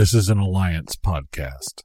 [0.00, 1.82] This is an Alliance podcast.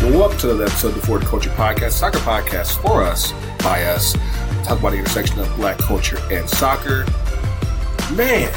[0.00, 3.32] Welcome to another episode of the For the Culture Podcast, soccer podcast for us,
[3.64, 4.12] by us.
[4.62, 7.04] Talk about the intersection of black culture and soccer.
[8.14, 8.52] Man,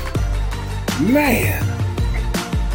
[1.11, 1.65] man,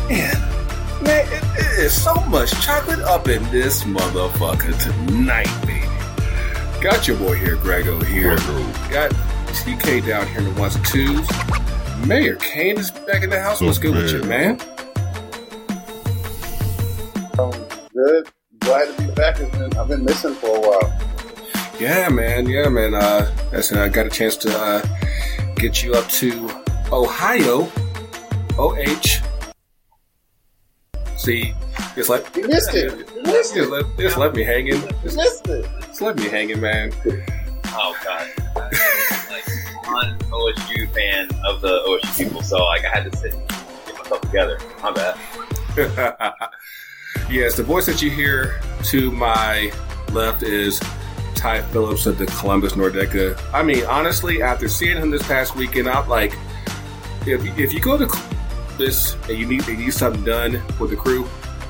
[0.08, 5.82] man, man, it, it is so much chocolate up in this motherfucker tonight, baby.
[6.82, 8.36] Got your boy here, Grego here.
[8.90, 9.10] Got
[9.54, 11.26] TK down here in the ones and twos.
[12.06, 13.60] Mayor Kane is back in the house.
[13.60, 14.58] What's good with you, man?
[17.94, 18.28] Good.
[18.58, 19.36] Glad to be back.
[19.38, 21.00] Been, I've been missing for a while.
[21.80, 22.46] Yeah, man.
[22.46, 22.94] Yeah, man.
[22.94, 24.82] Uh, listen, I got a chance to uh,
[25.56, 26.50] get you up to
[26.92, 27.68] Ohio.
[28.58, 29.33] OH.
[31.24, 31.54] See,
[31.94, 33.08] just let You missed it.
[33.16, 33.70] You missed just it.
[33.70, 34.82] let, just let me hang in.
[34.82, 35.66] You Just, missed it.
[35.80, 36.92] just let me hang in, man.
[37.68, 38.28] Oh god.
[39.30, 39.46] like
[39.86, 43.48] one OSU fan of the OSU people, so like I had to sit and
[43.86, 44.58] get myself together.
[44.82, 45.16] My bad.
[47.30, 49.72] yes, the voice that you hear to my
[50.12, 50.78] left is
[51.34, 53.40] Ty Phillips of the Columbus Nordecke.
[53.54, 56.36] I mean, honestly, after seeing him this past weekend, I'm like,
[57.26, 58.06] if, if you go to
[58.78, 61.28] this and you need, you need something done with the crew,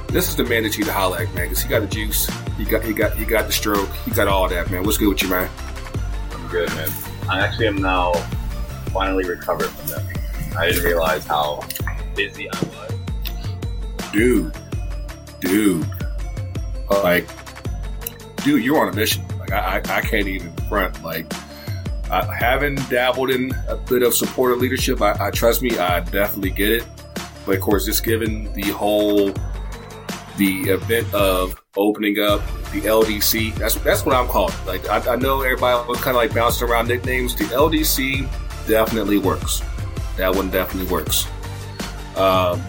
[0.09, 1.87] this is the man that you need to holler at, man, because he got the
[1.87, 4.85] juice, he got he got he got the stroke, he got all that, man.
[4.85, 5.51] What's good with you, man?
[6.33, 6.89] I'm good, man.
[7.29, 8.13] I actually am now
[8.93, 10.57] finally recovered from that.
[10.57, 11.63] I didn't realize how
[12.15, 14.13] busy I was.
[14.13, 14.55] dude,
[15.41, 15.87] dude,
[16.89, 17.27] like,
[18.45, 19.27] dude, you're on a mission.
[19.39, 21.03] Like, I, I, I can't even front.
[21.03, 21.27] Like,
[22.11, 26.51] I having dabbled in a bit of supporter leadership, I, I trust me, I definitely
[26.51, 26.85] get it.
[27.47, 29.33] But of course, just given the whole,
[30.37, 32.41] the event of opening up
[32.73, 34.55] the LDC, that's that's what I'm calling.
[34.63, 34.67] it.
[34.67, 37.35] Like, I, I know everybody was kind of like bouncing around nicknames.
[37.37, 38.29] The LDC
[38.67, 39.63] definitely works.
[40.17, 41.27] That one definitely works.
[42.17, 42.63] Um,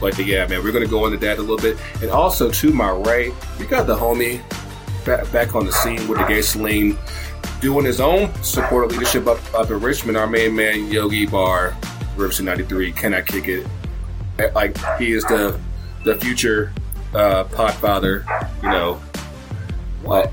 [0.00, 1.76] but yeah, man, we're gonna go into that a little bit.
[2.02, 4.40] And also to my right, we got the homie
[5.04, 6.98] back, back on the scene with the gasoline,
[7.60, 10.16] doing his own supporter leadership up, up in Richmond.
[10.16, 11.76] Our main man Yogi Bar,
[12.16, 12.92] Riverson '93.
[12.92, 13.66] Can I kick it?
[14.54, 15.58] Like he is the
[16.04, 16.72] the future
[17.14, 18.24] uh, podfather.
[18.62, 18.94] You know.
[20.02, 20.32] What?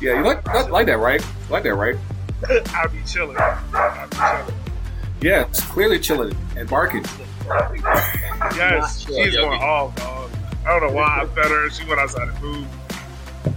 [0.00, 1.20] Yeah, you like like, like that, right?
[1.20, 1.96] You like that, right?
[2.74, 3.36] I'll be chilling.
[3.38, 4.58] I'll be chilling.
[5.20, 7.04] Yeah, it's clearly chilling and barking.
[8.56, 10.30] Yes, she's going off, dog.
[10.66, 11.70] I don't know why I fed her.
[11.70, 12.68] She went outside and moved.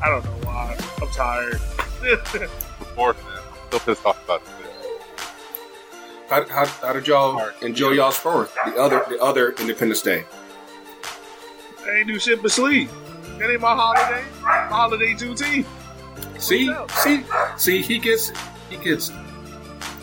[0.03, 0.77] I don't know why.
[1.01, 1.59] I'm tired.
[2.95, 3.37] fourth, man.
[3.37, 4.47] I'm still pissed off about it.
[6.29, 8.55] How, how, how did y'all enjoy y'all's fourth?
[8.65, 10.25] The other the other Independence Day.
[11.85, 12.89] I ain't do shit but sleep.
[13.37, 14.23] That ain't my holiday.
[14.41, 15.65] My holiday too, T.
[16.39, 17.23] See, see,
[17.57, 17.81] see.
[17.81, 18.31] He gets,
[18.69, 19.11] he gets,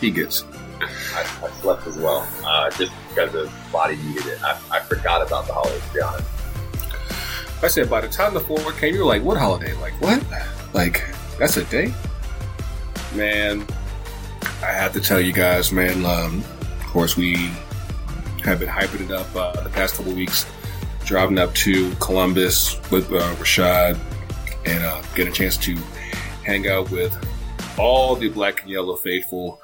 [0.00, 0.44] he gets.
[0.81, 4.43] I, I slept as well, uh, just because the body needed it.
[4.44, 6.28] I, I forgot about the holidays, to be honest.
[7.65, 9.72] I said by the time the fourth came, you were like, "What holiday?
[9.75, 10.25] Like what?
[10.72, 11.03] Like
[11.39, 11.93] that's a day?"
[13.15, 13.66] Man,
[14.62, 16.05] I have to tell you guys, man.
[16.05, 17.34] Um, of course, we
[18.45, 20.47] have been hyping it up uh, the past couple weeks,
[21.05, 23.99] driving up to Columbus with uh, Rashad,
[24.65, 25.77] and uh, get a chance to
[26.45, 27.12] hang out with
[27.77, 29.61] all the black and yellow faithful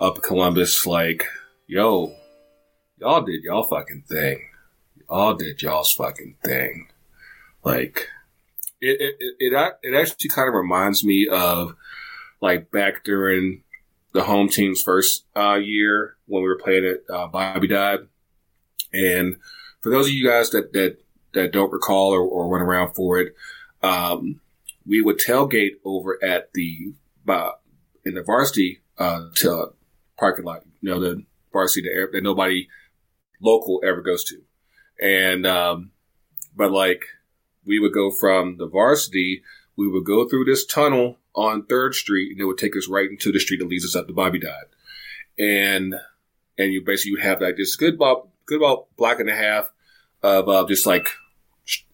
[0.00, 0.86] up Columbus.
[0.86, 1.24] Like,
[1.68, 2.12] yo,
[2.98, 4.40] y'all did y'all fucking thing.
[5.08, 6.88] Y'all did y'all's fucking thing.
[7.62, 8.08] Like,
[8.80, 11.76] it it, it, it actually kind of reminds me of
[12.40, 13.62] like back during
[14.12, 18.08] the home team's first uh, year when we were playing at uh, Bobby Dodd.
[18.92, 19.36] And
[19.80, 20.98] for those of you guys that that
[21.32, 23.34] that don't recall or, or went around for it,
[23.82, 24.40] um,
[24.86, 26.92] we would tailgate over at the
[27.28, 27.52] uh,
[28.04, 29.72] in the varsity uh, to
[30.18, 30.64] parking lot.
[30.80, 32.68] You know, the varsity that, that nobody
[33.40, 34.42] local ever goes to,
[35.00, 35.90] and um,
[36.54, 37.06] but like
[37.64, 39.42] we would go from the varsity,
[39.76, 43.08] we would go through this tunnel on Third Street, and it would take us right
[43.08, 44.64] into the street that leads us up to Bobby Dodd.
[45.38, 45.94] And
[46.58, 49.70] and you basically would have like this good about good about block and a half
[50.22, 51.08] of uh, just like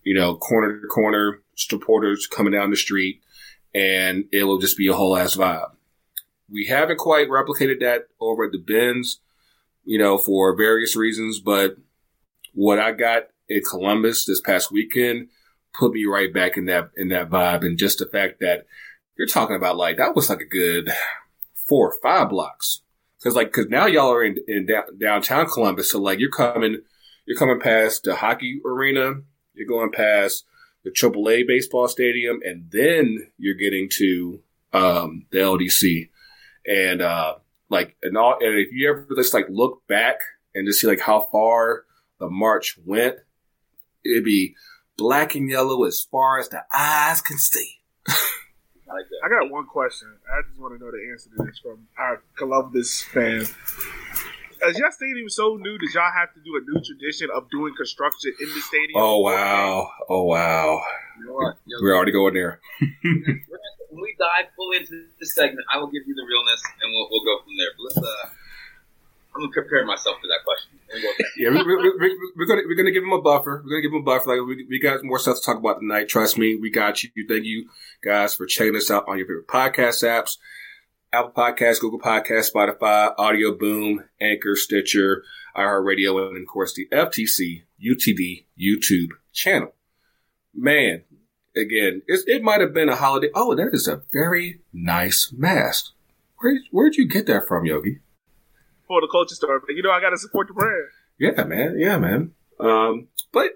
[0.03, 3.23] you know corner to corner supporters coming down the street,
[3.75, 5.73] and it will just be a whole ass vibe.
[6.51, 9.21] We haven't quite replicated that over at the Benz,
[9.85, 11.77] you know, for various reasons, but
[12.55, 15.29] what I got in Columbus this past weekend
[15.79, 18.67] put me right back in that in that vibe, and just the fact that
[19.19, 20.91] you're talking about like that was like a good
[21.55, 22.83] four or five blocks
[23.19, 26.83] because like because now y'all are in in down, downtown Columbus, so like you're coming
[27.27, 29.21] you're coming past the hockey arena,
[29.53, 30.45] you're going past
[30.83, 34.41] the AAA baseball stadium, and then you're getting to
[34.73, 36.09] um, the LDC.
[36.67, 37.35] And uh,
[37.69, 40.21] like, and all, and if you ever just like look back
[40.55, 41.85] and just see like how far
[42.19, 43.17] the march went,
[44.05, 44.55] it'd be
[44.97, 47.81] black and yellow as far as the eyes can see.
[48.89, 49.21] I like that.
[49.25, 50.09] I got one question.
[50.27, 53.45] I just want to know the answer to this from our Columbus fan.
[54.67, 57.75] As your stadium so new, did y'all have to do a new tradition of doing
[57.77, 58.97] construction in the stadium?
[58.97, 59.91] Oh wow!
[60.09, 60.83] Oh wow!
[61.67, 62.61] Yo, We're already going there.
[62.81, 67.09] when we dive fully into this segment, I will give you the realness, and we'll,
[67.11, 67.71] we'll go from there.
[67.77, 68.09] But let's.
[68.09, 68.38] Uh,
[69.39, 70.75] I'm gonna prepare myself for that question.
[71.37, 73.63] Yeah, we, we, we, we're gonna we're gonna give him a buffer.
[73.63, 74.31] We're gonna give him a buffer.
[74.31, 76.09] Like we, we got more stuff to talk about tonight.
[76.09, 77.11] Trust me, we got you.
[77.29, 77.69] Thank you
[78.03, 80.39] guys for checking us out on your favorite podcast apps:
[81.13, 85.23] Apple Podcasts, Google Podcasts, Spotify, Audio Boom, Anchor, Stitcher,
[85.57, 89.75] iHeartRadio, and of course the FTC UTD YouTube channel.
[90.55, 91.05] Man,
[91.55, 93.29] again, it, it might have been a holiday.
[93.35, 95.93] Oh, that is a very nice mask.
[96.39, 98.01] Where where'd you get that from, Yogi?
[98.89, 100.89] For the culture store, but you know I got to support the brand.
[101.19, 101.77] Yeah, man.
[101.79, 102.33] Yeah, man.
[102.59, 103.47] Um, but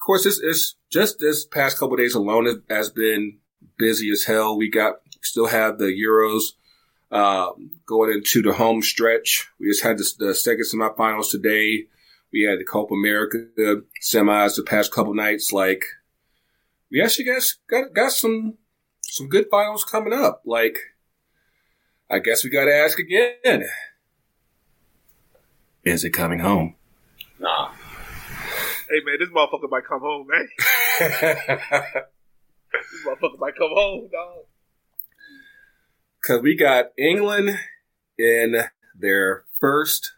[0.00, 3.38] of course, is just this past couple days alone has, been
[3.76, 4.56] busy as hell.
[4.56, 6.52] We got still have the Euros
[7.10, 9.48] um, going into the home stretch.
[9.58, 11.86] We just had the, the second semifinals today.
[12.32, 13.38] We had the Copa America
[14.02, 15.52] semis the past couple nights.
[15.52, 15.84] Like
[16.90, 18.58] we actually got got got some
[19.02, 20.42] some good finals coming up.
[20.46, 20.78] Like
[22.08, 23.64] I guess we got to ask again.
[25.84, 26.74] Is it coming home?
[27.38, 27.70] Nah.
[28.88, 30.48] Hey man, this motherfucker might come home, man.
[32.72, 34.44] This motherfucker might come home, dog.
[36.20, 37.58] Because we got England
[38.18, 38.62] in
[38.96, 40.12] their first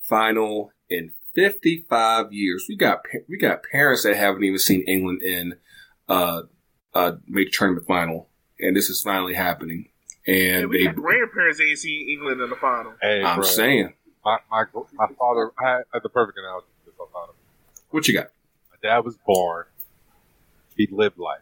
[0.00, 2.66] final in 55 years.
[2.68, 5.54] We got we got parents that haven't even seen England in
[6.08, 6.42] uh,
[6.94, 8.28] a major tournament final,
[8.58, 9.88] and this is finally happening.
[10.26, 12.94] And And we they, got grandparents ain't seen England in the final.
[13.00, 13.92] Hey, I'm bro, saying,
[14.24, 14.64] my, my
[14.94, 16.94] my father I had, the perfect analogy for this.
[17.00, 17.80] I found it.
[17.90, 18.28] what you got?
[18.70, 19.66] My dad was born.
[20.76, 21.40] He lived life.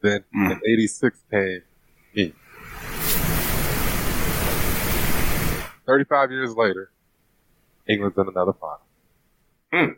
[0.00, 0.52] Then Mm.
[0.52, 1.62] in '86 came
[2.14, 2.32] me.
[5.86, 6.90] Thirty-five years later,
[7.88, 8.80] England's in another final.
[9.72, 9.96] Mm.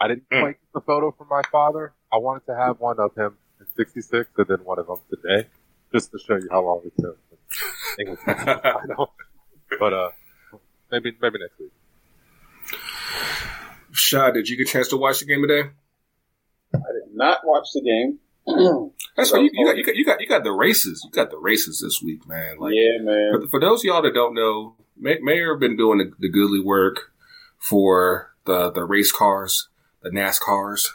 [0.00, 0.40] I didn't Mm.
[0.40, 1.92] quite get the photo from my father.
[2.12, 5.48] I wanted to have one of him in '66 and then one of them today,
[5.92, 7.18] just to show you how long it took.
[7.98, 9.14] England to the final.
[9.78, 10.10] But uh,
[10.90, 11.70] maybe maybe next week.
[13.92, 15.68] Shad, did you get a chance to watch the game today?
[16.74, 18.18] I did not watch the game.
[19.16, 19.42] That's right.
[19.42, 21.02] You, you got you got you got you got the races.
[21.04, 22.58] You got the races this week, man.
[22.58, 23.32] Like, yeah, man.
[23.32, 26.28] For, for those of y'all that don't know, May, Mayor have been doing the, the
[26.28, 27.12] goodly work
[27.58, 29.68] for the the race cars,
[30.02, 30.88] the NASCARs.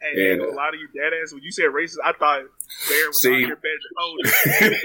[0.00, 1.32] Hey, And- a lot of you dead ass.
[1.32, 2.42] When you said racist, I thought
[2.88, 3.32] Bear was See?
[3.32, 3.96] out here betting the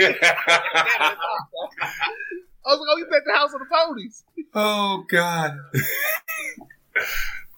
[0.07, 0.15] ponies.
[2.65, 4.23] I was like, oh, you bet the house on the ponies.
[4.53, 5.57] oh God.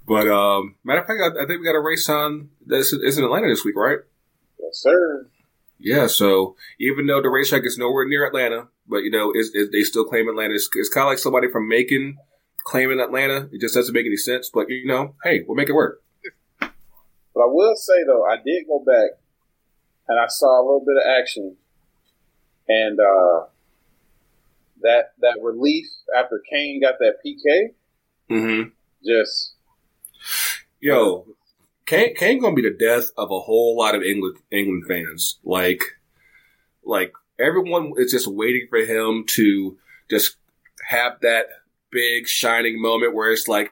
[0.07, 2.49] but um, matter of fact, I, I think we got a race on.
[2.65, 3.99] This is in Atlanta this week, right?
[4.59, 5.27] yes, sir.
[5.79, 6.07] Yeah.
[6.07, 9.83] So even though the racetrack is nowhere near Atlanta, but you know, it's, it, they
[9.83, 10.53] still claim Atlanta.
[10.53, 12.17] It's, it's kind of like somebody from Macon
[12.63, 13.49] claiming Atlanta.
[13.51, 14.49] It just doesn't make any sense.
[14.53, 16.01] But you know, hey, we'll make it work.
[16.59, 19.11] But I will say though, I did go back
[20.07, 21.55] and I saw a little bit of action,
[22.67, 23.45] and uh,
[24.83, 25.85] that that relief
[26.15, 27.73] after Kane got that PK,
[28.29, 28.69] Mm-hmm.
[29.05, 29.53] just
[30.79, 31.27] Yo,
[31.85, 35.39] Kane, Kane gonna be the death of a whole lot of England England fans.
[35.43, 35.81] Like,
[36.83, 39.77] like everyone is just waiting for him to
[40.09, 40.37] just
[40.89, 41.47] have that
[41.89, 43.71] big shining moment where it's like,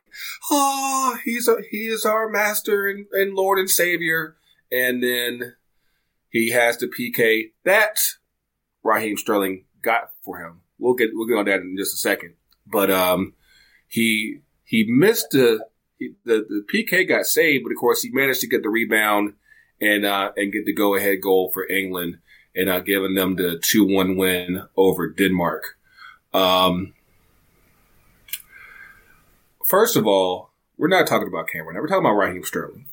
[0.50, 4.36] oh, he's a, he is our master and, and Lord and Savior,
[4.72, 5.56] and then
[6.30, 8.00] he has the PK that
[8.84, 10.62] Raheem Sterling got for him.
[10.81, 12.33] We'll get we'll get on that in just a second,
[12.65, 13.33] but um,
[13.88, 15.63] he he missed the
[16.00, 19.33] he, the the PK got saved, but of course he managed to get the rebound
[19.79, 22.17] and uh, and get the go ahead goal for England
[22.55, 25.77] and uh, giving them the two one win over Denmark.
[26.33, 26.93] Um,
[29.63, 31.77] first of all, we're not talking about Cameron.
[31.77, 32.88] We're talking about Raheem Sterling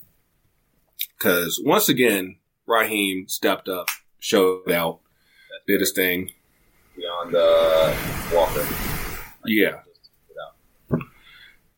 [1.18, 5.00] because once again Raheem stepped up, showed out,
[5.66, 6.32] did his thing.
[6.98, 7.94] Beyond uh,
[8.34, 8.66] Walker.
[9.46, 9.82] Yeah.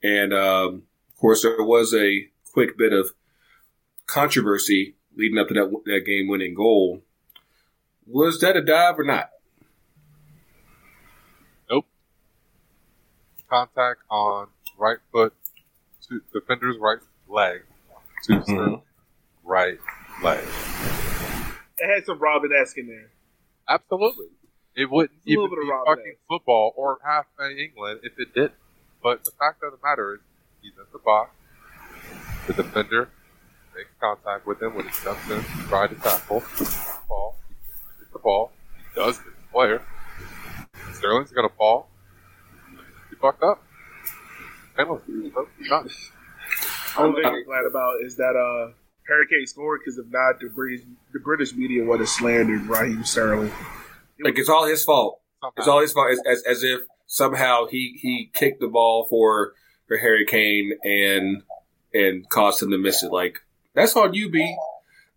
[0.03, 3.11] And um, of course, there was a quick bit of
[4.07, 7.03] controversy leading up to that, that game winning goal.
[8.07, 9.29] Was that a dive or not?
[11.71, 11.85] Nope.
[13.51, 14.47] Contact on
[14.79, 15.35] right foot
[16.09, 16.99] to defender's right
[17.29, 17.61] leg.
[18.25, 18.83] to Mhm.
[19.45, 19.79] Right
[20.23, 20.45] leg.
[21.79, 23.11] It had some Robben esque in there.
[23.69, 24.27] Absolutely.
[24.77, 28.53] It wouldn't A even be fucking football or half England if it didn't.
[29.03, 30.21] But the fact of the matter is,
[30.63, 31.31] he's in the box.
[32.47, 33.09] The defender
[33.75, 36.43] makes contact with him when he steps in, try to tackle.
[37.09, 37.35] Ball.
[37.99, 38.53] He the ball.
[38.77, 39.83] He does hit the player.
[40.93, 41.89] Sterling's gonna fall.
[43.09, 43.63] He fucked up.
[44.77, 45.33] Penalty.
[46.97, 48.73] Only thing I'm glad about is that uh,
[49.07, 53.53] Hurricane scored because if not, the British the British media would have slandered Raheem Sterling.
[54.23, 55.21] Like it's all his fault.
[55.57, 56.11] It's all his fault.
[56.11, 59.55] As, as, as if somehow he, he kicked the ball for
[59.89, 61.43] for Harry Kane and
[61.93, 63.13] and caused him to miss it.
[63.13, 63.41] Like
[63.75, 64.57] that's on you, B.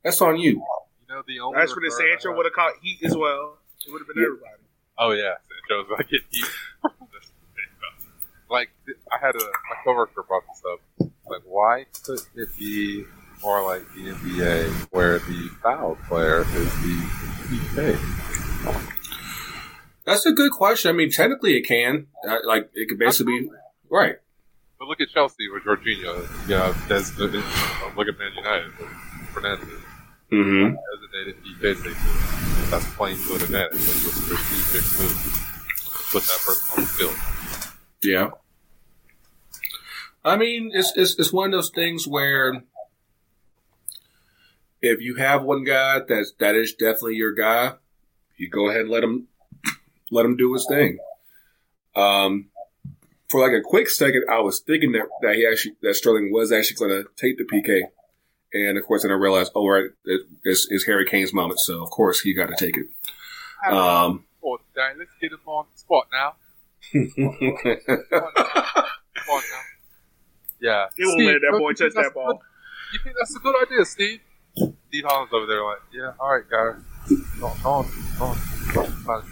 [0.03, 0.51] That's on you.
[0.51, 0.63] You
[1.09, 3.57] know, the only That's for the regret Sancho uh, would have caught heat as well.
[3.85, 4.27] It would have been Yeah.
[4.27, 4.63] everybody.
[4.97, 5.33] Oh yeah,
[5.69, 6.21] Sancho's like it.
[6.29, 6.43] He,
[8.49, 8.69] like
[9.11, 11.09] I had a my coworker brought this up.
[11.27, 13.05] Like, why could it be
[13.41, 16.47] more like the NBA, where the foul player is
[16.81, 17.09] the
[17.49, 18.32] PK?
[20.05, 20.89] That's a good question.
[20.89, 22.07] I mean, technically it can.
[22.27, 23.49] Uh, like it could basically be
[23.89, 24.17] right.
[24.77, 26.27] But look at Chelsea with Jorginho.
[26.47, 28.89] Yeah, Des, uh, look at Man United with
[29.33, 29.81] Fernandes.
[30.31, 30.75] Mm-hmm.
[31.55, 32.69] Designated station.
[32.69, 33.73] That's playing to an advantage.
[33.73, 35.49] Like, strategic move.
[36.11, 37.15] Put that person on the field.
[38.03, 38.29] Yeah.
[40.25, 42.63] I mean, it's, it's it's one of those things where
[44.81, 47.73] if you have one guy that's that is definitely your guy,
[48.43, 49.27] you go ahead and let him
[50.11, 50.99] let him do his thing.
[51.95, 52.49] Um,
[53.29, 56.51] for like a quick second, I was thinking that that he actually that Sterling was
[56.51, 57.81] actually going to take the PK,
[58.53, 61.81] and of course, then I realized, oh right, it, it's, it's Harry Kane's moment, so
[61.83, 62.87] of course he got to take it.
[63.71, 66.35] Um, Oh, dang, let's get him on the spot now.
[66.91, 68.83] Come on now.
[69.31, 69.61] On now.
[70.59, 70.85] Yeah.
[70.97, 72.33] He won't let that boy touch that ball.
[72.33, 72.39] good-
[72.93, 74.19] You think that's a good idea, Steve?
[74.89, 76.81] Steve Holland's over there like, yeah, all right, guys.
[77.39, 78.37] Go go on,
[78.73, 79.23] go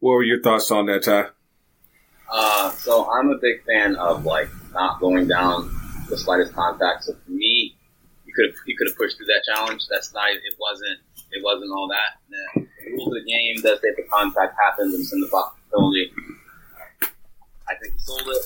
[0.00, 1.26] what were your thoughts on that, Ty?
[2.30, 5.74] Uh, so I'm a big fan of like not going down
[6.08, 7.04] the slightest contact.
[7.04, 7.74] So for me,
[8.24, 9.82] you could have you could have pushed through that challenge.
[9.90, 10.30] That's not.
[10.30, 11.00] It wasn't.
[11.32, 12.20] It wasn't all that.
[12.54, 15.28] The rules of the game does say if the contact happens and it's in the
[15.28, 16.12] box penalty.
[17.68, 18.42] I think he sold it,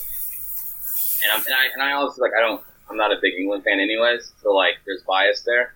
[1.25, 2.63] and, I'm, and I and I honestly like I don't.
[2.89, 4.33] I'm not a big England fan, anyways.
[4.43, 5.75] So like, there's bias there.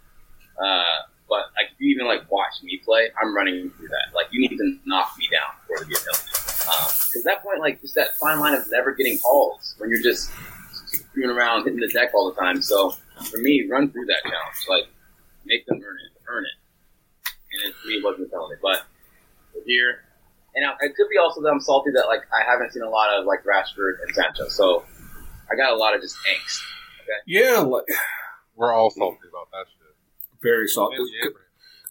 [0.59, 4.14] Uh, but like, if you even like watch me play, I'm running through that.
[4.14, 6.28] Like, you need to knock me down before to get penalty.
[6.28, 10.02] Because at that point, like, just that fine line of never getting calls when you're
[10.02, 10.30] just
[10.87, 12.62] screwing around hitting the deck all the time.
[12.62, 12.94] So
[13.30, 14.66] for me, run through that challenge.
[14.68, 14.88] Like,
[15.44, 16.21] make them earn it.
[16.28, 17.32] Earn it.
[17.52, 18.56] And it, for me, it wasn't a penalty.
[18.62, 18.85] But
[19.66, 20.04] here,
[20.54, 22.88] and I, it could be also that I'm salty that, like, I haven't seen a
[22.88, 24.49] lot of, like, Rashford and Sancho.
[24.49, 24.85] So
[25.50, 26.61] I got a lot of just angst.
[27.26, 27.85] Yeah, like,
[28.54, 29.82] We're all salty about that shit.
[30.43, 30.93] Very soft.
[30.93, 31.39] Maybe Abraham.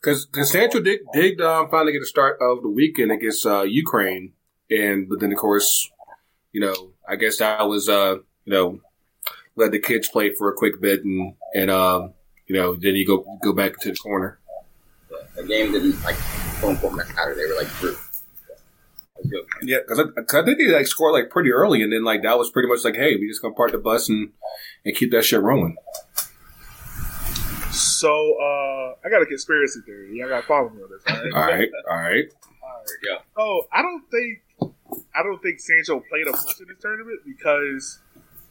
[0.01, 4.33] Because Sancho did, did um, finally get a start of the weekend against uh, Ukraine,
[4.69, 5.89] and but then of course,
[6.51, 8.15] you know, I guess that was uh,
[8.45, 8.81] you know,
[9.55, 12.13] let the kids play for a quick bit, and and um,
[12.47, 14.39] you know, then you go go back to the corner.
[15.35, 16.15] The game didn't, like,
[16.59, 17.35] quote unquote, matter.
[17.35, 17.95] They were, like, through.
[17.95, 19.47] I was joking.
[19.69, 22.23] Yeah, because I, 'cause I think they like scored like pretty early, and then like
[22.23, 24.31] that was pretty much like, hey, we just gonna park the bus and
[24.83, 25.77] and keep that shit rolling.
[28.01, 30.17] So uh, I got a conspiracy theory.
[30.17, 31.03] Y'all got to follow me on this.
[31.07, 31.33] All right.
[31.35, 32.25] All right, all right.
[32.87, 33.17] There we go.
[33.37, 34.41] Oh, I don't think
[35.13, 37.99] I don't think Sancho played a bunch in this tournament because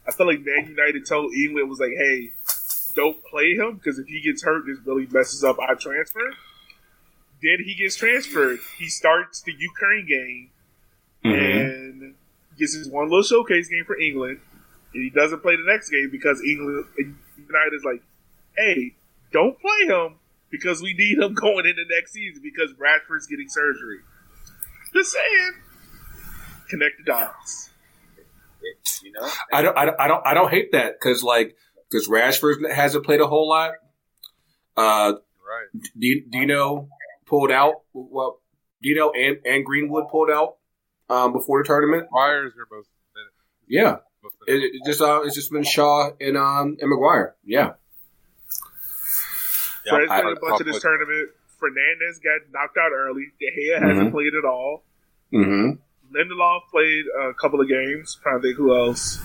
[0.07, 2.31] I feel like Man United told England was like, "Hey,
[2.95, 6.31] don't play him because if he gets hurt, this really messes up our transfer."
[7.43, 8.59] Then he gets transferred.
[8.77, 10.49] He starts the Ukraine game
[11.25, 11.59] Mhm.
[11.59, 12.15] and
[12.57, 14.39] gets his one little showcase game for England,
[14.93, 16.85] and he doesn't play the next game because England
[17.37, 18.01] United is like,
[18.55, 18.95] "Hey,
[19.31, 20.15] don't play him
[20.49, 23.99] because we need him going into next season because Rashford's getting surgery."
[24.93, 25.53] Just saying.
[26.69, 27.69] Connect the dots.
[28.61, 29.27] It- you know?
[29.51, 31.55] I don't, I don't, I don't, I don't hate that because like
[31.89, 33.71] because Rashford hasn't played a whole lot.
[34.77, 35.13] Uh,
[35.45, 35.81] Right.
[35.99, 36.87] do you, do you know
[37.25, 37.81] pulled out?
[37.93, 38.39] Well,
[38.81, 40.55] Dino and and Greenwood pulled out
[41.09, 42.07] um, before the tournament?
[42.11, 43.35] Myers your most minutes.
[43.67, 43.97] Yeah,
[44.47, 47.35] it, it just uh, it's just been Shaw and um and Maguire.
[47.43, 47.71] Yeah,
[49.85, 51.29] Yeah, Fred's I- played a bunch of this probably- tournament.
[51.61, 53.27] Fernandes got knocked out early.
[53.39, 54.83] De Gea hasn't played at all.
[55.31, 55.71] mm-hmm.
[56.15, 58.17] Lindelof played a couple of games.
[58.23, 59.19] Trying to think who else.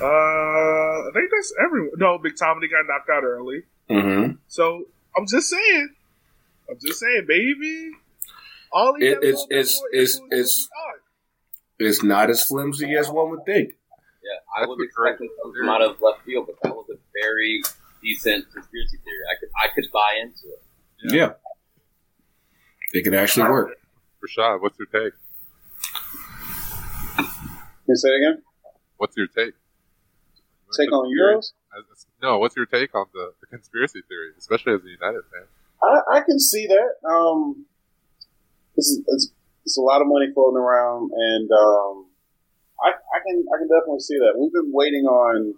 [0.00, 1.90] Uh, I think that's everyone.
[1.96, 3.62] No, McTominay got knocked out early.
[3.90, 4.34] Mm-hmm.
[4.46, 4.84] So
[5.16, 5.94] I'm just saying.
[6.70, 7.90] I'm just saying, baby.
[8.72, 10.68] All he It- it's- it's- for it's- is- it's-
[11.80, 13.70] It's not as flimsy as one would think.
[14.22, 15.68] Yeah, I That's was a great expecting something theory.
[15.74, 17.62] out of left field, but that was a very
[18.02, 19.24] decent conspiracy theory.
[19.30, 20.62] I could I could buy into it.
[21.12, 21.32] Yeah.
[22.92, 23.78] It could actually work.
[24.24, 25.12] Rashad, what's your take?
[27.16, 27.26] Can
[27.88, 28.42] you say it again?
[28.96, 29.54] What's your take?
[30.76, 31.52] Take on Euros?
[32.20, 35.46] No, what's your take on the, the conspiracy theory, especially as a United fan?
[35.82, 37.08] I, I can see that.
[37.08, 37.64] Um,
[38.76, 39.30] this is it's,
[39.64, 42.06] it's a lot of money floating around, and um,
[42.82, 44.38] I, I can I can definitely see that.
[44.38, 45.54] We've been waiting on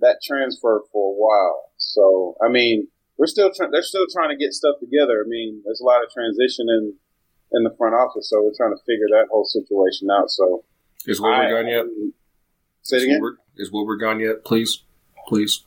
[0.00, 3.70] that transfer for a while, so I mean, we're still trying.
[3.70, 5.22] They're still trying to get stuff together.
[5.24, 6.94] I mean, there's a lot of transition in
[7.52, 10.30] in the front office, so we're trying to figure that whole situation out.
[10.30, 10.64] So,
[11.06, 11.84] Is Wilbur I- gone yet?
[12.82, 13.20] Say it Is again.
[13.22, 14.44] Wilbur, is Wilbur gone yet?
[14.44, 14.82] Please,
[15.26, 15.64] please.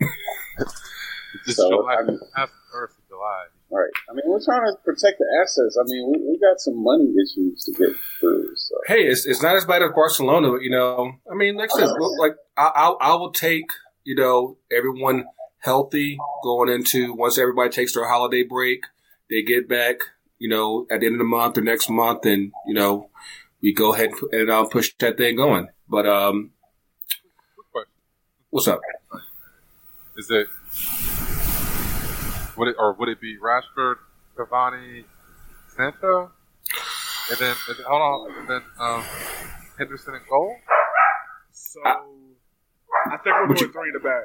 [0.00, 3.44] It's just So, July, I mean- past the first of July.
[3.70, 3.90] Right.
[4.08, 5.76] I mean, we're trying to protect the assets.
[5.78, 8.56] I mean, we, we got some money issues to get through.
[8.56, 8.74] So.
[8.86, 11.12] Hey, it's, it's not as bad as Barcelona, but, you know.
[11.30, 13.66] I mean, like I said, well, like I, I I will take
[14.04, 15.26] you know everyone
[15.58, 18.84] healthy going into once everybody takes their holiday break,
[19.28, 19.96] they get back,
[20.38, 23.10] you know, at the end of the month or next month, and you know
[23.60, 25.68] we go ahead and, pu- and uh, push that thing going.
[25.88, 26.52] But um,
[28.48, 28.80] what's up?
[30.16, 30.48] Is it
[32.58, 33.96] would it or would it be Rashford,
[34.36, 35.04] Cavani,
[35.76, 36.30] Sancho,
[37.30, 39.02] and then, and then hold on, and then um,
[39.78, 40.56] Henderson and goal?
[41.52, 42.04] So I-
[43.10, 44.24] I think we're Would going you- three in the back.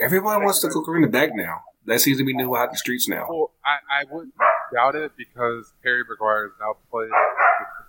[0.00, 1.60] Everyone wants to go green in the back now.
[1.86, 3.26] That seems to be new out in the streets now.
[3.28, 4.34] Well, I, I wouldn't
[4.72, 7.10] doubt it because Harry Maguire has now played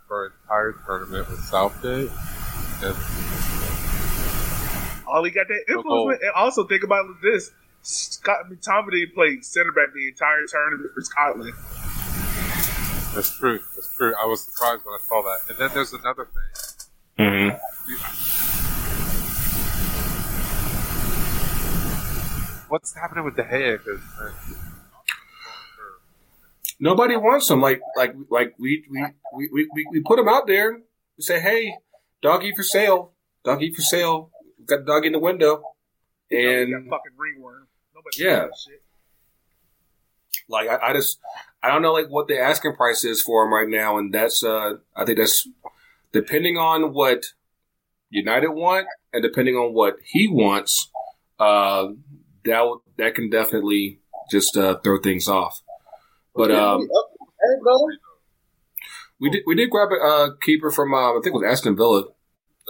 [0.08, 2.10] for an entire tournament with Southgate.
[2.84, 2.96] And
[5.08, 7.52] All he got that influence And also think about this:
[7.84, 11.54] Scott McTominay played center back the entire tournament for Scotland.
[13.14, 13.60] that's true.
[13.76, 14.14] That's true.
[14.22, 15.40] I was surprised when I saw that.
[15.50, 17.28] And then there's another thing.
[17.28, 18.64] Mm-hmm.
[22.70, 23.78] What's happening with De Gea?
[23.84, 24.32] 'Cause, uh,
[26.80, 27.62] Nobody wants them.
[27.62, 30.82] Like like like we we we, we, we, we put them out there.
[31.18, 31.76] We say, hey,
[32.22, 33.12] doggy for sale,
[33.46, 34.32] doggy for sale.
[34.58, 35.64] We got the dog in the window,
[36.32, 37.68] And that and fucking ringworm.
[38.18, 38.48] Yeah.
[40.50, 41.20] like I, I just
[41.62, 44.44] I don't know like what the asking price is for him right now, and that's
[44.44, 45.48] uh I think that's
[46.12, 47.26] depending on what
[48.10, 50.92] United want and depending on what he wants.
[51.40, 51.90] Uh,
[52.46, 54.00] that that can definitely
[54.32, 55.62] just uh, throw things off.
[56.36, 56.88] But um,
[59.20, 61.76] We did we did grab a uh, keeper from uh, I think it was Aston
[61.76, 62.04] Villa.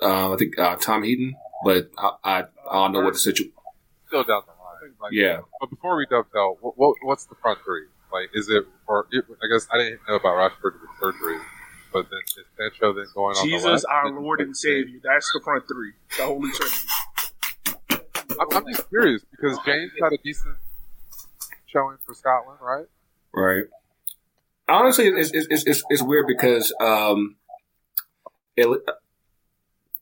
[0.01, 3.53] Uh, I think uh, Tom Heaton, but I, I I don't know what the situation.
[4.07, 4.43] still down.
[5.03, 7.87] Like, Yeah, But before we dovetail, what, what, what's the front three?
[8.11, 11.37] Like, is it or it, I guess I didn't know about Rashford with surgery,
[11.91, 13.85] but then is Sancho then going on Jesus, left?
[13.89, 14.99] our Then- Lord and Savior.
[15.03, 15.91] That's the front three.
[16.17, 16.87] The Holy Trinity.
[18.39, 20.55] I'm, I'm just curious because James had a decent
[21.67, 22.85] showing for Scotland, right?
[23.33, 23.65] right.
[24.69, 27.35] Honestly, it's it's, it's, it's, it's weird because um,
[28.55, 28.79] it, on-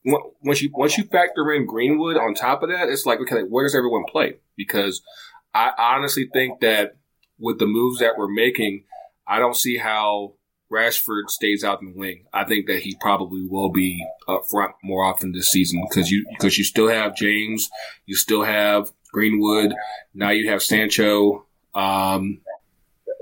[0.04, 3.64] once you once you factor in Greenwood on top of that, it's like okay, where
[3.64, 4.36] does everyone play?
[4.56, 5.02] Because
[5.54, 6.96] I honestly think that
[7.38, 8.84] with the moves that we're making,
[9.26, 10.34] I don't see how
[10.72, 12.24] Rashford stays out in the wing.
[12.32, 16.26] I think that he probably will be up front more often this season because you
[16.30, 17.68] because you still have James,
[18.06, 19.74] you still have Greenwood,
[20.14, 22.40] now you have Sancho, um,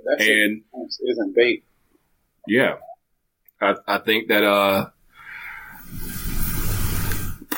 [0.05, 0.63] That's and.
[1.09, 1.65] Isn't bait.
[2.47, 2.77] yeah,
[3.61, 4.91] I, I think that uh,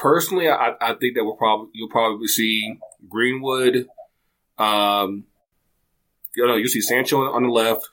[0.03, 3.87] personally, I, I think that we'll probably you'll probably see Greenwood.
[4.59, 5.25] Um,
[6.37, 7.89] you know, you see Sancho on, on the left,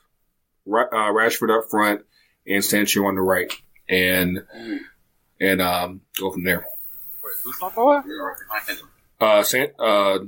[0.66, 2.02] Ra- uh, Rashford up front,
[2.46, 3.52] and Sancho on the right,
[3.88, 4.40] and
[5.40, 6.66] and um, go from there.
[7.24, 8.08] Wait, who's on the left?
[9.20, 10.18] Uh, San, uh,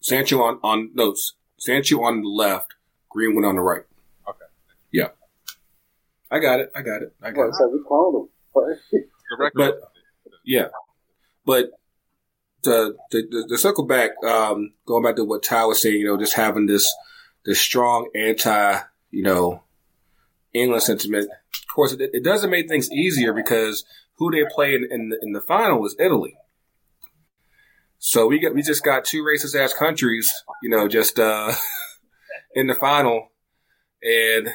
[0.00, 1.14] Sancho on on no
[1.58, 2.74] Sancho on the left,
[3.08, 3.82] Greenwood on the right.
[4.28, 4.38] Okay.
[4.92, 5.08] Yeah,
[6.30, 6.70] I got it.
[6.76, 7.12] I got it.
[7.22, 7.54] I got it.
[7.56, 8.28] So we cloned him.
[8.54, 9.50] The.
[9.54, 9.80] But-
[10.48, 10.68] Yeah,
[11.44, 11.72] but
[12.62, 16.16] to to, to, circle back, um, going back to what Ty was saying, you know,
[16.16, 16.90] just having this
[17.44, 18.78] this strong anti,
[19.10, 19.62] you know,
[20.54, 21.28] England sentiment.
[21.28, 23.84] Of course, it, it doesn't make things easier because
[24.14, 26.38] who they play in in the, in the final is Italy.
[27.98, 30.32] So we got we just got two racist ass countries,
[30.62, 31.52] you know, just uh,
[32.54, 33.32] in the final,
[34.02, 34.48] and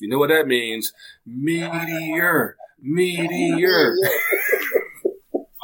[0.00, 0.92] you know what that means?
[1.24, 3.94] Meteor, meteor.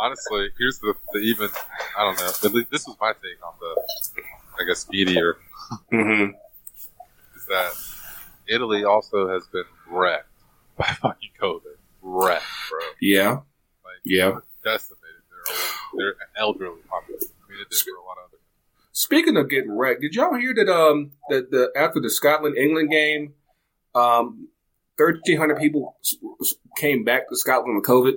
[0.05, 1.49] Honestly, here's the, the even.
[1.99, 2.27] I don't know.
[2.27, 4.23] At least this was my take on the.
[4.61, 5.37] I guess meteor
[5.91, 6.27] hmm
[7.37, 7.73] is that
[8.47, 10.29] Italy also has been wrecked
[10.77, 11.77] by fucking COVID.
[12.03, 12.81] Wrecked, bro.
[13.01, 14.39] Yeah, Like, yeah.
[14.63, 15.01] decimated.
[15.31, 17.29] They're old, they're elderly population.
[17.49, 18.39] I mean, it did for a lot of other.
[18.93, 20.69] Speaking of getting wrecked, did y'all hear that?
[20.73, 23.35] Um, that the after the Scotland England game,
[23.97, 24.49] um,
[24.97, 28.15] thirteen hundred people s- s- came back to Scotland with COVID.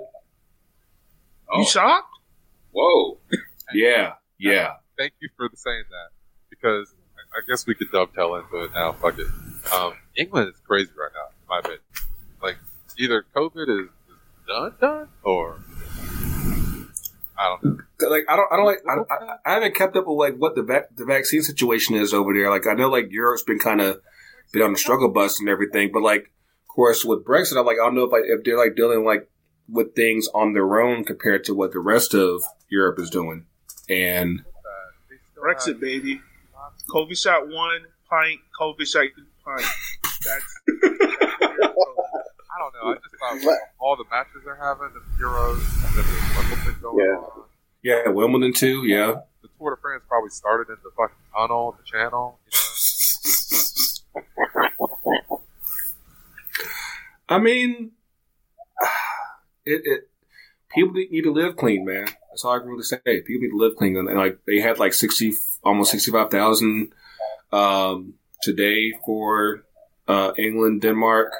[1.51, 2.09] Oh, You shocked?
[2.71, 3.17] whoa.
[3.73, 4.75] Yeah, yeah.
[4.97, 6.09] Thank you for saying that
[6.49, 8.93] because I, I guess we could dovetail into it now.
[8.93, 9.27] Fuck it.
[9.73, 11.81] Um, England is crazy right now, in my opinion.
[12.41, 12.55] Like,
[12.97, 15.59] either COVID is, is done, done, or
[17.37, 18.09] I don't know.
[18.09, 18.77] Like I don't, I don't like.
[18.89, 21.95] I, don't- I, I haven't kept up with like what the vac- the vaccine situation
[21.95, 22.49] is over there.
[22.49, 23.99] Like I know like Europe's been kind of
[24.53, 26.21] been on the struggle bus and everything, but like
[26.61, 29.03] of course with Brexit, I'm like I don't know if like if they're like dealing
[29.03, 29.29] like
[29.69, 33.45] with things on their own compared to what the rest of Europe is doing.
[33.89, 34.43] And
[35.37, 36.21] Brexit, baby.
[36.89, 38.39] COVID shot one pint.
[38.59, 39.61] COVID shot two pint.
[40.25, 40.59] That's.
[42.49, 42.91] I don't know.
[42.91, 46.05] I just thought all the matches they're having, the Euros, and then
[46.49, 47.17] Wimbledon going Yeah.
[47.17, 47.43] on.
[47.83, 48.83] yeah, Wimbledon too.
[48.85, 49.15] Yeah.
[49.41, 52.39] The Tour de France probably started in the fucking tunnel, the channel.
[52.45, 54.21] You
[55.29, 55.41] know?
[57.29, 57.91] I mean,
[59.67, 60.09] it, it
[60.69, 62.07] people need to live clean, man.
[62.29, 62.97] That's all I can really say.
[63.03, 66.31] People need to live clean, and, and like they had like sixty, almost sixty five
[66.31, 66.93] thousand
[67.51, 69.63] um, today for
[70.07, 71.33] uh, England, Denmark.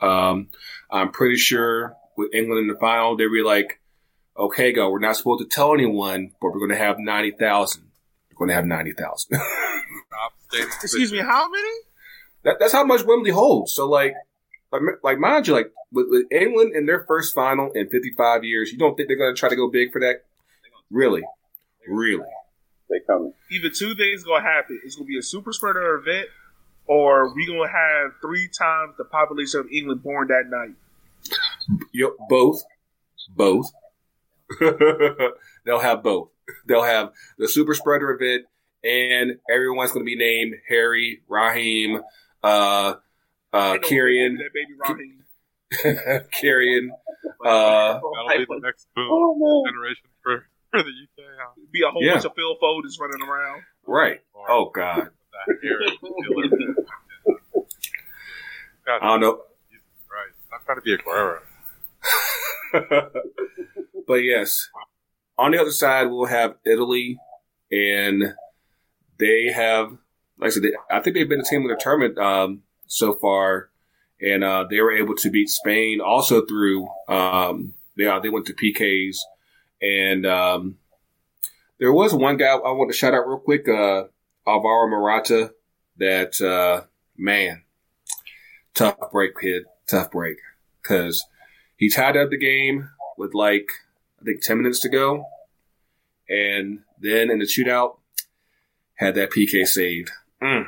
[0.00, 0.48] Um,
[0.90, 3.80] I'm pretty sure with England in the final, they were like,
[4.38, 4.90] "Okay, go.
[4.90, 7.84] We're not supposed to tell anyone, but we're going to have ninety thousand.
[8.30, 9.38] We're going to have ninety thousand.
[10.82, 11.74] Excuse me, how many?
[12.44, 13.74] That, that's how much Wembley holds.
[13.74, 14.14] So like,
[14.72, 18.72] like, like mind you, like with, with England in their first final in 55 years,
[18.72, 20.24] you don't think they're going to try to go big for that?
[20.90, 21.22] Really,
[21.88, 22.28] really?
[22.88, 23.32] They coming.
[23.50, 24.80] Either two things gonna happen.
[24.84, 26.28] It's gonna be a super spreader event,
[26.86, 30.76] or we gonna have three times the population of England born that night.
[31.92, 32.62] Yep, both,
[33.34, 33.72] both.
[35.64, 36.28] They'll have both.
[36.66, 38.46] They'll have the super spreader event,
[38.84, 42.02] and everyone's going to be named Harry, Raheem,
[42.42, 42.94] uh,
[43.56, 45.22] uh, Ain't Kyrian, that baby Raheem.
[46.40, 46.88] Kyrian.
[47.44, 49.72] Uh, That'll be the next boom Oh man.
[49.72, 51.24] generation for, for the UK.
[51.38, 51.52] Huh?
[51.72, 52.14] Be a whole Yeah.
[52.14, 53.62] bunch of Phil Folders running around.
[53.86, 54.20] right.
[54.48, 55.08] Oh God.
[55.32, 56.48] that Harry Diller.
[58.86, 59.40] God, I don't know.
[59.70, 60.36] Jesus Christ.
[60.52, 61.40] I'm trying to be a Guerrero.
[64.06, 64.68] but yes,
[65.38, 67.18] on the other side, we'll have Italy,
[67.72, 68.34] and
[69.18, 69.90] they have,
[70.38, 73.14] like I said, they, I think they've been a team in the tournament um, so
[73.14, 73.70] far,
[74.20, 76.88] and uh, they were able to beat Spain also through.
[77.08, 79.16] Um, they uh, they went to PKs,
[79.80, 80.78] and um,
[81.78, 84.04] there was one guy I want to shout out real quick, uh,
[84.46, 85.52] Alvaro Morata.
[85.98, 87.62] That uh, man,
[88.74, 90.36] tough break, kid, tough break,
[90.82, 91.24] because
[91.76, 93.70] he tied up the game with like
[94.20, 95.26] I think ten minutes to go,
[96.28, 97.98] and then in the shootout
[98.96, 100.10] had that PK saved.
[100.42, 100.66] Mm.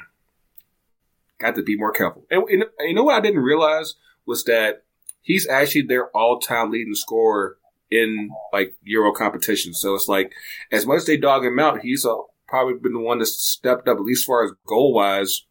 [1.39, 2.25] Got to be more careful.
[2.31, 3.95] And, and you know what I didn't realize
[4.27, 4.83] was that
[5.23, 7.57] he's actually their all-time leading scorer
[7.91, 9.73] in like Euro competition.
[9.73, 10.33] So it's like
[10.73, 12.15] as much as they dog him out, he's uh,
[12.49, 15.45] probably been the one that stepped up at least as far as goal wise,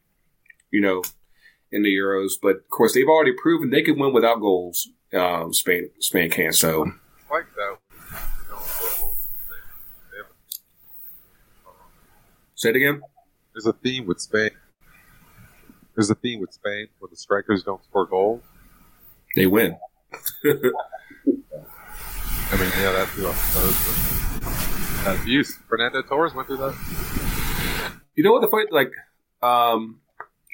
[0.72, 1.04] you know,
[1.72, 2.32] in the Euros.
[2.42, 4.90] But of course, they've already proven they can win without goals.
[5.14, 6.52] Um, Spain, Spain can.
[6.52, 6.92] So
[7.32, 7.78] like that.
[8.02, 9.16] You know, football.
[9.50, 11.72] They- they have a-
[12.56, 13.02] say it again.
[13.54, 14.52] There's a theme with Spain.
[15.98, 18.44] There's a theme with Spain where the strikers don't score goals.
[19.36, 19.80] They win.
[20.46, 20.62] I mean,
[22.78, 25.04] yeah, that too, I suppose.
[25.04, 25.58] That abuse.
[25.68, 26.76] Fernando Torres went through that.
[28.14, 28.92] You know what the fight like?
[29.42, 30.02] Um,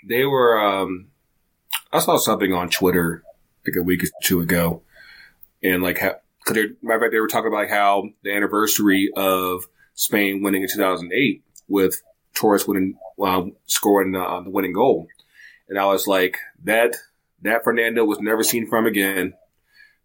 [0.07, 0.57] they were.
[0.57, 1.07] Um,
[1.91, 3.25] I saw something on Twitter
[3.67, 4.83] like a week or two ago,
[5.61, 6.15] and like how.
[6.45, 10.63] Cause they, matter of fact, they were talking about how the anniversary of Spain winning
[10.63, 12.01] in 2008 with
[12.33, 15.07] Torres winning, um, scoring uh, the winning goal,
[15.69, 16.95] and I was like, that
[17.41, 19.33] that Fernando was never seen from again,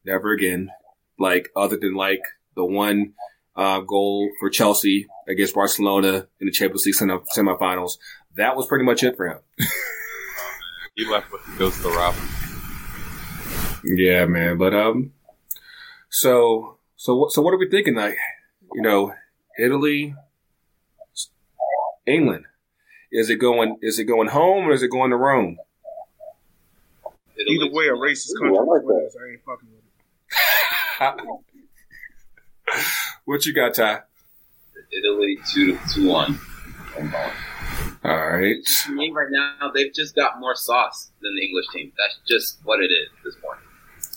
[0.04, 0.70] never again.
[1.18, 2.22] Like other than like
[2.54, 3.14] the one
[3.56, 7.98] uh, goal for Chelsea against Barcelona in the Champions League semi- semifinals.
[8.36, 9.38] That was pretty much it for him.
[10.98, 12.18] He left with the ghost of Ralph.
[13.84, 14.58] Yeah, man.
[14.58, 15.12] But um,
[16.10, 17.94] so so what so what are we thinking?
[17.94, 18.16] Like,
[18.74, 19.14] you know,
[19.56, 20.16] Italy,
[22.04, 22.46] England.
[23.10, 23.78] Is it going?
[23.80, 25.58] Is it going home or is it going to Rome?
[27.46, 28.66] Either way, a racist Ooh, I country.
[28.66, 29.18] like is with that.
[29.18, 29.84] I ain't fucking with
[32.76, 32.84] it.
[33.24, 34.00] what you got, Ty?
[34.92, 36.38] Italy two two one.
[38.04, 38.56] All right.
[38.84, 41.92] To me, right now, they've just got more sauce than the English team.
[41.96, 43.60] That's just what it is at this point.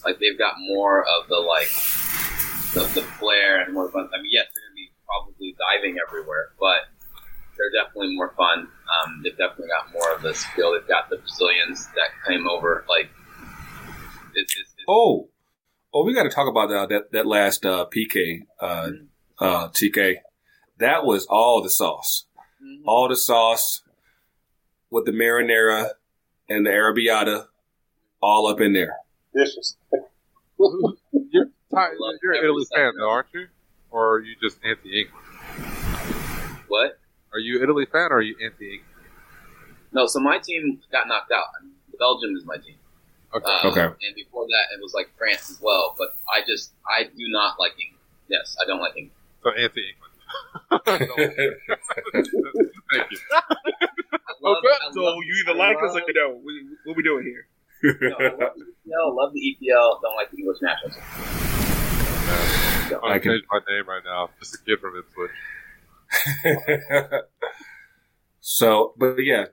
[0.06, 1.70] Like they've got more of the like
[2.74, 4.10] the, the flair and more fun.
[4.14, 6.90] I mean, yes, they're gonna be probably diving everywhere, but
[7.72, 8.60] they're definitely more fun.
[8.68, 10.74] Um, they've definitely got more of the skill.
[10.74, 12.86] They've got the Brazilians that came over.
[12.90, 13.10] Like
[14.36, 15.30] it's, it's, it's Oh,
[15.94, 18.90] oh, we got to talk about that that, that last uh, PK uh,
[19.40, 20.16] uh, TK.
[20.80, 22.26] That was all the sauce,
[22.64, 22.82] Mhm.
[22.86, 23.84] all the sauce
[24.90, 25.90] with the marinara
[26.50, 27.46] and the arrabbiata,
[28.22, 28.98] all up in there.
[29.34, 30.04] Disrespect.
[31.32, 31.88] You're, Ty,
[32.22, 33.48] you're an Italy fan, though, aren't you?
[33.90, 35.14] Or are you just anti-English?
[36.68, 37.00] what?
[37.34, 38.84] Are you Italy fan or are you anti-England?
[39.94, 41.46] No, so my team got knocked out.
[42.00, 42.76] Belgium is my team.
[43.34, 43.46] Okay.
[43.50, 43.84] Um, Okay.
[43.84, 45.96] And before that, it was like France as well.
[45.98, 48.00] But I just, I do not like England.
[48.28, 49.16] Yes, I don't like England.
[49.44, 50.12] So anti-England.
[52.92, 53.18] Thank you.
[54.42, 54.68] Love, Okay.
[54.70, 56.36] I So love- you either I like us or you don't.
[56.44, 56.54] What,
[56.86, 57.48] what we doing here?
[57.84, 61.04] No, I love the EPL, love the EPL, don't like the English national team.
[63.04, 64.30] I'm I can- change my name right now.
[64.40, 65.32] Just a kid from Ipswich.
[68.40, 69.46] so, but yeah,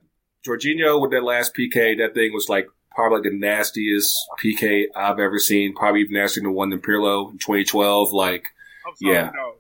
[0.47, 5.39] Jorginho with that last PK, that thing was like probably the nastiest PK I've ever
[5.39, 5.75] seen.
[5.75, 8.13] Probably even nastier than the one in Pirlo in 2012.
[8.13, 8.49] Like,
[9.01, 9.31] sorry, Yeah.
[9.35, 9.55] no.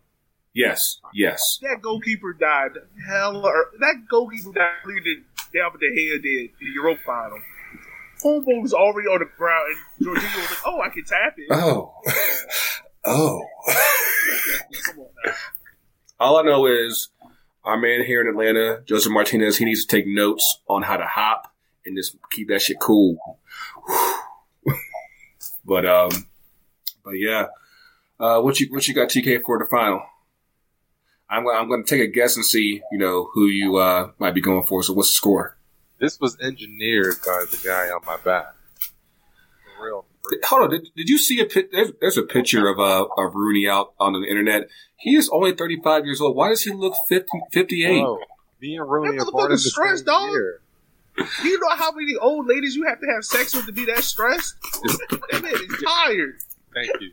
[0.55, 1.59] yes, yes.
[1.63, 2.73] That goalkeeper died.
[3.07, 7.39] Hell, that goalkeeper died leading down with the head did in the Europa final.
[8.25, 11.47] Homeboy was already on the ground, and Jorginho was like, "Oh, I can tap it."
[11.53, 11.95] Oh,
[13.05, 13.41] oh.
[14.87, 15.33] Come on now.
[16.21, 17.09] All I know is
[17.65, 21.05] our man here in Atlanta, Josef Martinez, he needs to take notes on how to
[21.05, 21.53] hop
[21.85, 23.19] and just keep that shit cool.
[25.65, 26.11] but um,
[27.05, 27.47] but yeah,
[28.19, 30.03] uh, what you what you got TK for the final?
[31.31, 34.11] I'm gonna- I'm going to take a guess and see you know who you uh,
[34.19, 34.83] might be going for.
[34.83, 35.57] So what's the score?
[36.01, 38.55] This was engineered by the guy on my back.
[39.77, 40.05] For real.
[40.45, 41.73] Hold on, did, did you see a pic?
[41.73, 44.69] There's, there's a picture of uh, of Rooney out on the internet.
[44.97, 46.37] He is only 35 years old.
[46.37, 48.01] Why does he look 50, 58?
[48.01, 48.19] Bro,
[48.61, 50.31] me and Rooney That are born in the stressed, same dog.
[50.31, 50.61] year.
[51.45, 54.05] You know how many old ladies you have to have sex with to be that
[54.05, 54.55] stressed?
[55.31, 56.39] that man is tired.
[56.75, 57.13] Thank you.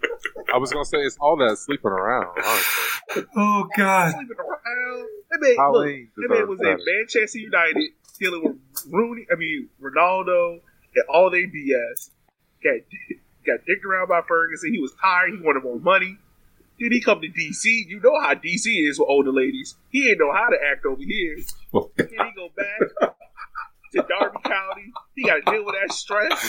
[0.54, 2.28] I was gonna say it's all that sleeping around.
[2.38, 4.12] Honestly, Oh God.
[4.14, 5.08] Sleeping around.
[5.32, 5.86] That man, look,
[6.18, 7.78] that man was at Manchester United
[8.20, 9.26] dealing with Rooney.
[9.32, 10.60] I mean Ronaldo
[10.96, 12.12] and all they BS.
[12.66, 12.82] Got
[13.46, 14.74] got dicked around by Ferguson.
[14.74, 15.30] He was tired.
[15.38, 16.18] He wanted more money.
[16.80, 17.64] Then he come to DC.
[17.88, 19.76] You know how DC is with older ladies.
[19.92, 21.38] He ain't know how to act over here.
[21.96, 23.14] Then he go back
[23.94, 24.92] to Derby County.
[25.16, 26.42] He got to deal with that stress.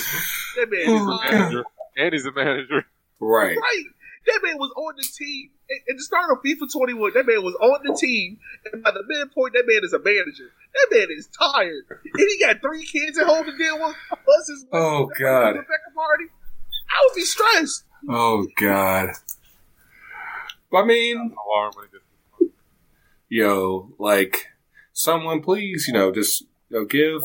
[0.56, 1.32] That man is tired.
[1.32, 1.64] manager,
[1.98, 2.86] and he's a manager.
[3.20, 3.56] Right.
[3.56, 3.84] Right.
[4.26, 5.50] That man was on the team.
[5.70, 8.38] At at the start of FIFA 21, that man was on the team.
[8.72, 10.50] And by the midpoint, that man is a manager.
[10.74, 11.84] That man is tired.
[11.90, 13.96] And he got three kids at home to deal with.
[14.08, 15.56] Plus his Oh, God.
[15.56, 16.28] Rebekah Vardy.
[16.88, 17.84] I would be stressed.
[18.08, 19.10] Oh God.
[20.74, 21.34] I mean,
[23.28, 24.48] yo, like,
[24.92, 27.22] someone please, you know, just you know, give,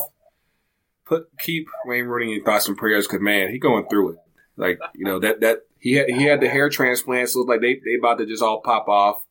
[1.04, 4.18] put, keep Wayne Rooney in thoughts and prayers because man, he going through it.
[4.56, 7.80] Like, you know, that that he had he had the hair transplant, so like they
[7.84, 9.26] they about to just all pop off,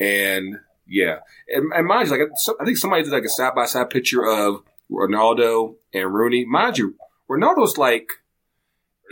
[0.00, 2.28] and yeah, and, and mind you, like
[2.58, 6.46] I think somebody did like a side by side picture of Ronaldo and Rooney.
[6.46, 6.94] Mind you,
[7.30, 8.10] Ronaldo's like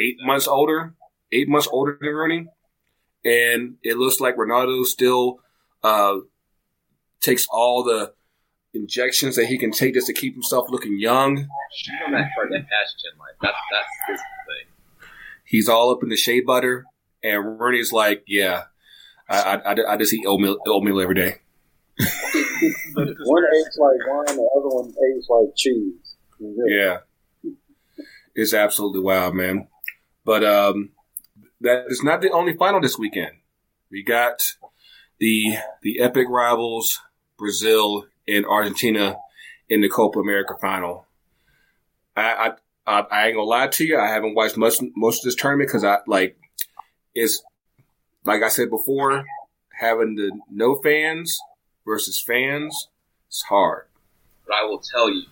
[0.01, 0.95] eight months older,
[1.31, 2.47] eight months older than Rooney,
[3.27, 5.41] and it looks like Ronaldo still
[5.83, 6.17] uh,
[7.21, 8.15] takes all the
[8.73, 11.47] injections that he can take just to keep himself looking young.
[13.43, 14.70] That's that's his thing.
[15.51, 16.85] He's all up in the shea butter,
[17.25, 18.67] and Rooney's like, yeah,
[19.29, 21.41] I, I, I, I just eat oatmeal, oatmeal every day.
[22.95, 26.17] One tastes like wine, the other one tastes like cheese.
[26.39, 26.99] Yeah.
[28.37, 29.67] It's absolutely wild, man.
[30.25, 30.91] But um
[31.61, 33.33] that is not the only final this weekend.
[33.91, 34.55] We got
[35.19, 37.01] the the epic rivals
[37.37, 39.17] Brazil and Argentina
[39.69, 41.07] in the Copa America final.
[42.17, 42.53] I
[42.91, 43.99] I, I, I ain't gonna lie to you.
[43.99, 46.37] I haven't watched much most of this tournament because I like
[47.15, 47.43] it's
[48.25, 49.25] like I said before,
[49.81, 51.39] having the no fans
[51.87, 52.89] versus fans.
[53.29, 53.87] It's hard.
[54.47, 55.23] But I will tell you,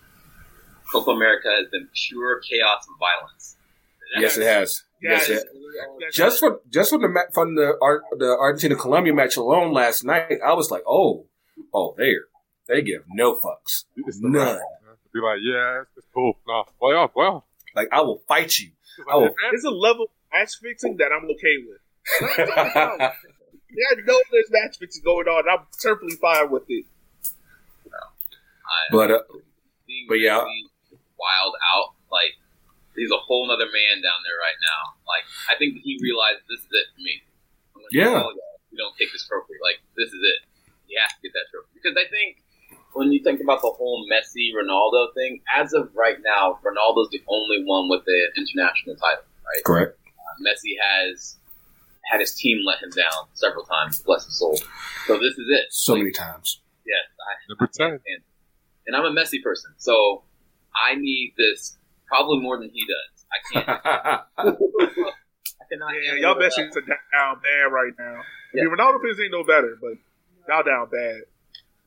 [0.92, 3.56] Copa America has been pure chaos and violence.
[4.16, 4.84] Yes, it has.
[5.02, 5.42] Yes, Yes.
[5.42, 7.76] it, just from just from the from the
[8.18, 11.26] the Argentina Colombia match alone last night, I was like, oh,
[11.74, 12.22] oh, there,
[12.66, 14.56] they give no fucks, It's the none.
[14.56, 14.60] right.
[15.12, 16.38] Be like, yeah, it's cool.
[16.46, 17.44] No, play off, play off.
[17.78, 18.70] Like I will fight you.
[18.98, 19.20] It's Oh.
[19.20, 21.78] like, It's a level of match fixing that I'm okay with.
[22.50, 25.44] yeah, I know there's match fixing going on.
[25.48, 26.84] I'm perfectly fine with it.
[27.86, 29.22] I, But uh,
[30.08, 30.42] but yeah.
[30.42, 30.66] really
[31.16, 32.34] wild out, like
[32.96, 34.80] he's a whole other man down there right now.
[35.06, 37.22] Like I think he realized this is it for me.
[37.76, 38.18] I'm gonna Yeah.
[38.20, 38.34] y'all.
[38.72, 39.54] We don't take this trophy.
[39.62, 40.38] Like this is it.
[40.90, 42.42] He has to get that trophy because I think
[42.94, 47.22] when you think about the whole Messi Ronaldo thing, as of right now, Ronaldo's the
[47.28, 49.24] only one with the international title.
[49.44, 49.64] Right?
[49.64, 49.98] Correct.
[50.06, 51.36] Uh, Messi has
[52.10, 54.00] had his team let him down several times.
[54.02, 54.56] Bless his soul.
[55.06, 55.66] So this is it.
[55.70, 56.60] So Like, many times.
[56.86, 58.00] Yes, I, Number I 10.
[58.00, 58.22] stand.
[58.86, 60.22] And I'm a messy person, so
[60.74, 63.26] I need this probably more than he does.
[63.30, 63.68] I can't.
[64.38, 65.92] I cannot.
[65.92, 66.50] Yeah, handle y'all it.
[66.52, 68.20] Messi's are down bad right now.
[68.20, 68.22] I
[68.54, 68.64] Yeah.
[68.64, 69.92] mean, Ronaldo fans ain't no better, but
[70.48, 71.22] y'all down bad.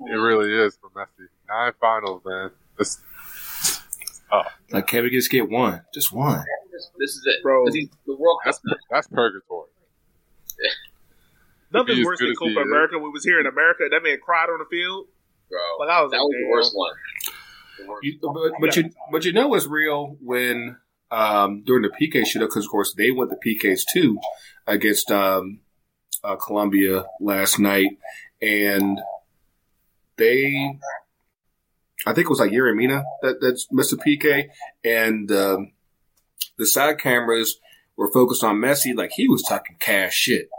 [0.08, 1.28] It really is for Messi.
[1.48, 2.52] Nine finals, man.
[2.78, 3.00] This,
[4.72, 5.82] like, can we just get one?
[5.94, 6.44] Just one.
[6.98, 7.66] This is it, Bro.
[7.66, 8.56] Because the World Cup.
[8.64, 9.70] that's that's purgatory.
[11.74, 12.62] Nothing's as worse than as he Copa.
[12.62, 12.96] America.
[12.96, 15.08] When we was here in America, that man cried on the field.
[15.50, 15.60] bro.
[15.80, 16.94] Like I was that like, was the worst one.
[17.80, 18.04] The worst.
[18.04, 20.78] You, but, but you but you know it's real when
[21.12, 24.18] um, during the PK shootout because of course they went the PKs too
[24.68, 25.60] against um,
[26.24, 27.98] uh, Colombia last night
[28.42, 29.00] and
[30.22, 30.78] they
[32.06, 33.96] I think it was like Yerry Mina that that's Mr.
[33.96, 34.46] PK
[34.84, 35.72] and um,
[36.58, 37.58] the side cameras
[37.98, 40.50] were focused on Messi like he was talking cash shit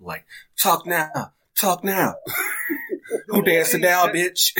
[0.00, 0.24] like
[0.62, 2.14] talk now talk now
[3.30, 4.52] go dancing now bitch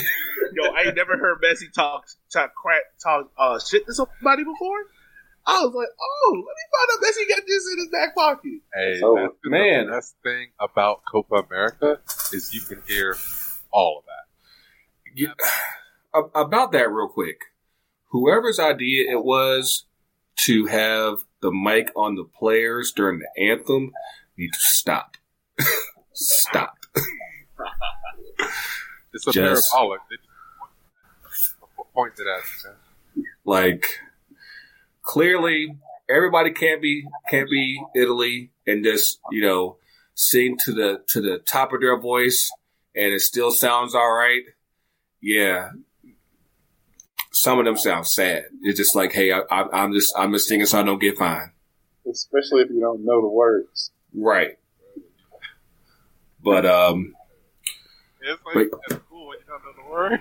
[0.54, 4.78] Yo, I ain't never heard Messi talk talk crap talk uh shit to somebody before.
[5.48, 8.60] I was like, oh, let me find out Messi got this in his back pocket.
[8.74, 9.86] Hey, Oh, that's man.
[9.86, 12.00] The best thing about Copa America
[12.32, 13.16] is you can hear
[13.70, 14.25] all of that.
[15.16, 15.32] You,
[16.34, 17.40] about that real quick.
[18.10, 19.84] Whoever's idea it was
[20.36, 23.92] to have the mic on the players during the anthem
[24.36, 25.16] need to stop.
[26.12, 26.76] stop.
[29.12, 30.00] It's a Just- parabolic.
[31.94, 33.86] Point just pointed at Like
[35.02, 35.76] clearly
[36.08, 39.78] everybody can't be can't be Italy and just, you know,
[40.14, 42.50] sing to the to the top of their voice
[42.94, 44.42] and it still sounds all right.
[45.26, 45.70] Yeah.
[47.32, 48.44] Some of them sound sad.
[48.62, 51.18] It's just like, hey, I, I, I'm just I'm just singing so I don't get
[51.18, 51.50] fined.
[52.08, 53.90] especially if you don't know the words.
[54.14, 54.56] Right.
[56.42, 57.14] But um
[58.22, 58.68] It's like Wait.
[58.88, 60.20] it's cool when you don't know the word.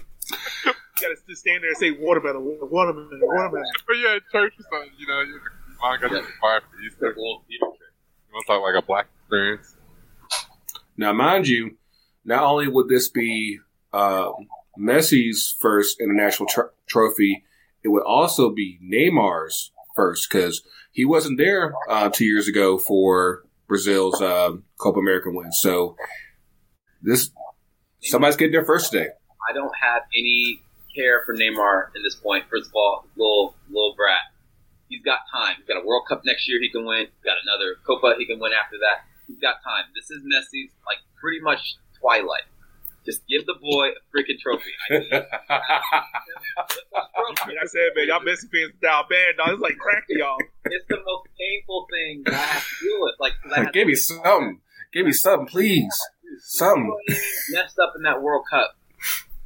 [1.00, 3.64] You gotta just stand there and say watermelon, watermelon, watermelon.
[3.86, 5.40] But yeah, in church or something, you know, you
[5.80, 6.18] mom got Yeah.
[6.20, 7.06] the fire for Easter.
[7.06, 7.78] like a little Peter trick.
[8.28, 9.76] You want to talk like a black experience?
[10.98, 11.78] now mind you,
[12.30, 13.58] not only would this be
[13.92, 17.44] um Messi's first international tr- trophy,
[17.82, 20.62] it would also be Neymar's first because
[20.92, 25.52] he wasn't there uh, two years ago for Brazil's um Copa America win.
[25.52, 25.96] So
[27.02, 27.30] this
[28.00, 29.08] somebody's getting their first today.
[29.48, 30.62] I don't have any
[30.94, 32.44] care for Neymar at this point.
[32.48, 34.20] First of all, little little brat.
[34.88, 35.54] He's got time.
[35.58, 36.58] He's got a World Cup next year.
[36.60, 37.06] He can win.
[37.06, 38.14] He's got another Copa.
[38.18, 39.06] He can win after that.
[39.26, 39.84] He's got time.
[39.94, 42.42] This is Messi's like pretty much twilight.
[43.06, 44.70] Just give the boy a freaking trophy.
[44.90, 45.10] I need
[47.46, 49.50] Like I said, man, y'all Messi fans down bad, dog.
[49.54, 50.36] It's like crack to y'all.
[50.66, 53.14] it's the most painful thing that I have to deal with.
[53.18, 54.60] Like, I Give me something.
[54.92, 55.96] Give me something, please.
[56.40, 56.94] Something.
[57.50, 58.76] messed up in that World Cup.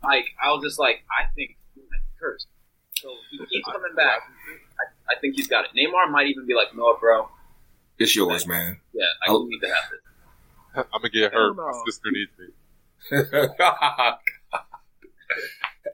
[0.02, 2.46] Like I was just like, I think he might be cursed.
[2.96, 4.20] So he keeps coming back.
[5.08, 5.70] I, I think he's got it.
[5.76, 7.28] Neymar might even be like, no, bro.
[7.98, 8.80] It's yours, man.
[8.92, 10.00] Yeah, I I'll- need to have this.
[10.76, 11.56] I'm gonna get Hell hurt.
[11.56, 11.66] no.
[11.66, 12.46] My sister needs me.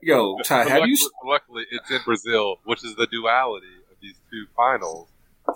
[0.02, 0.96] Yo, Ty, have you?
[0.96, 5.08] luckily, luckily, it's in Brazil, which is the duality of these two finals.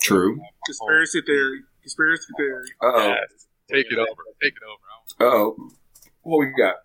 [0.03, 0.41] True.
[0.67, 1.63] Conspiracy theory.
[1.83, 2.69] Conspiracy theory.
[2.83, 3.09] Uh oh.
[3.09, 3.47] Yes.
[3.71, 4.23] Take it over.
[4.43, 5.33] Take it over.
[5.33, 5.71] Uh oh.
[6.23, 6.77] What we got?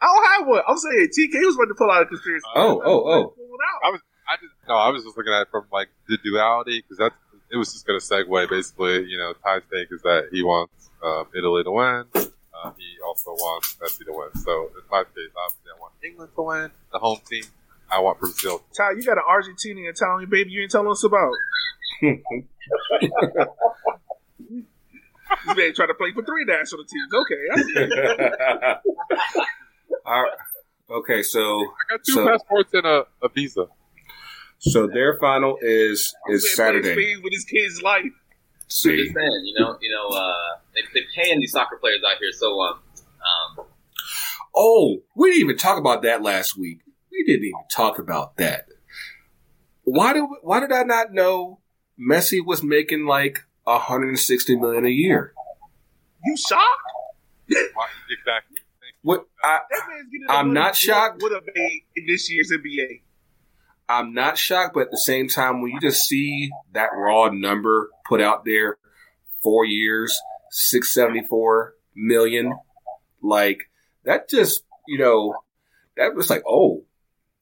[0.00, 0.62] I don't have one.
[0.66, 2.44] I'm saying TK was about to pull out a conspiracy.
[2.54, 3.24] Oh, oh, oh.
[3.36, 4.00] Pull it out.
[4.28, 7.14] I just no, I was just looking at it from like the duality because that's
[7.52, 9.04] it was just going to segue basically.
[9.04, 12.04] You know, Ty's take is that he wants um, Italy to win.
[12.14, 14.28] Uh, he also wants Messi to win.
[14.42, 17.44] So in my case, obviously, I want England to win, the home team.
[17.90, 18.58] I want Brazil.
[18.58, 21.32] to Ty, you got an Argentinian Italian baby you ain't telling us about.
[25.46, 27.12] You may try to play for three national teams.
[27.12, 27.48] Okay.
[28.54, 28.76] I.
[30.06, 30.32] All right.
[30.90, 31.40] Okay, so.
[31.40, 33.66] I got two So- passports and a, a visa.
[34.62, 36.92] So their final is is Saturday.
[36.94, 38.04] Spain with his kid's life.
[38.68, 38.90] Just See.
[38.90, 42.32] saying, you know, you know, uh, they they paying these soccer players out here.
[42.32, 42.78] So, um,
[43.58, 43.66] um,
[44.54, 46.80] Oh, we didn't even talk about that last week.
[47.10, 48.66] We didn't even talk about that.
[49.84, 51.58] Why did why did I not know
[51.98, 55.32] Messi was making like 160 million a year?
[56.24, 56.62] You shocked?
[57.74, 58.58] Why- Exactly.
[59.02, 61.22] What I That man's getting I'm not shocked.
[61.22, 63.00] Would have made in this year's NBA.
[63.88, 67.90] I'm not shocked, but at the same time, when you just see that raw number
[68.08, 68.78] put out there,
[69.42, 70.18] four years,
[70.50, 72.52] six seventy four million,
[73.22, 73.70] like
[74.04, 75.34] that just you know
[75.96, 76.84] that was like oh,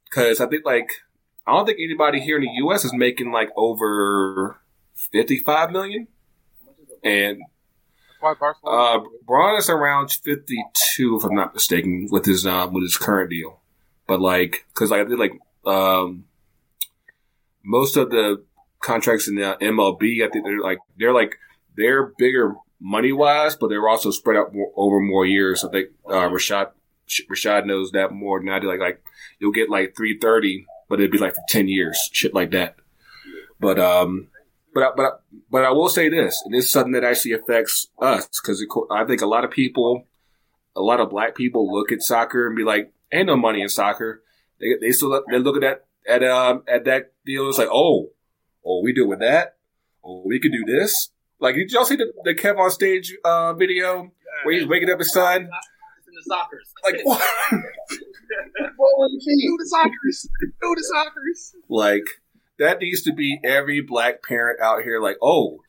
[0.05, 0.91] because I think like
[1.47, 2.85] I don't think anybody here in the U.S.
[2.85, 4.61] is making like over
[5.13, 6.09] fifty five million,
[7.05, 8.83] and That's why Barcelona.
[8.83, 10.63] uh, Braun is around fifty
[10.97, 13.61] two, if I'm not mistaken, with his um with his current deal.
[14.07, 16.25] But like, because like I think like um
[17.65, 18.45] most of the
[18.81, 21.37] contracts in the MLB, I think they're like they're like
[21.77, 25.65] they're bigger money wise, but they're also spread out more, over more years.
[25.65, 26.71] I think uh, Rashad
[27.31, 28.69] Rashad knows that more than I do.
[28.69, 29.05] Like like
[29.39, 32.77] you'll get like three thirty, but it'd be like for ten years, shit like that.
[33.59, 34.29] But um,
[34.75, 38.27] but but but I will say this, and this is something that actually affects us
[38.41, 40.07] because I think a lot of people,
[40.75, 43.69] a lot of black people look at soccer and be like, "Ain't no money in
[43.69, 44.23] soccer."
[44.61, 47.49] They they still they look at that at um at that deal.
[47.49, 48.11] It's like, oh,
[48.65, 49.57] oh, we do with that.
[50.05, 51.11] Oh, we could do this.
[51.39, 54.13] Like, did y'all see the, the Kev on stage uh, video
[54.45, 55.49] where he's waking up his son?
[55.99, 56.69] It's in the soccers.
[56.83, 57.21] Like what?
[59.11, 60.29] Do the Sockers.
[60.41, 61.55] Do the Sockers.
[61.69, 62.05] Like
[62.59, 65.01] that needs to be every black parent out here.
[65.01, 65.61] Like, oh,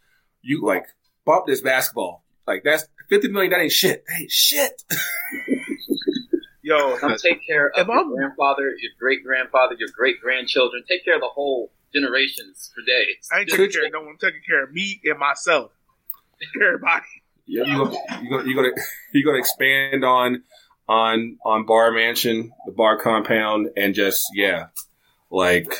[0.42, 0.86] you like
[1.26, 2.24] bump this basketball.
[2.48, 3.52] Like that's fifty million.
[3.52, 4.04] That ain't shit.
[4.08, 4.84] That ain't shit.
[6.78, 10.84] Yo, Come take care of If your I'm- grandfather, your great grandfather, your great grandchildren.
[10.88, 13.28] Take care of the whole generations for days.
[13.34, 14.10] I ain't taking care of no one.
[14.12, 15.72] I'm taking care of me and myself.
[16.40, 17.06] Take care of everybody.
[17.46, 18.70] Yeah, you gonna you gonna you gonna
[19.14, 20.44] you gonna expand on
[20.88, 24.68] on on Bar Mansion, the bar compound, and just yeah,
[25.30, 25.74] like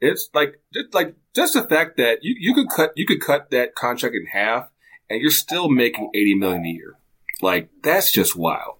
[0.00, 3.50] it's like just like just the fact that you you could cut you could cut
[3.50, 4.68] that contract in half,
[5.08, 6.96] and you're still making eighty million a year.
[7.40, 8.77] Like that's just wild.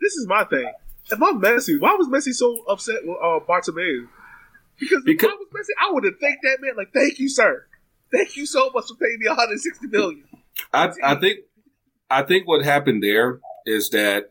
[0.00, 0.70] This is my thing.
[1.10, 4.08] If I'm Messi, why was Messi so upset with uh, Bartomeu?
[4.78, 7.28] Because, Because- if I was Messi, I would have thanked that man like, "Thank you,
[7.28, 7.66] sir.
[8.12, 10.24] Thank you so much for paying me 160 million."
[10.72, 11.40] I I think
[12.10, 14.30] I think what happened there is that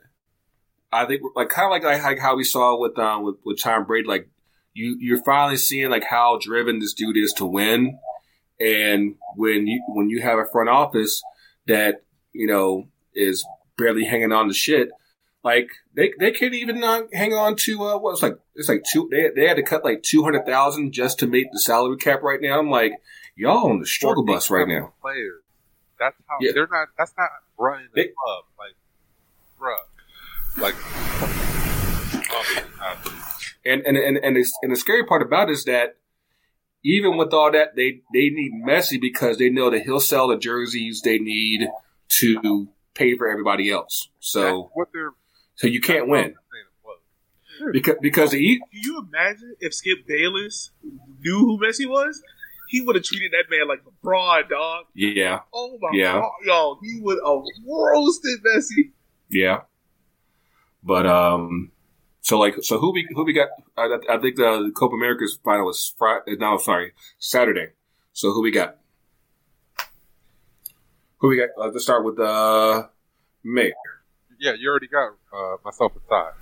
[0.92, 3.86] I think like kind of like, like how we saw with um with, with Tom
[3.86, 4.30] Brady like
[4.74, 7.98] you you're finally seeing like how driven this dude is to win
[8.60, 11.22] and when you when you have a front office
[11.68, 12.04] that
[12.34, 13.46] you know is
[13.78, 14.90] barely hanging on to shit
[15.46, 19.08] like they they can't even uh, hang on to uh, what's like it's like two
[19.12, 22.22] they they had to cut like two hundred thousand just to make the salary cap
[22.24, 22.60] right now.
[22.60, 22.92] I'm like
[23.38, 24.94] y'all on the struggle bus right now.
[25.02, 25.44] Players.
[26.00, 26.52] That's how Yeah.
[26.54, 26.90] they're not.
[26.98, 28.44] That's not running the They- club.
[28.60, 28.76] Like,
[29.62, 30.62] bruh.
[30.62, 30.76] Like,
[33.66, 35.98] And and and and, and the scary part about it is that
[36.84, 40.38] even with all that, they they need Messi because they know that he'll sell the
[40.38, 41.68] jerseys they need
[42.10, 44.10] to pay for everybody else.
[44.16, 45.12] that's So what they're.
[45.56, 46.36] So you can't win
[47.72, 50.72] because because he, Can you imagine if Skip Bayless
[51.20, 52.22] knew who Messi was?
[52.68, 54.86] He would have treated that man like LeBron, dog.
[54.96, 56.14] yeah Oh my Yeah.
[56.20, 58.92] god, yo, he would have roasted Messi.
[59.30, 59.62] yeah.
[60.84, 61.72] But um,
[62.22, 63.50] so like so who we who we got?
[63.78, 66.36] I, I think the Copa America's final is Friday.
[66.38, 67.70] No, sorry, Saturday.
[68.14, 68.78] So who we got?
[71.20, 71.50] Who we got?
[71.60, 72.88] Uh, let's start with uh,
[73.44, 73.74] Mayor.
[74.40, 76.34] Yeah, you already got uh, myself inside.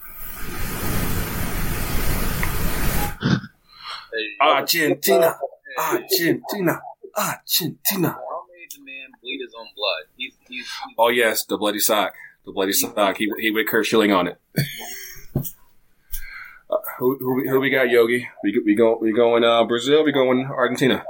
[4.12, 5.38] Hey, Argentina,
[5.78, 6.82] Argentina,
[7.16, 8.10] Argentina.
[8.10, 10.04] How made the man bleed his own blood?
[10.18, 12.14] He's he's, he's Oh yes, the bloody sock,
[12.46, 13.18] the bloody sock.
[13.18, 14.40] He he with Curt Schilling on it.
[16.70, 18.28] Uh, who, who we- who we got, Yogi?
[18.44, 20.04] We we go we going uh, Brazil.
[20.04, 21.04] We going Argentina.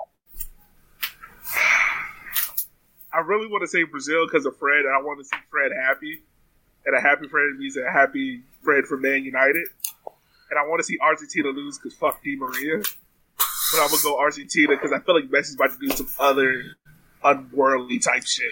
[3.15, 5.71] I really want to say Brazil because of Fred, and I want to see Fred
[5.87, 6.23] happy.
[6.85, 9.67] And a happy Fred means a happy Fred for Man United.
[10.49, 12.77] And I want to see Argentina lose because fuck Di Maria.
[12.77, 16.63] But I'm gonna go Argentina because I feel like Messi's about to do some other
[17.23, 18.51] unworldly type shit.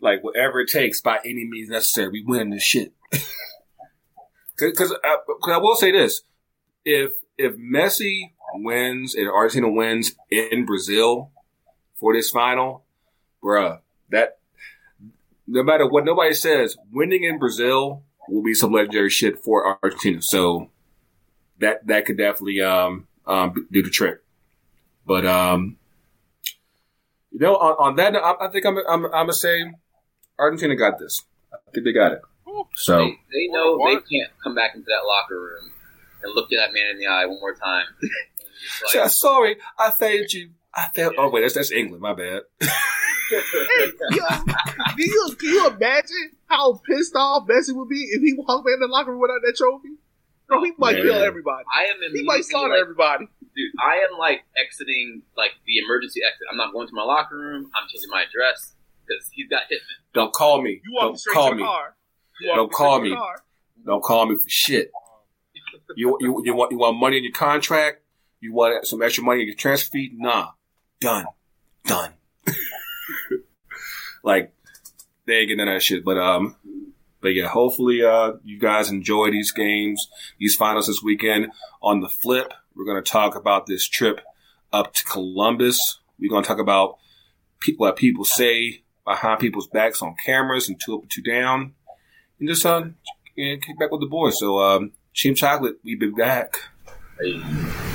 [0.00, 2.92] Like whatever it takes, by any means necessary, we win this shit.
[4.58, 6.22] Because I, uh, 'cause I will say this:
[6.84, 11.32] if if Messi wins and Argentina wins in Brazil
[11.98, 12.84] for this final,
[13.42, 13.80] bruh,
[14.10, 14.38] that
[15.46, 20.22] no matter what nobody says, winning in Brazil will be some legendary shit for Argentina.
[20.22, 20.70] So
[21.58, 24.20] that that could definitely um, um, do the trick.
[25.06, 25.76] But um,
[27.30, 29.72] you know, on, on that, note, I, I think I'm I'm, I'm gonna say
[30.38, 31.22] Argentina got this.
[31.52, 32.20] I think they got it.
[32.74, 35.72] So they, they know they can't come back into that locker room
[36.22, 37.86] and look at that man in the eye one more time.
[38.94, 40.50] Like, sorry, I failed you.
[40.72, 41.14] I failed.
[41.18, 42.00] Oh wait, that's that's England.
[42.00, 42.42] My bad.
[43.30, 48.68] Yo, can you can you imagine how pissed off Messi would be if he walked
[48.68, 49.88] in the locker room without that trophy?
[50.48, 51.02] Bro, he might Yeah.
[51.02, 51.64] kill everybody.
[51.74, 53.26] I am He might slaughter like, everybody.
[53.56, 56.46] dude, I am like exiting like the emergency exit.
[56.50, 57.70] I'm not going to my locker room.
[57.74, 58.74] I'm changing my address
[59.06, 59.98] because he's got hitmen.
[60.14, 60.80] Don't call me.
[60.84, 61.62] You walk Don't call me.
[61.62, 61.96] car.
[62.54, 63.14] Don't call me.
[63.14, 63.42] car.
[63.86, 64.90] Don't call me for shit.
[65.96, 68.00] You you you want you want money in your contract?
[68.40, 70.10] You want some extra money in your transfer fee?
[70.14, 70.48] Nah,
[71.00, 71.26] done,
[71.84, 72.12] done.
[74.22, 74.52] Like
[75.26, 76.04] they ain't getting that shit.
[76.04, 76.56] But um,
[77.20, 80.08] but yeah, hopefully uh you guys enjoy these games,
[80.38, 81.48] these finals this weekend.
[81.82, 84.20] On the flip, we're gonna talk about this trip
[84.72, 86.00] up to Columbus.
[86.18, 86.98] We're gonna talk about
[87.60, 91.74] pe- what people say behind people's backs on cameras and two up and two down,
[92.38, 92.84] and just uh
[93.36, 94.38] and kick back with the boys.
[94.38, 96.56] So, um, Cheap Chocolate, we be back.
[97.18, 97.91] Hey.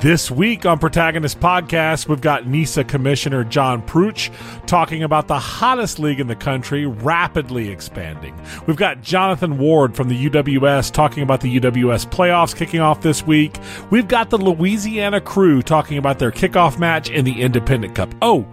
[0.00, 4.32] This week on Protagonist Podcast, we've got NISA Commissioner John Prutch
[4.64, 8.34] talking about the hottest league in the country, rapidly expanding.
[8.66, 13.26] We've got Jonathan Ward from the UWS talking about the UWS playoffs kicking off this
[13.26, 13.58] week.
[13.90, 18.14] We've got the Louisiana crew talking about their kickoff match in the Independent Cup.
[18.22, 18.46] Oh,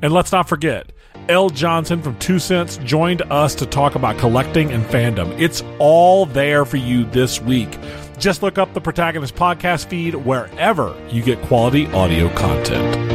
[0.00, 0.90] and let's not forget,
[1.28, 1.50] L.
[1.50, 5.38] Johnson from Two Cents joined us to talk about collecting and fandom.
[5.38, 7.78] It's all there for you this week.
[8.18, 13.14] Just look up the Protagonist podcast feed wherever you get quality audio content.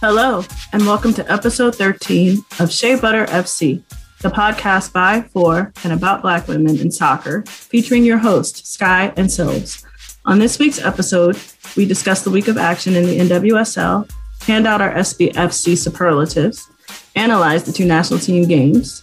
[0.00, 0.44] Hello,
[0.74, 3.82] and welcome to episode 13 of Shea Butter FC,
[4.20, 9.28] the podcast by, for, and about Black women in soccer, featuring your hosts, Sky and
[9.28, 9.82] Silves.
[10.26, 11.38] On this week's episode,
[11.74, 14.06] we discuss the week of action in the NWSL,
[14.46, 16.68] hand out our SBFC superlatives,
[17.16, 19.02] analyze the two national team games,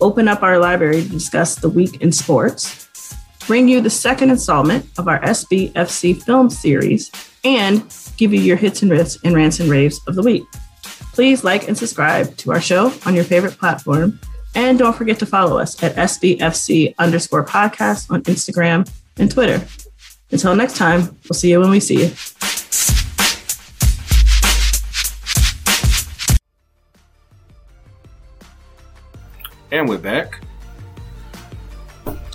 [0.00, 2.88] open up our library to discuss the week in sports,
[3.46, 7.10] bring you the second installment of our SBFC film series,
[7.44, 7.82] and
[8.16, 10.44] give you your hits and riffs and rants and raves of the week.
[11.12, 14.20] Please like and subscribe to our show on your favorite platform.
[14.54, 19.66] And don't forget to follow us at SBFC underscore podcast on Instagram and Twitter.
[20.30, 22.97] Until next time, we'll see you when we see you.
[29.70, 30.40] And we're back.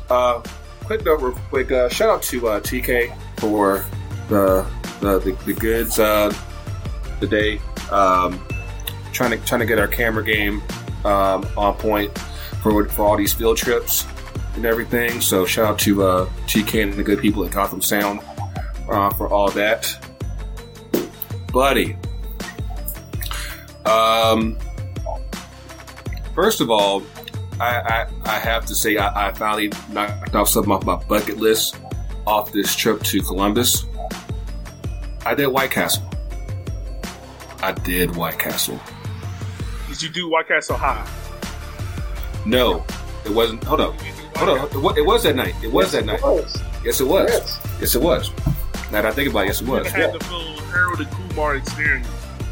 [0.08, 0.42] Uh,
[0.84, 1.72] quick note, real quick.
[1.72, 3.84] Uh, shout out to uh, TK for
[4.30, 4.68] the
[5.02, 6.32] the, the, the goods uh,
[7.20, 7.60] today.
[7.92, 8.46] Um,
[9.14, 10.62] trying to trying to get our camera game
[11.06, 12.16] um, on point
[12.62, 14.06] for for all these field trips
[14.56, 15.20] and everything.
[15.20, 18.20] So shout out to uh, TK and the good people at Gotham Sound
[18.90, 19.92] uh, for all that,
[21.52, 21.98] buddy.
[23.88, 24.56] Um,
[26.36, 27.02] first of all,
[27.64, 31.38] I, I, I have to say I, I finally knocked off something off my bucket
[31.38, 31.78] list
[32.28, 33.86] off this trip to Columbus.
[35.26, 36.04] I did White Castle.
[37.62, 38.80] I did White Castle.
[39.88, 41.08] Did you do White Castle High?
[42.46, 42.84] No,
[43.24, 43.64] it wasn't.
[43.64, 43.94] Hold up.
[44.36, 44.74] Hold up.
[44.74, 45.56] It was, it was that night.
[45.64, 46.20] It was that night.
[46.84, 47.30] Yes, it was.
[47.32, 47.68] Yes.
[47.80, 48.32] Yes, it was.
[48.92, 49.78] Now that I think about it, yes, it was.
[49.78, 49.92] You was.
[49.92, 52.08] had the full Harold and Kumar experience.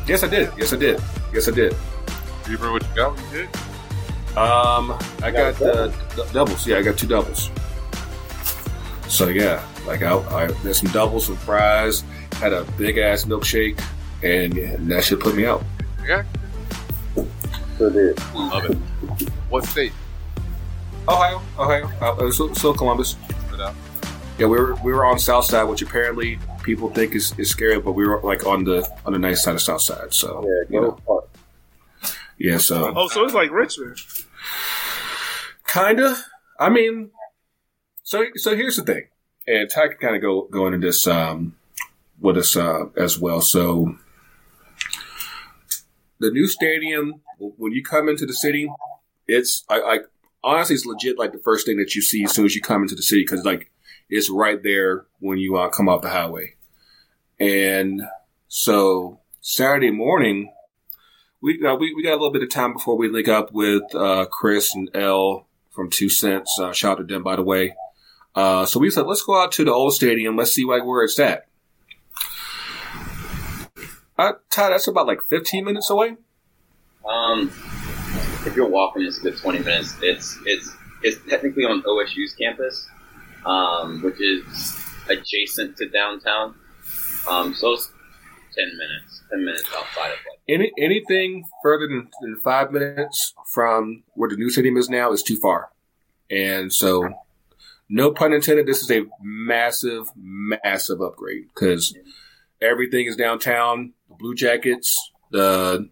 [0.07, 0.51] Yes, I did.
[0.57, 1.01] Yes, I did.
[1.33, 1.75] Yes, I did.
[2.45, 3.17] Do you remember what you got?
[3.33, 3.70] You did?
[4.37, 6.65] Um, I got uh, d- doubles.
[6.65, 7.49] Yeah, I got two doubles.
[9.07, 12.03] So yeah, like I, I there's some doubles, some fries,
[12.37, 13.81] had a big ass milkshake,
[14.23, 15.63] and, yeah, that should put me out.
[16.07, 16.23] Yeah,
[17.77, 18.17] Sure did.
[18.33, 18.77] love it.
[19.49, 19.91] What state?
[21.09, 23.15] Ohio, Ohio, uh, so, so Columbus.
[23.49, 23.75] Put it out.
[24.37, 27.79] Yeah, we were we were on South Side, which apparently people think is, is scary,
[27.81, 30.13] but we were like on the on the nice side of South Side.
[30.13, 31.27] So Yeah, you go know, Park.
[32.43, 32.57] Yeah.
[32.57, 33.97] So Oh, so it's like Richmond.
[35.67, 36.15] Kinda.
[36.59, 37.11] I mean,
[38.03, 39.07] so so here's the thing,
[39.47, 41.55] and Ty can kind of go go into this um,
[42.19, 43.41] with us uh, as well.
[43.41, 43.95] So
[46.19, 48.69] the new stadium, when you come into the city,
[49.27, 49.99] it's I, I
[50.43, 52.81] honestly it's legit like the first thing that you see as soon as you come
[52.81, 53.71] into the city because like
[54.09, 56.55] it's right there when you uh, come off the highway,
[57.39, 58.01] and
[58.47, 60.51] so Saturday morning.
[61.41, 63.83] We, uh, we we got a little bit of time before we link up with
[63.95, 66.57] uh, Chris and L from Two Cents.
[66.59, 67.75] Uh, shout out to them, by the way.
[68.35, 70.37] Uh, so we said, let's go out to the old stadium.
[70.37, 71.47] Let's see like where it's at.
[74.17, 76.15] Uh, Ty, that's about like 15 minutes away.
[77.09, 77.47] Um,
[78.45, 79.97] if you're walking, it's a good 20 minutes.
[80.01, 82.87] It's it's it's technically on OSU's campus,
[83.45, 84.79] um, which is
[85.09, 86.55] adjacent to downtown.
[87.27, 87.90] Um, so it's
[88.55, 90.39] 10 minutes, 10 minutes outside of like.
[90.47, 95.23] Any anything further than, than five minutes from where the new stadium is now is
[95.23, 95.69] too far.
[96.29, 97.13] And so,
[97.89, 98.65] no pun intended.
[98.65, 101.95] This is a massive, massive upgrade because
[102.61, 103.93] everything is downtown.
[104.09, 105.89] The Blue Jackets, the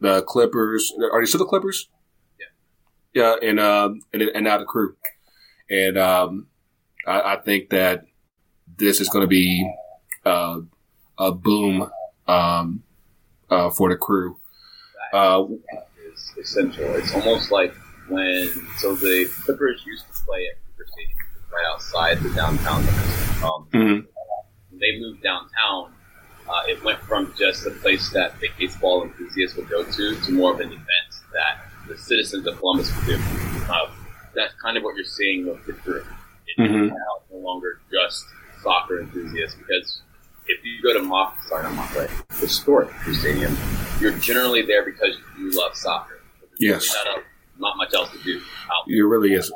[0.00, 0.92] the Clippers.
[1.12, 1.88] Are they still the Clippers?
[2.38, 2.46] Yeah,
[3.42, 4.96] Yeah, and um, and and now the crew,
[5.70, 6.46] and um,
[7.06, 8.04] I, I think that
[8.76, 9.70] this is going to be
[10.24, 10.60] uh,
[11.18, 11.90] a boom
[12.28, 12.82] um,
[13.50, 14.36] uh, for the crew.
[15.12, 15.44] Uh,
[16.12, 16.84] is essential.
[16.96, 17.74] It's almost like
[18.08, 18.48] when
[18.78, 21.18] so the Clippers used to play at Cooper Stadium
[21.52, 22.80] right outside the downtown.
[23.44, 24.06] Um, Mhm.
[24.70, 25.92] When they moved downtown,
[26.48, 30.32] uh, it went from just a place that the baseball enthusiasts would go to to
[30.32, 31.58] more of an event that
[31.88, 33.18] the citizens of Columbus would do.
[33.68, 33.90] Uh,
[34.34, 36.04] that's kind of what you're seeing with the crew.
[36.46, 36.88] It's Mhm.
[36.88, 36.94] now
[37.30, 38.24] no longer just
[38.62, 40.02] soccer enthusiasts because
[40.58, 43.56] if you go to Mock, sorry, not right, historic Stadium,
[44.00, 46.20] you're generally there because you love soccer.
[46.58, 46.94] There's Yes.
[46.94, 48.96] really Not, a- not much else to do out there.
[48.96, 49.50] it really is.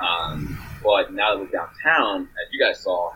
[0.00, 3.12] Um, but now that we're downtown, as you guys saw,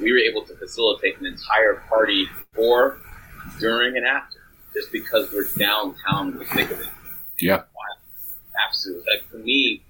[0.00, 2.98] we were able to facilitate an entire party before,
[3.58, 4.38] during, and after,
[4.74, 6.88] just because we're downtown in the thick of it.
[7.38, 7.62] Yeah.
[8.68, 9.04] Absolutely.
[9.14, 9.82] Like for me,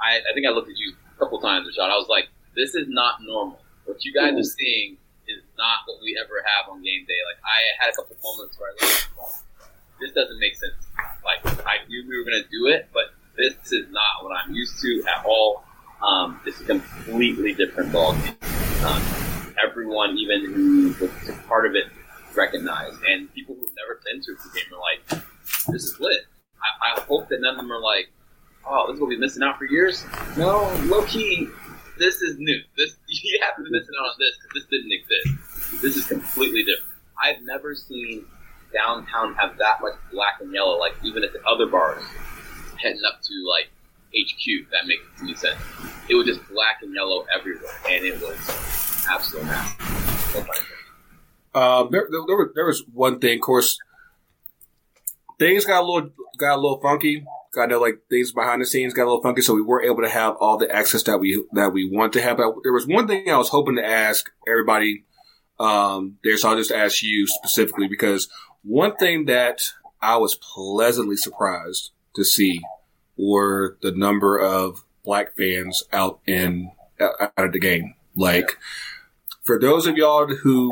[0.00, 1.90] I, I think I looked at you a couple times, Rashad.
[1.90, 3.60] I was like, this is not normal.
[3.84, 4.96] What you guys are seeing
[5.56, 7.20] not what we ever have on game day.
[7.26, 9.36] Like I had a couple moments where I was like,
[10.00, 10.80] this doesn't make sense.
[11.24, 14.54] Like I knew we were going to do it, but this is not what I'm
[14.54, 15.64] used to at all.
[16.02, 18.36] Um, it's a completely different ballgame.
[18.84, 19.02] Um,
[19.62, 21.10] everyone, even who was
[21.48, 21.86] part of it,
[22.34, 25.24] recognized, and people who've never been to Crew game are like,
[25.68, 26.26] "This is lit."
[26.62, 28.10] I, I hope that none of them are like,
[28.66, 30.04] "Oh, this we've been missing out for years."
[30.36, 31.48] No, low key,
[31.98, 32.60] this is new.
[32.76, 35.82] This you have been missing out on this because this didn't exist.
[35.82, 36.92] This is completely different.
[37.22, 38.24] I've never seen
[38.72, 40.78] downtown have that much black and yellow.
[40.78, 42.02] Like even at the other bars,
[42.80, 43.68] heading up to like
[44.14, 45.60] HQ, that makes any sense.
[46.08, 50.48] It was just black and yellow everywhere, and it was absolutely massive.
[51.54, 53.78] Um, there, there, there was one thing, of course,
[55.38, 57.24] things got a little got a little funky.
[57.56, 60.02] I know, like things behind the scenes got a little funky, so we weren't able
[60.02, 62.36] to have all the access that we that we want to have.
[62.36, 65.04] But there was one thing I was hoping to ask everybody
[65.58, 68.28] um, there, so I'll just ask you specifically because
[68.62, 69.62] one thing that
[70.00, 72.60] I was pleasantly surprised to see
[73.16, 77.94] were the number of black fans out in out of the game.
[78.14, 78.58] Like
[79.42, 80.70] for those of y'all who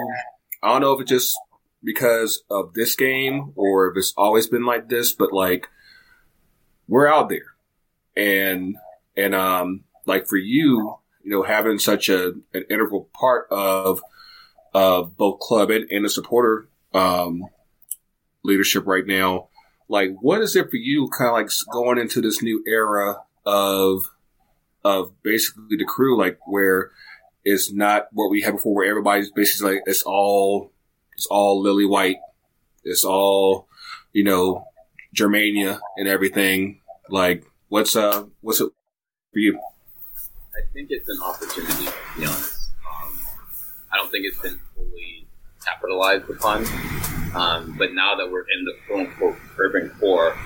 [0.62, 1.36] I don't know if it's just
[1.82, 5.68] because of this game or if it's always been like this, but like
[6.88, 7.54] we're out there,
[8.16, 8.76] and
[9.16, 14.00] and um like for you, you know, having such a an integral part of
[14.72, 17.44] of both club and, and the supporter um
[18.42, 19.48] leadership right now,
[19.88, 24.02] like what is it for you, kind of like going into this new era of
[24.84, 26.90] of basically the crew, like where
[27.44, 30.72] it's not what we had before, where everybody's basically like it's all
[31.14, 32.18] it's all lily white,
[32.84, 33.68] it's all
[34.12, 34.66] you know
[35.14, 36.80] Germania and everything.
[37.08, 38.70] Like, what's uh, what's it
[39.32, 39.58] for you?
[40.54, 42.70] I think it's an opportunity, to be honest.
[42.86, 43.18] Um,
[43.92, 45.26] I don't think it's been fully
[45.64, 46.66] capitalized upon.
[47.34, 50.36] Um, but now that we're in the quote unquote urban core,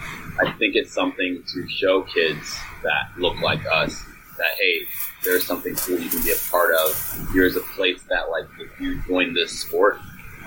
[0.41, 4.03] I think it's something to show kids that look like us
[4.39, 4.81] that, hey,
[5.25, 7.29] there's something cool you can be a part of.
[7.33, 9.99] Here's a place that, like, if you join this sport,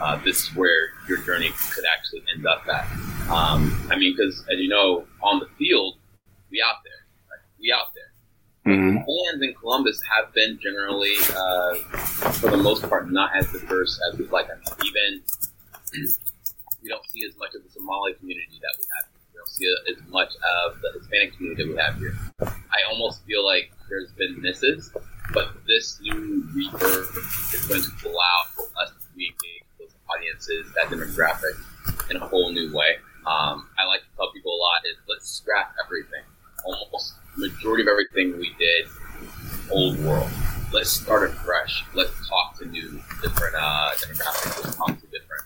[0.02, 2.88] uh, this is where your journey could actually end up at.
[3.32, 5.96] Um, I mean, because as you know, on the field,
[6.50, 7.02] we out there.
[7.30, 8.12] Like, we out there
[8.66, 8.98] Mm-hmm.
[8.98, 11.76] fans in Columbus have been generally, uh,
[12.34, 14.46] for the most part, not as diverse as we'd like.
[14.46, 16.08] I mean, even
[16.84, 19.10] we don't see as much of the Somali community that we have.
[19.10, 19.20] Here.
[19.34, 22.16] We don't see as much of the Hispanic community that we have here.
[22.72, 24.94] I almost feel like there's been misses,
[25.34, 27.18] but this new rebirth
[27.56, 31.58] is going to allow for us to re-engage those audiences, that demographic,
[32.12, 32.98] in a whole new way.
[33.22, 36.26] Um, I like to tell people a lot is let's scrap everything.
[36.66, 38.90] Almost majority of everything we did,
[39.70, 40.30] old world.
[40.74, 41.86] Let's start it fresh.
[41.94, 44.58] Let's talk to new, different uh, demographics.
[44.64, 45.46] Let's talk to different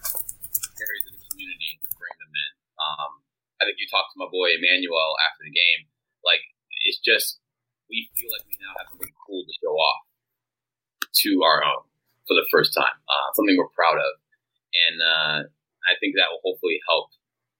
[0.80, 2.52] areas of the community and bring them in.
[2.80, 3.12] Um,
[3.60, 5.92] I think you talked to my boy Emmanuel after the game.
[6.24, 6.44] Like
[6.88, 7.44] it's just
[7.92, 10.08] we feel like we now have something cool to show off
[11.28, 11.84] to our own
[12.24, 12.96] for the first time.
[13.04, 14.14] Uh, something we're proud of,
[14.72, 15.38] and uh,
[15.90, 17.12] I think that will hopefully help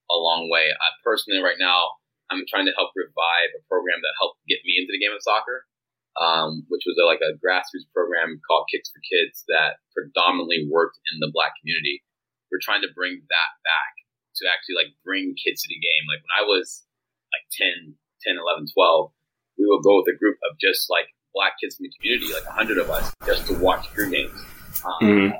[0.10, 0.70] a long way.
[0.72, 1.98] I personally, right now,
[2.30, 5.22] I'm trying to help revive a program that helped get me into the game of
[5.22, 5.66] soccer,
[6.18, 10.98] um, which was a, like a grassroots program called Kicks for Kids that predominantly worked
[11.14, 12.02] in the black community.
[12.50, 13.94] We're trying to bring that back
[14.42, 16.04] to actually like bring kids to the game.
[16.10, 16.84] Like when I was
[17.34, 17.94] like 10,
[18.26, 19.12] 10, 11, 12,
[19.62, 22.46] we would go with a group of just like black kids in the community, like
[22.48, 24.34] a hundred of us, just to watch crew games.
[24.82, 25.38] Um, Mhm.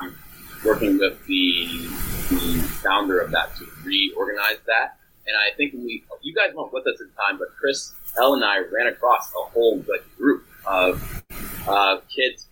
[0.00, 0.18] I'm
[0.64, 1.88] working with the,
[2.30, 4.96] the founder of that to reorganize that.
[5.26, 8.34] And I think we, you guys weren't with us at the time, but Chris, L,
[8.34, 11.22] and I ran across a whole like group of
[11.66, 12.46] uh, kids.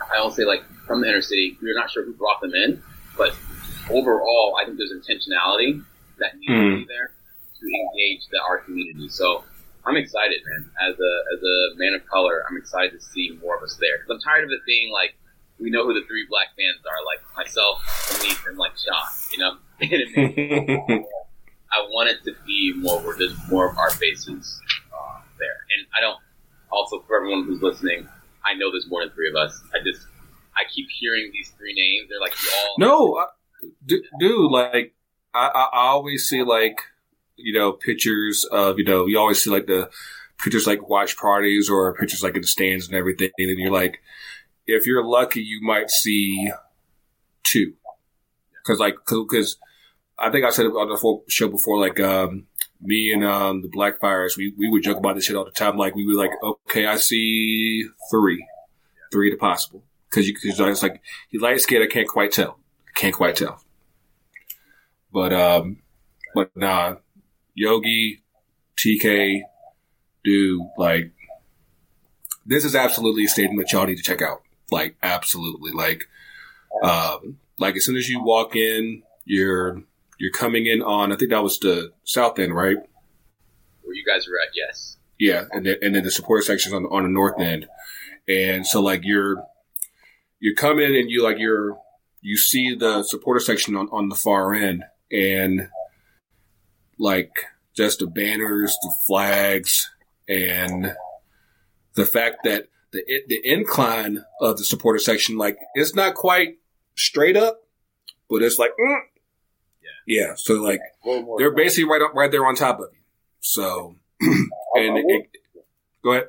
[0.00, 1.58] I don't say like from the inner city.
[1.60, 2.82] We are not sure who brought them in,
[3.16, 3.34] but
[3.90, 5.82] overall, I think there's intentionality
[6.18, 7.10] that needs to be there
[7.60, 9.08] to engage the our community.
[9.08, 9.44] So
[9.84, 10.70] I'm excited, man.
[10.80, 13.98] As a as a man of color, I'm excited to see more of us there.
[13.98, 15.14] Because I'm tired of it being like
[15.60, 17.82] we know who the three black fans are, like myself,
[18.20, 18.94] Denise, and like Sean.
[19.32, 21.04] You know, it
[21.70, 24.60] I want it to be more where there's more of our faces
[24.92, 25.56] uh, there.
[25.76, 26.18] And I don't.
[26.70, 28.06] Also, for everyone who's listening,
[28.44, 29.60] I know there's more than three of us.
[29.74, 30.06] I just
[30.56, 32.08] I keep hearing these three names.
[32.10, 32.74] They're like you all.
[32.78, 34.94] No, I- d- dude, like
[35.34, 36.80] I, I always see like
[37.36, 39.90] you know pictures of you know you always see like the
[40.38, 44.00] pictures like watch parties or pictures like in the stands and everything, and you're like,
[44.68, 46.52] if you're lucky, you might see
[47.42, 47.72] two,
[48.62, 49.56] because like because
[50.18, 52.46] I think I said on the show before, like um,
[52.80, 55.78] me and um, the Blackfires, we we would joke about this shit all the time.
[55.78, 58.46] Like we were like, okay, I see three,
[59.10, 61.00] three to possible, because you because it's like
[61.30, 62.58] you light skin, I can't quite tell.
[62.94, 63.62] Can't quite tell.
[65.10, 65.78] But um,
[66.34, 66.96] but nah,
[67.54, 68.22] Yogi,
[68.76, 69.40] TK,
[70.24, 71.12] dude, like
[72.44, 74.42] this is absolutely a stadium that y'all need to check out.
[74.70, 76.08] Like absolutely, like
[76.82, 79.82] um, like as soon as you walk in, you're
[80.18, 81.12] you're coming in on.
[81.12, 82.76] I think that was the south end, right?
[83.82, 84.96] Where you guys are at, yes.
[85.18, 87.66] Yeah, and then and then the support sections on on the north end,
[88.28, 89.42] and so like you're
[90.38, 91.78] you come in and you like you're
[92.20, 95.68] you see the supporter section on on the far end, and
[96.98, 97.32] like
[97.74, 99.90] just the banners, the flags,
[100.28, 100.94] and
[101.94, 106.58] the fact that the the incline of the supporter section like it's not quite
[106.96, 107.62] straight up,
[108.28, 108.98] but it's like mm.
[110.06, 110.80] yeah, so like
[111.38, 113.00] they're basically right up right there on top of you.
[113.40, 114.40] So and
[114.74, 115.64] I it, it-
[116.02, 116.28] go ahead.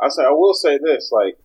[0.00, 1.38] I say I will say this, like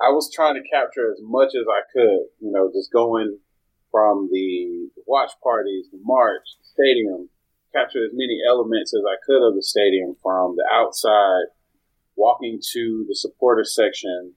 [0.00, 3.38] I was trying to capture as much as I could, you know, just going
[3.90, 7.30] from the watch parties, the march, the stadium,
[7.72, 11.48] capture as many elements as I could of the stadium from the outside,
[12.16, 14.34] walking to the supporter section,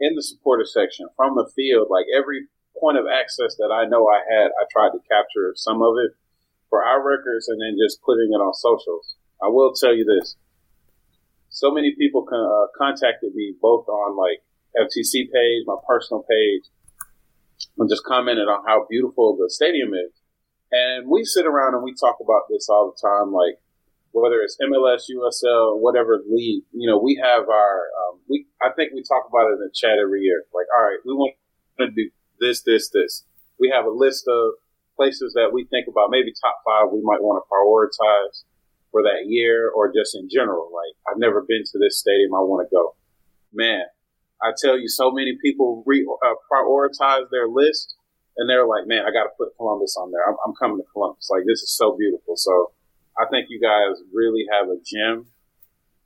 [0.00, 4.06] in the supporter section, from the field, like every point of access that I know
[4.08, 6.12] I had, I tried to capture some of it
[6.68, 9.16] for our records and then just putting it on socials.
[9.42, 10.36] I will tell you this
[11.52, 14.40] so many people con- uh, contacted me both on like
[14.74, 16.64] FTC page, my personal page,
[17.78, 20.12] and just commented on how beautiful the stadium is.
[20.72, 23.60] And we sit around and we talk about this all the time, like
[24.12, 26.64] whether it's MLS, USL, whatever league.
[26.72, 27.76] You know, we have our.
[28.00, 30.44] Um, we I think we talk about it in the chat every year.
[30.54, 31.34] Like, all right, we want
[31.80, 32.10] to do
[32.40, 33.24] this, this, this.
[33.58, 34.52] We have a list of
[34.96, 38.44] places that we think about, maybe top five we might want to prioritize
[38.90, 40.68] for that year or just in general.
[40.68, 42.34] Like, I've never been to this stadium.
[42.34, 42.94] I want to go.
[43.52, 43.84] Man,
[44.42, 47.96] I tell you, so many people re- uh, prioritize their list
[48.36, 50.24] and they're like, man, I got to put Columbus on there.
[50.26, 51.28] I'm, I'm coming to Columbus.
[51.30, 52.36] Like, this is so beautiful.
[52.36, 52.72] So
[53.18, 55.26] I think you guys really have a gem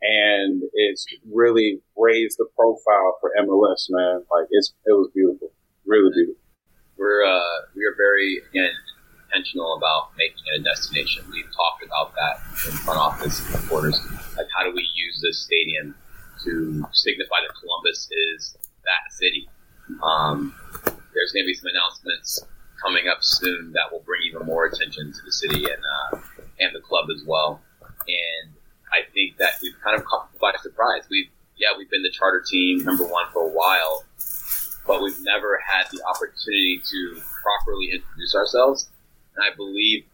[0.03, 4.23] and it's really raised the profile for MLS, man.
[4.31, 5.51] Like, it's, it was beautiful.
[5.87, 6.43] Really beautiful.
[6.99, 8.71] We're uh, we are very again
[9.27, 11.25] intentional about making it a destination.
[11.31, 14.01] We've talked about that in front office and reporters.
[14.37, 15.95] Like, how do we use this stadium
[16.45, 19.49] to signify that Columbus is that city?
[20.03, 20.55] Um,
[21.13, 22.41] there's going to be some announcements
[22.83, 26.19] coming up soon that will bring even more attention to the city and uh,
[26.59, 27.61] and the club as well.
[27.81, 28.55] And
[28.93, 31.05] I think that we've kind of caught by surprise.
[31.11, 34.05] We've yeah, we've been the charter team number one for a while,
[34.87, 38.91] but we've never had the opportunity to properly introduce ourselves.
[39.35, 40.05] And I believe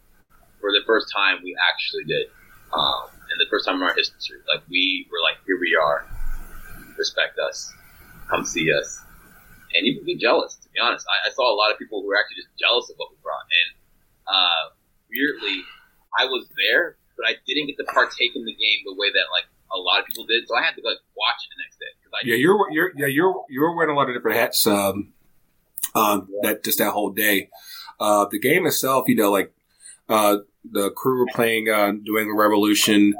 [0.60, 2.26] for the first time we actually did,
[2.72, 6.06] um, and the first time in our history, like we were like, here we are,
[6.96, 7.72] respect us,
[8.30, 9.00] come see us,
[9.74, 10.54] and you can be jealous.
[10.62, 12.88] To be honest, I, I saw a lot of people who were actually just jealous
[12.88, 13.68] of what we brought, and
[14.30, 14.62] uh,
[15.10, 15.64] weirdly,
[16.18, 19.26] I was there, but I didn't get to partake in the game the way that
[19.32, 20.46] like a lot of people did.
[20.46, 21.92] So I had to like watch it the next day.
[22.14, 24.66] I Yeah, you're you're yeah you're you're wearing a lot of different hats.
[24.66, 25.12] Um,
[25.94, 27.48] um, that just that whole day.
[28.00, 29.52] Uh, the game itself, you know, like
[30.08, 33.14] uh, the crew were playing uh, New England Revolution.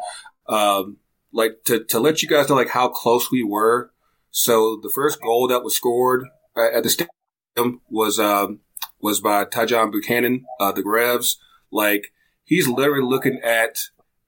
[0.48, 0.98] Um,
[1.32, 3.90] like to to let you guys know like how close we were.
[4.30, 6.24] So the first goal that was scored
[6.56, 8.60] at the stadium was um,
[9.00, 11.36] was by Tajon Buchanan, uh, the Grevs.
[11.70, 12.12] Like
[12.44, 13.78] he's literally looking at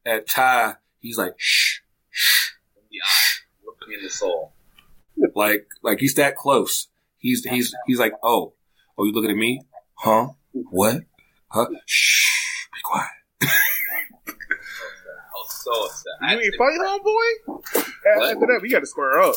[0.07, 0.77] at Ty.
[1.01, 4.53] He's like shh shh in the eye, looking in the soul.
[5.35, 6.89] like like he's that close.
[7.19, 8.55] He's he's he's like, oh,
[8.97, 9.63] Oh, you looking at me?
[9.95, 10.29] Huh?
[10.53, 11.03] What?
[11.49, 11.67] Huh?
[11.87, 12.67] Shh.
[12.73, 13.11] Be quiet.
[13.43, 13.47] I
[15.37, 16.13] was so upset.
[16.23, 18.31] I You had ain't to- fighting, homeboy?
[18.35, 19.35] After that, we got to square up.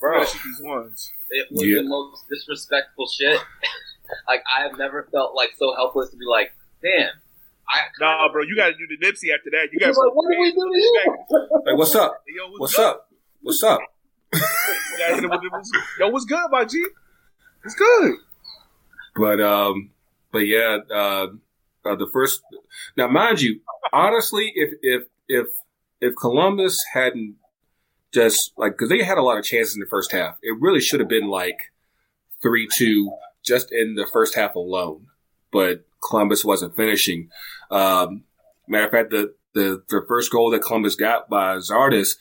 [0.00, 0.22] bro.
[0.22, 1.12] Especially these ones.
[1.30, 1.76] It was Yeah.
[1.82, 3.40] the most disrespectful shit.
[4.28, 7.10] like I have never felt like so helpless to be like, damn.
[7.72, 9.68] I Nah, bro, you got to do the Nipsey after that.
[9.72, 11.04] You got He's like, what did we do to you?
[11.66, 12.22] Hey, what's up?
[12.28, 12.86] Yo, what's, What's good?
[12.86, 13.08] up?
[13.40, 13.80] What's up?
[14.34, 14.40] You
[14.98, 16.84] gotta hit him with the- Yo, what's good, my G?
[17.64, 18.14] It's good.
[19.14, 19.90] But um,
[20.32, 21.26] but yeah, uh,
[21.84, 22.42] uh, the first.
[22.96, 23.60] Now, mind you,
[23.92, 25.46] honestly, if if if
[26.00, 27.36] if Columbus hadn't
[28.12, 30.80] just like because they had a lot of chances in the first half, it really
[30.80, 31.72] should have been like
[32.40, 33.12] three two
[33.44, 35.06] just in the first half alone.
[35.52, 37.30] But Columbus wasn't finishing.
[37.70, 38.24] Um,
[38.68, 42.16] matter of fact, the the the first goal that Columbus got by Zardes,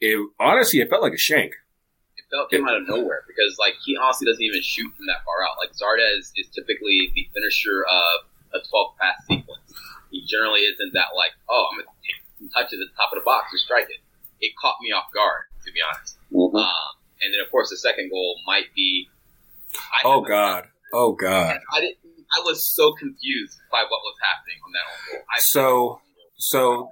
[0.00, 1.54] it honestly it felt like a shank.
[2.16, 5.24] it felt came out of nowhere because like he honestly doesn't even shoot from that
[5.24, 5.56] far out.
[5.60, 9.60] Like Zardes is typically the finisher of a 12 pass sequence.
[10.10, 13.20] He generally isn't that like, oh, I'm gonna take some touches at the top of
[13.20, 14.00] the box and strike it.
[14.40, 16.16] It caught me off guard, to be honest.
[16.32, 16.56] Mhm.
[16.58, 16.90] Um,
[17.22, 19.08] and then of course the second goal might be.
[19.76, 20.66] I Oh God!
[20.92, 21.60] Oh God!
[21.72, 21.98] I didn't.
[22.32, 25.26] I was so confused by what was happening on that own goal.
[25.34, 26.00] I So-
[26.36, 26.90] So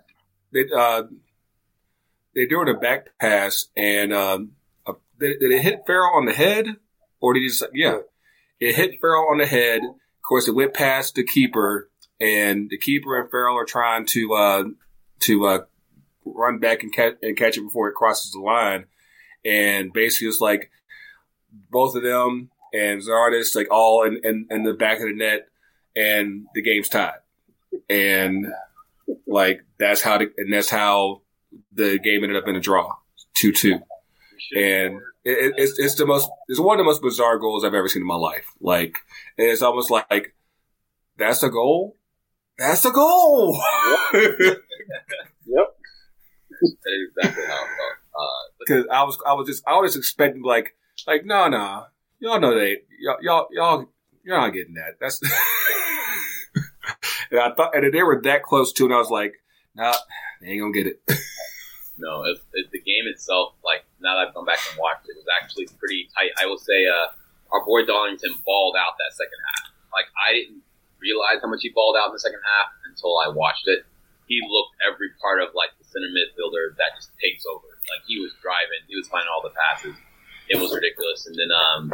[0.53, 1.05] they uh,
[2.35, 4.53] they doing a back pass and um,
[4.87, 6.77] uh, did, did it hit Farrell on the head
[7.21, 7.99] or did he just yeah
[8.61, 9.81] it hit Farrell on the head.
[9.85, 14.35] Of course, it went past the keeper and the keeper and Farrell are trying to
[14.35, 14.65] uh,
[15.21, 15.59] to uh,
[16.25, 18.85] run back and catch and catch it before it crosses the line.
[19.45, 20.71] And basically, it's like
[21.71, 25.49] both of them and Zardes like all in, in, in the back of the net,
[25.97, 27.19] and the game's tied.
[27.89, 28.47] And
[29.27, 31.23] like that's how the, and that's how
[31.73, 32.95] the game ended up in a draw,
[33.35, 33.81] two two.
[34.57, 37.75] And it, it, it's it's the most it's one of the most bizarre goals I've
[37.75, 38.47] ever seen in my life.
[38.61, 38.97] Like
[39.37, 40.35] it's almost like
[41.19, 41.97] that's a goal.
[42.59, 43.61] That's a goal.
[44.15, 44.35] Yep.
[46.61, 47.99] Exactly how it felt.
[48.17, 50.75] Uh, Because I was I was just I was expecting like
[51.07, 51.85] like no no
[52.21, 53.87] y'all know they y'all y'all y'all
[54.25, 54.97] you're not getting that.
[55.01, 55.21] That's
[57.31, 59.35] and I thought and they were that close to and I was like,
[59.75, 59.95] nah,
[60.41, 61.01] they ain't gonna get it.
[61.99, 65.19] No, it, it, the game itself, like now that I've gone back and watched it,
[65.19, 66.31] was actually pretty tight.
[66.39, 67.11] I will say, uh,
[67.51, 69.75] our boy Darlington balled out that second half.
[69.91, 70.63] Like I didn't
[71.03, 73.83] realize how much he balled out in the second half until I watched it.
[74.31, 77.67] He looked every part of like the center midfielder that just takes over.
[77.67, 79.99] Like he was driving, he was finding all the passes.
[80.49, 81.27] It was ridiculous.
[81.27, 81.89] And then um,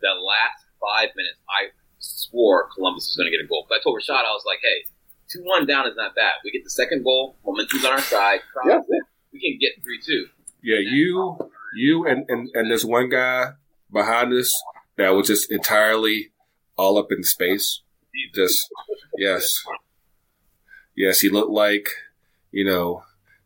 [0.00, 3.66] the last five minutes, I swore Columbus was going to get a goal.
[3.68, 4.84] But I told Rashad, I was like, hey,
[5.28, 6.32] two one down is not bad.
[6.44, 8.40] We get the second goal, momentum's on our side.
[8.66, 8.80] Yeah.
[9.32, 10.26] We can get three two.
[10.62, 11.38] Yeah, you
[11.74, 13.52] you and, and, and this one guy
[13.92, 14.52] behind us
[14.96, 16.32] that was just entirely
[16.76, 17.82] all up in space.
[18.34, 18.68] Just
[19.18, 19.62] yes.
[20.96, 21.90] Yes, he looked like,
[22.50, 23.04] you know,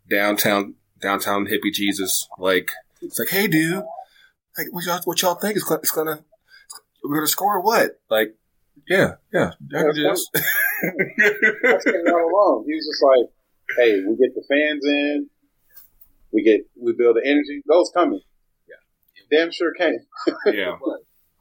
[0.08, 2.28] downtown downtown hippie Jesus.
[2.38, 2.70] Like
[3.02, 3.82] it's like, hey dude,
[4.56, 6.24] like what y'all what y'all think is gonna, it's gonna
[7.04, 7.98] we're gonna score what?
[8.10, 8.34] Like,
[8.88, 9.52] yeah, yeah.
[9.70, 10.30] that Yeah, is-
[11.62, 12.64] That's been all along.
[12.66, 13.26] He was just like,
[13.78, 15.28] hey, we get the fans in,
[16.32, 17.62] we get we build the energy.
[17.66, 18.20] Those coming.
[18.68, 19.36] Yeah.
[19.38, 20.00] Damn sure came.
[20.46, 20.76] yeah.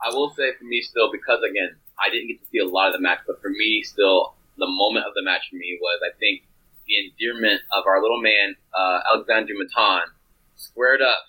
[0.02, 2.88] I will say for me still because again I didn't get to see a lot
[2.88, 6.00] of the match, but for me still the moment of the match for me was
[6.04, 6.44] I think
[6.88, 10.08] the endearment of our little man uh, Alexander Matan
[10.56, 11.20] squared up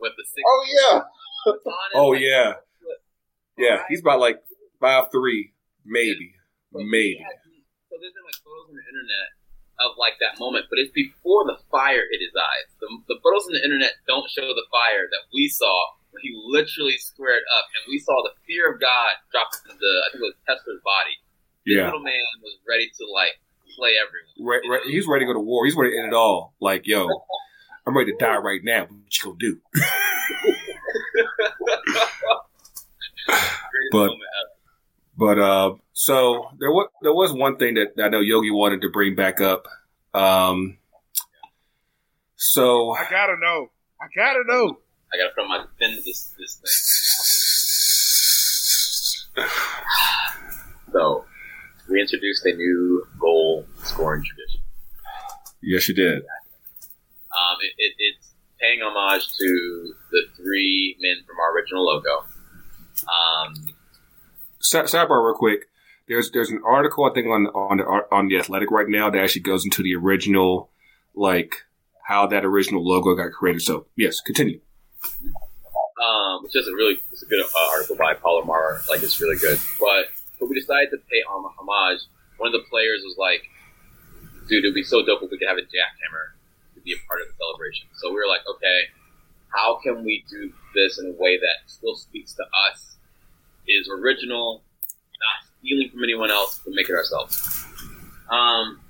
[0.00, 0.42] with the six.
[0.46, 1.00] Oh yeah.
[1.94, 2.54] Oh like- yeah.
[3.56, 3.82] Yeah.
[3.88, 4.42] He's about like
[4.80, 5.52] five three,
[5.84, 6.34] maybe.
[6.72, 7.22] But Maybe.
[7.22, 9.28] he So there's been like photos on the internet
[9.78, 12.66] of like that moment, but it's before the fire hit his eyes.
[12.82, 15.70] The, the photos on the internet don't show the fire that we saw
[16.22, 20.06] he literally squared up, and we saw the fear of God drop into the I
[20.14, 21.14] think it was Tesla's body.
[21.66, 21.86] This Yeah.
[21.90, 23.34] little man was ready to like
[23.78, 24.34] play everyone.
[24.42, 24.82] Right, right.
[24.90, 25.64] he's ready to go to war.
[25.66, 26.54] He's ready to end it all.
[26.60, 27.06] Like, yo,
[27.86, 28.82] I'm ready to die right now.
[28.82, 29.60] What you gonna do?
[33.92, 34.10] But-
[35.16, 38.90] But uh, so there was there was one thing that I know Yogi wanted to
[38.90, 39.64] bring back up.
[40.12, 40.78] Um,
[42.34, 43.70] so I gotta know.
[44.00, 44.78] I gotta know.
[45.12, 46.56] I gotta put my pin to this this
[49.36, 49.44] thing.
[50.92, 51.24] So
[51.88, 54.60] we introduced a new goal scoring tradition.
[55.60, 56.22] yes, you did.
[57.34, 62.24] Um, it, it, it's paying homage to the three men from our original logo.
[63.08, 63.74] Um,
[64.60, 65.66] Side- Sidebar, real quick.
[66.06, 69.18] There's there's an article I think on on the on the Athletic right now that
[69.22, 70.70] actually goes into the original,
[71.14, 71.64] like
[72.06, 73.62] how that original logo got created.
[73.62, 74.60] So yes, continue.
[75.04, 78.80] um, it's just a really it's a good uh, article by Paul Mara.
[78.88, 79.58] Like it's really good.
[79.80, 82.00] But but we decided to pay homage.
[82.36, 83.42] One of the players was like,
[84.48, 86.33] "Dude, it'd be so dope if we could have a jackhammer
[86.84, 88.88] be a part of the celebration." So we were like, "Okay,
[89.48, 92.96] how can we do this in a way that still speaks to us,
[93.66, 97.64] is original, not stealing from anyone else, but make it ourselves?"
[98.30, 98.80] Um,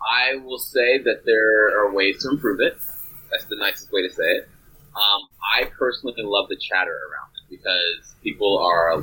[0.00, 2.78] I will say that there are ways to improve it.
[3.30, 4.48] That's the nicest way to say it.
[4.94, 9.02] Um, I personally love the chatter around it because people are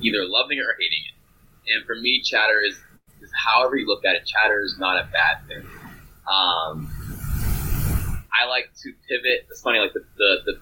[0.00, 1.74] either loving it or hating it.
[1.74, 2.76] And for me, chatter is,
[3.20, 5.66] is however you look at it, chatter is not a bad thing.
[6.30, 6.90] Um,
[8.42, 9.46] I like to pivot.
[9.50, 10.60] It's funny, like the, the, the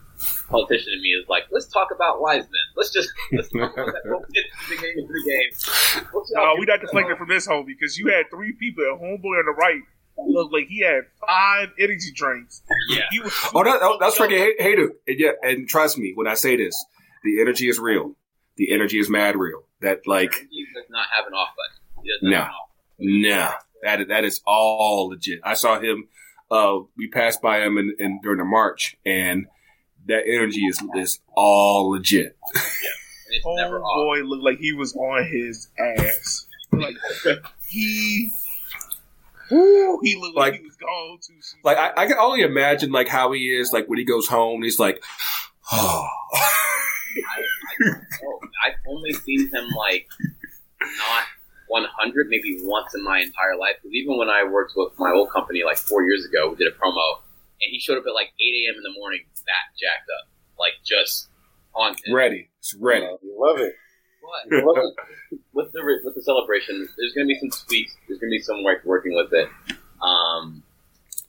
[0.49, 2.67] politician in me is like, let's talk about wise men.
[2.77, 4.03] Let's just let's talk about that.
[4.05, 6.07] We'll get to the game into the game.
[6.13, 9.39] We'll No, we not deflecting from this home because you had three people at homeboy
[9.39, 9.81] on the right.
[10.19, 12.63] Looked like he had five energy drinks.
[12.91, 13.01] Yeah.
[13.11, 14.93] He was Oh, that, that- that's freaking hate, hater.
[15.09, 16.75] And yeah, and trust me when I say this,
[17.25, 18.15] the energy is real.
[18.57, 19.63] The energy is mad real.
[19.81, 22.05] That like, He does not have an off button.
[22.05, 22.37] He does not No.
[22.37, 25.41] have an off nah, that is, that is all legit.
[25.43, 26.09] I saw him.
[26.53, 29.47] Uh, we passed by him in, in during the march, and
[30.07, 32.37] that energy is is all legit.
[32.53, 32.69] button.
[33.29, 34.19] And it's never off.
[34.27, 36.47] looked like he was on his ass.
[36.73, 36.95] Like
[37.69, 38.31] he,
[39.51, 41.35] woo, he looked like, Like- he was gone too.
[41.41, 41.61] soon.
[41.65, 44.63] Like I, I can only imagine like how he is like when he goes home.
[44.63, 45.03] He's like,
[45.73, 46.07] oh.
[46.35, 50.09] I, I I've only seen him like
[50.81, 51.25] not
[51.73, 53.77] 100, maybe once in my entire life.
[53.81, 56.69] Because even when I worked with my old company like four years ago, we did
[56.69, 57.25] a promo,
[57.63, 58.75] and he showed up at like 8 a.m.
[58.77, 61.29] in the morning, that jacked up, like just
[61.75, 61.97] on.
[62.13, 62.49] ready.
[62.59, 63.07] It's ready.
[63.23, 63.75] You love it.
[64.23, 65.41] But You love it.
[65.53, 67.97] with the with the celebration, there's going to be some tweaks.
[68.07, 69.49] There's going to be some work working with it.
[70.01, 70.63] Um,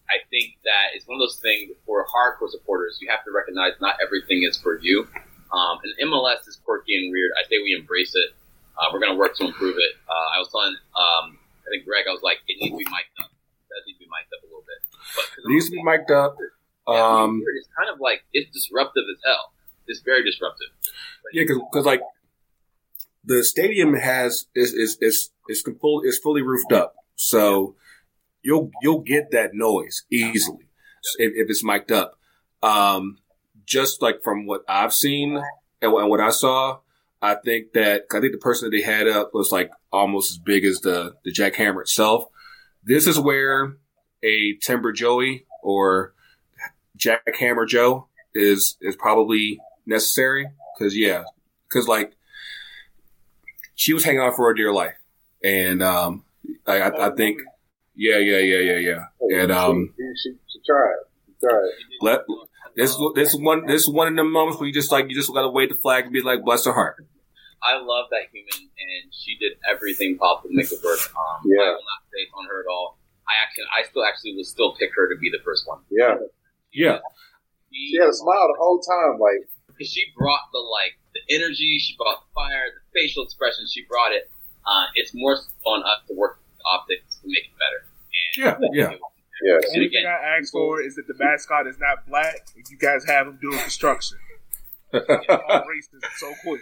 [0.10, 3.00] I think that it's one of those things for hardcore supporters.
[3.02, 5.08] You have to recognize not everything is for you.
[5.52, 7.32] Um, and MLS is quirky and weird.
[7.38, 8.36] I say we embrace it.
[8.78, 9.94] Uh, we're going to work to improve it.
[10.10, 12.86] Uh, I was telling, um, I think Greg, I was like, it needs to be
[12.86, 13.30] mic'd up.
[13.30, 14.80] It does need to be mic'd up a little bit.
[15.16, 16.36] But It needs to be mic'd up.
[16.88, 19.54] Yeah, Um, it's kind of like it's disruptive as hell.
[19.88, 20.68] It's very disruptive.
[21.24, 22.02] But Yeah, because like
[23.24, 27.76] the stadium has is is is is full is fully roofed up, so
[28.42, 30.68] you'll you'll get that noise easily
[31.20, 32.18] if, if it's mic'd up.
[32.62, 33.20] Um,
[33.66, 35.38] just like from what I've seen
[35.82, 36.80] and, and what I saw,
[37.24, 40.38] I think that I think the person that they had up was like almost as
[40.38, 42.26] big as the the jackhammer itself.
[42.84, 43.78] This is where
[44.22, 46.14] a Timber Joey or
[46.98, 50.48] Jackhammer Joe is is probably necessary
[50.78, 51.24] because yeah,
[51.70, 52.14] because like
[53.76, 54.98] she was hanging on for her dear life,
[55.42, 56.26] and um,
[56.68, 57.40] I, I, I think
[57.96, 60.96] yeah, yeah, yeah, yeah, yeah, and um, she, she, she tried.
[61.26, 61.70] She tried.
[62.02, 62.20] let
[62.76, 65.50] this this one this one of the moments where you just like you just gotta
[65.50, 66.98] wave the flag and be like bless her heart.
[67.64, 71.00] I love that human, and she did everything possible to make it work.
[71.16, 71.64] Um, Yeah.
[71.64, 73.00] I will not say on her at all.
[73.24, 75.80] I actually, I still actually will still pick her to be the first one.
[75.90, 76.20] Yeah.
[76.74, 77.00] Yeah,
[77.72, 79.20] She had a smile the whole time.
[79.20, 83.66] Like, because she brought the like the energy, she brought the fire, the facial expression,
[83.72, 84.30] she brought it.
[84.66, 87.86] Uh, it's more on us to work with the optics to make it better.
[87.86, 88.92] And yeah, yeah.
[89.44, 89.58] yeah.
[89.62, 92.78] The only thing I ask for is that the mascot is not black, and you
[92.78, 94.18] guys have him doing construction.
[94.94, 96.62] All races so quick.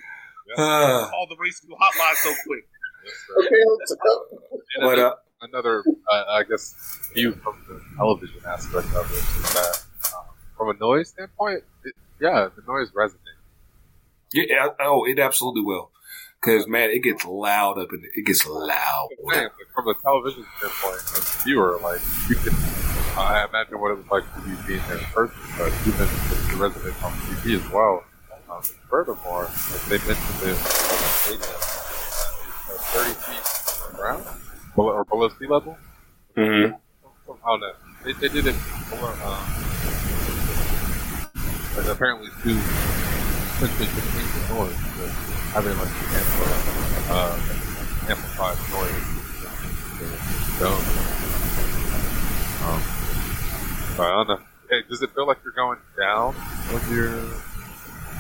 [0.58, 2.68] Uh, All the races go hotline so quick.
[3.40, 4.26] Okay, let's go.
[4.82, 9.84] but uh, another, uh, I guess, view from the television aspect of it is that
[10.16, 10.26] um,
[10.58, 13.16] from a noise standpoint, it, yeah, the noise resonates.
[14.34, 15.90] yeah, oh, it absolutely will.
[16.40, 19.10] Because man, it gets loud up in it gets loud.
[19.26, 22.54] Man, from a television standpoint, as a viewer, like you can,
[23.16, 26.08] I imagine what it was like to be being there in person, but even
[26.50, 28.04] the resident on TV as well.
[28.52, 30.56] Um, furthermore, like they mentioned the
[31.24, 34.24] stadium, uh, uh, 30 feet from the ground,
[34.76, 35.78] below, or below sea level.
[36.36, 36.76] Mm-hmm.
[37.26, 38.56] Somehow that they, they did it
[38.90, 39.40] below, um,
[41.88, 42.60] apparently to
[43.56, 45.08] essentially contain the noise, to
[45.56, 47.40] having like the amplified, uh,
[48.10, 49.08] amplified noise.
[50.60, 50.68] So,
[52.68, 52.82] um,
[53.98, 54.40] I don't know.
[54.70, 57.24] Hey, does it feel like you're going down when you're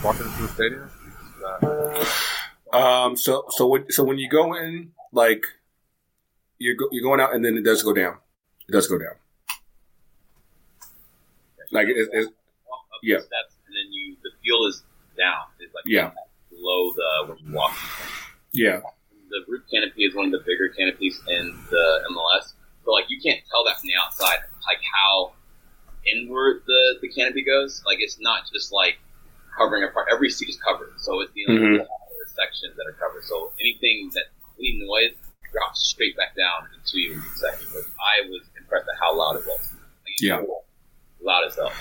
[0.04, 0.89] walking into the stadium?
[2.74, 3.18] Um.
[3.18, 5.45] So so when so when you go in, like
[6.60, 8.18] you're go, you're going out, and then it does go down.
[8.68, 9.16] It does go down.
[11.72, 12.28] Like it, it,
[12.68, 13.18] walk up Yeah.
[13.18, 14.84] the steps, and then you the feel is
[15.18, 15.43] down.
[15.60, 16.12] It's like Yeah.
[16.49, 17.76] below the when you walk.
[18.54, 18.82] yeah.
[19.30, 22.54] The roof canopy is one of the bigger canopies in the MLS.
[22.84, 25.32] So like you can't tell that from the outside, like how
[26.06, 27.82] inward the the canopy goes.
[27.86, 28.99] Like it's not just like
[29.58, 30.08] covering a part.
[30.12, 31.88] Every seat is covered, so it's the only Mhm.
[32.36, 33.24] sections that are covered.
[33.24, 34.26] So anything that
[34.60, 35.16] any noise
[35.52, 37.68] drops straight back down into you in a second.
[37.74, 39.74] But I was impressed at how loud it was.
[39.74, 40.41] Like, it's Yeah.
[41.22, 41.72] loud as hell.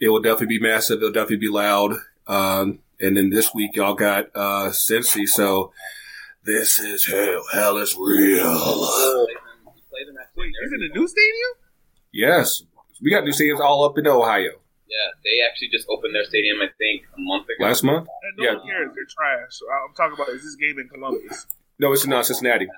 [0.00, 0.98] It will definitely be massive.
[0.98, 1.96] It'll definitely be loud.
[2.26, 5.72] Um, and then this week y'all got uh Cincy, so
[6.44, 7.44] this is hell.
[7.52, 8.42] Hell is real.
[8.44, 10.42] Play them, we play them actually.
[10.42, 11.50] Wait, is it a new stadium?
[12.12, 12.62] Yes.
[13.00, 14.52] We got new stadiums all up in Ohio.
[14.86, 17.64] Yeah, they actually just opened their stadium, I think, a month ago.
[17.64, 18.06] Last month?
[18.22, 18.54] And no Yeah.
[18.58, 18.90] one cares.
[18.94, 19.50] They're trash.
[19.56, 21.46] So I'm talking about is this game in Columbus?
[21.78, 22.68] No, it's not Cincinnati.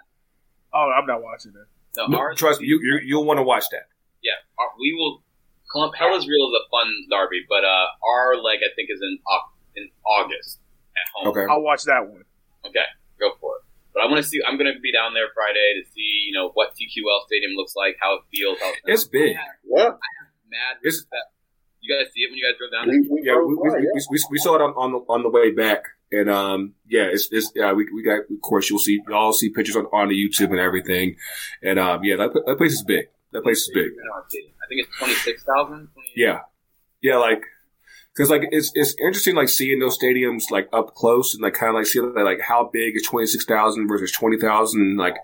[0.72, 1.66] Oh, I'm not watching it.
[1.96, 3.88] No, No, trust me, you, you you'll want to watch that.
[4.22, 5.22] Yeah, our, we will.
[5.72, 9.00] Colum- Hell is Real is a fun derby, but uh, our leg I think is
[9.02, 9.18] in
[9.74, 10.60] in August
[10.96, 11.28] at home.
[11.34, 11.44] Okay.
[11.50, 12.22] I'll watch that one.
[12.64, 12.86] Okay,
[13.18, 13.62] go for it.
[13.92, 14.38] But I want to see.
[14.46, 17.74] I'm going to be down there Friday to see you know what TQL Stadium looks
[17.74, 18.60] like, how it feels.
[18.60, 19.36] How it It's big.
[19.64, 19.96] Yeah,
[20.48, 20.78] mad.
[20.84, 21.32] It's- respect.
[21.86, 23.00] You guys see it when you guys drove down there?
[23.00, 25.22] we, we Yeah, we, we, by, we, we, we saw it on, on the on
[25.22, 28.80] the way back, and um, yeah, it's it's yeah, we, we got of course you'll
[28.80, 31.16] see y'all see pictures on, on the YouTube and everything,
[31.62, 33.06] and um, yeah, that, that place is big.
[33.32, 33.86] That place is big.
[33.86, 35.88] I think it's twenty six thousand.
[36.16, 36.40] Yeah,
[37.02, 37.42] yeah, like
[38.12, 41.70] because like it's it's interesting like seeing those stadiums like up close and like kind
[41.70, 45.16] of like seeing like how big is twenty six thousand versus twenty thousand, like,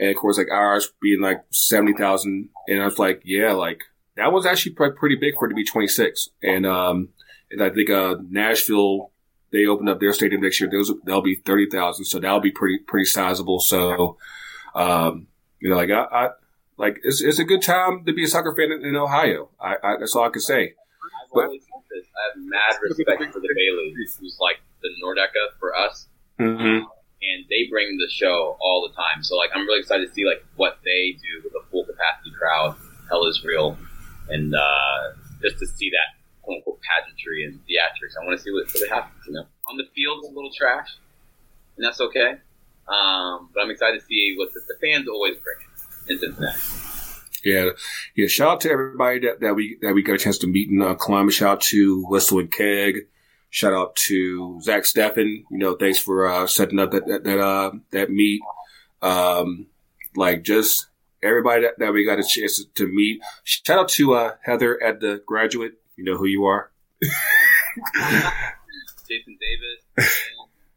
[0.00, 3.82] and of course like ours being like seventy thousand, and I was like, yeah, like
[4.16, 7.08] that was actually pre- pretty big for it to be twenty six, and um,
[7.50, 9.10] and I think uh Nashville
[9.52, 12.50] they opened up their stadium next year, those they'll be thirty thousand, so that'll be
[12.50, 13.60] pretty pretty sizable.
[13.60, 14.16] So,
[14.74, 15.26] um,
[15.60, 16.02] you know, like I.
[16.04, 16.28] I
[16.78, 19.50] like it's, it's a good time to be a soccer fan in, in Ohio.
[19.60, 20.62] I, I, that's all I can say.
[20.72, 22.06] I've But- always said this.
[22.16, 26.08] I have mad respect for the Bailey, who's like the Nordecke for us.
[26.40, 26.84] Mm-hmm.
[27.22, 29.22] and they bring the show all the time.
[29.22, 32.32] So like I'm really excited to see like what they do with a full capacity
[32.36, 32.74] crowd.
[33.10, 33.76] Hell is real,
[34.28, 35.12] and uh,
[35.42, 38.20] just to see that quote unquote pageantry and theatrics.
[38.20, 39.24] I want to see what, what happens.
[39.26, 40.88] You know, on the field a little trash,
[41.76, 42.34] and that's okay.
[42.88, 45.56] Um, but I'm excited to see what the, the fans always bring
[46.08, 46.58] in Cincinnati.
[47.44, 47.70] Yeah,
[48.14, 48.26] yeah.
[48.28, 50.80] Shout out to everybody that, that we that we got a chance to meet in
[50.80, 51.34] uh, Columbus.
[51.34, 53.06] Shout out to and Keg.
[53.50, 55.44] Shout out to Zach Steffen.
[55.50, 58.40] You know, thanks for uh, setting up that that that, uh, that meet.
[59.00, 59.66] Um,
[60.14, 60.86] like just
[61.22, 63.20] everybody that, that we got a chance to meet.
[63.44, 65.74] Shout out to uh, Heather at the graduate.
[65.96, 66.70] You know who you are.
[69.08, 70.18] Jason Davis.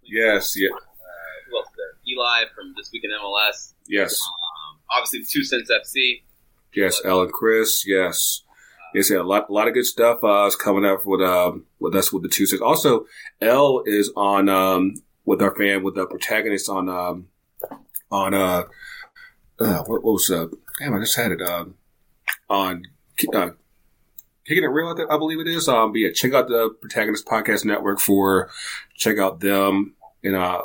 [0.03, 0.79] Yes, yeah, Uh,
[1.49, 1.97] who else there?
[2.07, 3.73] Eli from this week in MLS.
[3.87, 6.21] yes, Um, obviously, the Two Cents FC.
[6.73, 7.01] yes.
[7.03, 8.41] Ellen, Chris, yes.
[8.93, 11.65] Yes, yeah, a lot, a lot of good stuff uh, is coming up with um
[11.79, 12.61] with us with the two six.
[12.61, 13.05] Also,
[13.41, 14.93] L is on um
[15.25, 17.27] with our fan with the protagonist on um
[18.09, 18.63] on uh,
[19.60, 20.47] uh what, was uh
[20.80, 21.76] damn I just had it um
[22.49, 22.84] on
[23.34, 23.51] uh,
[24.45, 27.99] kicking it real I, believe it is um yeah check out the protagonist podcast network
[27.99, 28.49] for
[28.95, 30.62] check out them and uh,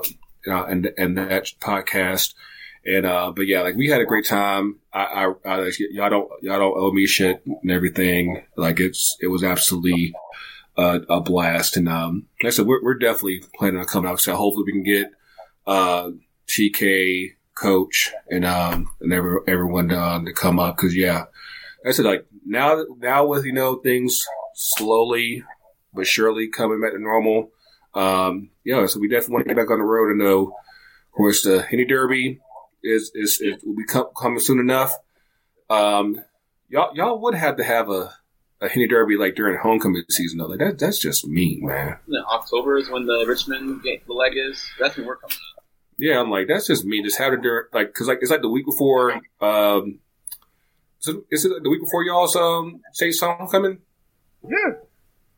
[0.48, 2.34] uh and and that podcast
[2.84, 4.78] and uh, but yeah, like we had a great time.
[4.92, 8.42] I, I, I y'all don't y'all don't owe me shit and everything.
[8.56, 10.14] Like it's it was absolutely
[10.78, 11.76] uh, a blast.
[11.76, 14.20] And um, like I said, we're, we're definitely planning on coming out.
[14.20, 15.12] So hopefully we can get
[15.66, 16.10] uh,
[16.48, 21.24] TK, Coach, and um, and every, everyone uh, to come up because yeah,
[21.86, 24.24] I said like now now with you know things
[24.54, 25.44] slowly
[25.92, 27.50] but surely coming back to normal.
[27.94, 30.10] Um, yeah, so we definitely want to get back on the road.
[30.10, 32.40] and know, of course, the Henny Derby
[32.82, 34.94] is is, will be com- coming soon enough.
[35.68, 36.20] Um,
[36.68, 38.14] y'all y'all would have to have a
[38.60, 40.46] a Henny Derby like during homecoming season though.
[40.46, 41.96] Like that that's just mean, man.
[42.30, 44.64] October is when the Richmond game, the leg is.
[44.78, 45.36] That's when we're coming.
[46.00, 47.04] Yeah, I'm like that's just mean.
[47.04, 49.12] Just have it during like because like it's like the week before.
[49.40, 49.98] Um,
[50.98, 53.78] so is it the week before y'all's um State's coming?
[54.42, 54.72] Yeah.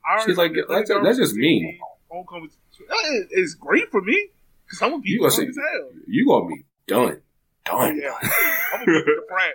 [0.08, 1.78] Our- See, like, that's- that's just mean.
[2.08, 2.50] Homecoming.
[2.88, 4.30] That is- It's great for me
[4.64, 5.90] because I'm gonna be You gonna say- as hell.
[6.06, 7.20] You gonna be done,
[7.64, 7.98] done.
[8.02, 8.14] Yeah.
[8.74, 9.54] I'm gonna be the frat.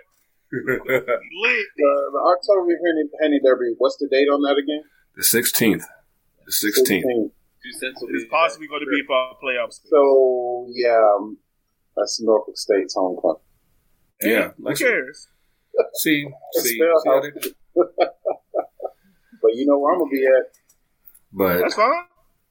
[0.52, 1.66] Lit.
[1.76, 3.74] The, the October Henny, Henny Derby.
[3.78, 4.82] What's the date on that again?
[5.16, 5.84] the sixteenth,
[6.46, 7.32] the sixteenth.
[7.68, 7.72] 16th.
[7.72, 9.80] Two cents will It's be possibly going to be for playoffs.
[9.88, 11.38] So yeah, um,
[11.96, 13.36] that's Norfolk State's homecoming.
[14.22, 15.28] Yeah, Who like cares?
[15.94, 17.22] see, see, see how out.
[17.22, 17.52] they-
[19.40, 20.52] But you know where I'm gonna be at?
[21.32, 21.92] but That's fine.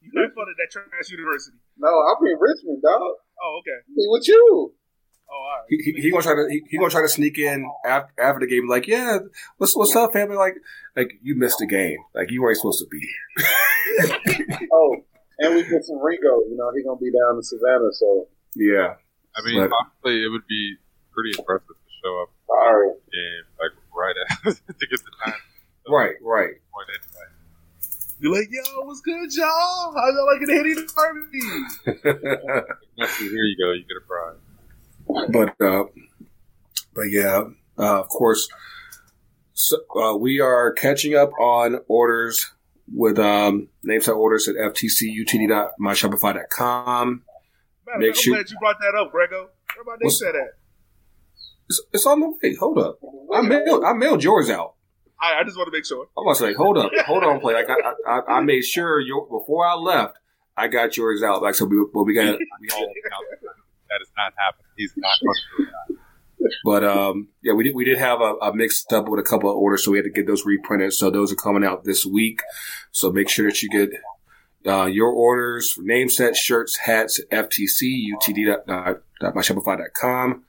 [0.01, 1.57] You have fun at that trash university.
[1.77, 3.01] No, I'll be in Richmond, dog.
[3.01, 3.77] Oh, okay.
[3.89, 4.73] Be with you.
[5.29, 5.65] Oh, all right.
[5.67, 8.39] he, he, he gonna try to he, he gonna try to sneak in after, after
[8.39, 8.69] the game.
[8.69, 9.17] Like, yeah,
[9.57, 10.37] what's what's up, family?
[10.37, 10.55] Like,
[10.95, 11.97] like you missed the game.
[12.15, 13.05] Like you weren't supposed to be.
[14.47, 14.67] here.
[14.73, 14.95] Oh,
[15.39, 16.41] and we get some Ringo.
[16.49, 17.91] You know, he's gonna be down in Savannah.
[17.93, 18.95] So Yeah,
[19.35, 20.75] I mean, But- honestly, it would be
[21.13, 22.89] pretty impressive to show up sorry.
[23.11, 25.33] game like right at to get the time
[25.89, 26.53] right, right.
[26.73, 27.27] point anyway.
[28.19, 29.93] You're like, yo, what's good, y'all?
[29.95, 32.27] How's y'all liking Henny Derby?
[32.99, 33.71] Messi, here you go.
[33.73, 35.29] You get a prize.
[35.57, 35.83] but uh,
[36.95, 37.43] but yeah,
[37.77, 38.47] uh, of course,
[39.53, 42.51] so, uh, we are catching up on orders
[42.93, 47.23] with um, names orders at ftcutd.myshopify.com.
[47.87, 49.49] Man, Make I'm sure- glad you brought that up, Grego.
[49.75, 50.53] Where my name said that?
[51.69, 52.55] It's, it's on the way.
[52.55, 52.99] Hold up,
[53.33, 54.75] I mailed I mailed yours out.
[55.19, 56.07] I, I just want to make sure.
[56.17, 57.53] I was like, hold up, hold on, play.
[57.53, 60.17] Like I, I, I made sure your before I left,
[60.55, 61.41] I got yours out.
[61.41, 62.37] Like so, we, but we got.
[62.39, 62.87] We, All
[63.89, 64.65] that is not happening.
[64.77, 65.96] He's not going to do that.
[66.63, 69.49] But um, yeah, we did we did have a, a mixed up with a couple
[69.49, 70.93] of orders, so we had to get those reprinted.
[70.93, 72.41] So those are coming out this week.
[72.91, 73.89] So make sure that you get
[74.67, 80.43] uh, your orders for name sets, shirts, hats, FTC, utd.myshopify.com.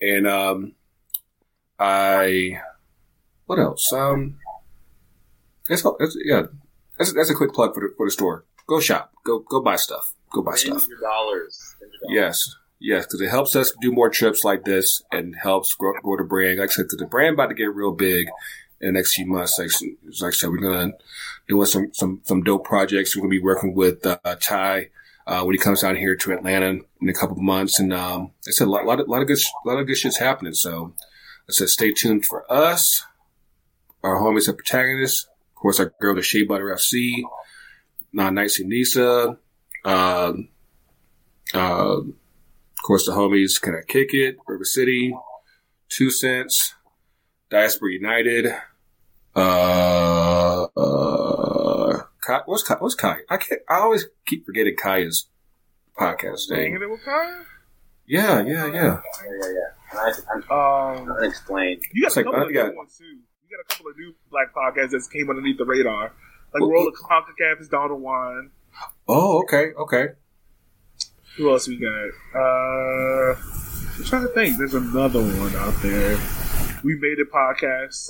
[0.00, 0.72] And um,
[1.78, 2.60] I,
[3.46, 3.92] what else?
[3.92, 4.38] Um,
[5.68, 6.44] that's, that's yeah,
[6.98, 8.44] that's, that's a quick plug for the, for the store.
[8.66, 9.12] Go shop.
[9.24, 10.14] Go go buy stuff.
[10.30, 10.86] Go buy stuff.
[10.88, 11.76] your dollars.
[11.80, 12.10] Your dollars.
[12.10, 16.16] Yes, yes, because it helps us do more trips like this and helps grow, grow
[16.16, 16.58] the brand.
[16.58, 18.28] Like I said, the brand about to get real big
[18.80, 19.58] in the next few months.
[19.58, 19.70] Like,
[20.20, 20.92] like I said, we're gonna
[21.48, 23.16] doing some some some dope projects.
[23.16, 24.90] We're gonna be working with uh, Ty
[25.26, 28.50] uh, when he comes down here to Atlanta in a couple months, and um, I
[28.50, 30.54] said a lot, lot of lot of good sh- lot of good shit's happening.
[30.54, 30.94] So
[31.48, 33.04] I said, stay tuned for us,
[34.02, 37.22] our homies at Protagonist, of course, our girl the Shea Butter FC,
[38.12, 39.38] Non Nights Nisa.
[39.84, 40.48] Um,
[41.54, 42.00] uh,
[42.78, 45.14] of course, the homies Can I Kick It, River City,
[45.88, 46.74] Two Cents,
[47.50, 48.54] Diaspora United.
[49.34, 52.76] Uh, uh, Kai, what's Kai?
[52.78, 53.18] What's Kai?
[53.28, 53.60] I can't.
[53.68, 55.28] I always keep forgetting Kaya's
[55.98, 56.82] podcast Hanging name.
[56.82, 57.44] it with Kyle?
[58.06, 58.72] Yeah, yeah, yeah.
[58.72, 59.90] Yeah, yeah, yeah.
[59.90, 60.12] And I,
[60.54, 61.82] I'm Um, unexplained.
[61.92, 62.68] you got It's a couple uh, of yeah.
[62.68, 63.04] new ones too.
[63.04, 66.12] You got a couple of new black podcasts that came underneath the radar.
[66.54, 68.50] Like Roller CONCACAF is down to one.
[69.06, 70.06] Oh, okay, okay.
[71.38, 72.10] Who else we got?
[72.34, 73.34] Uh,
[73.96, 74.58] I'm trying to think.
[74.58, 76.18] There's another one out there.
[76.82, 78.08] We made it podcast.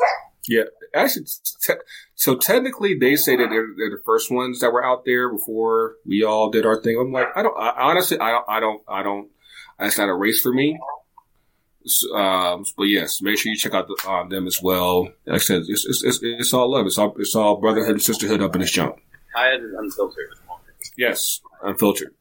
[0.48, 0.62] Yeah,
[0.94, 1.26] actually,
[1.60, 1.74] te-
[2.14, 5.96] so technically, they say that they're, they're the first ones that were out there before
[6.06, 6.98] we all did our thing.
[6.98, 7.54] I'm like, I don't.
[7.58, 8.44] I, honestly, I don't.
[8.48, 8.82] I don't.
[8.88, 9.28] I don't.
[9.78, 10.80] That's not a race for me.
[12.14, 15.04] Um, but yes, make sure you check out the, um, them as well.
[15.26, 16.86] Like I said, it's, it's, it's, it's all love.
[16.86, 18.96] It's all it's all brotherhood and sisterhood up in this jump.
[19.34, 20.64] Kaya is unfiltered at the moment.
[20.96, 22.14] Yes, unfiltered.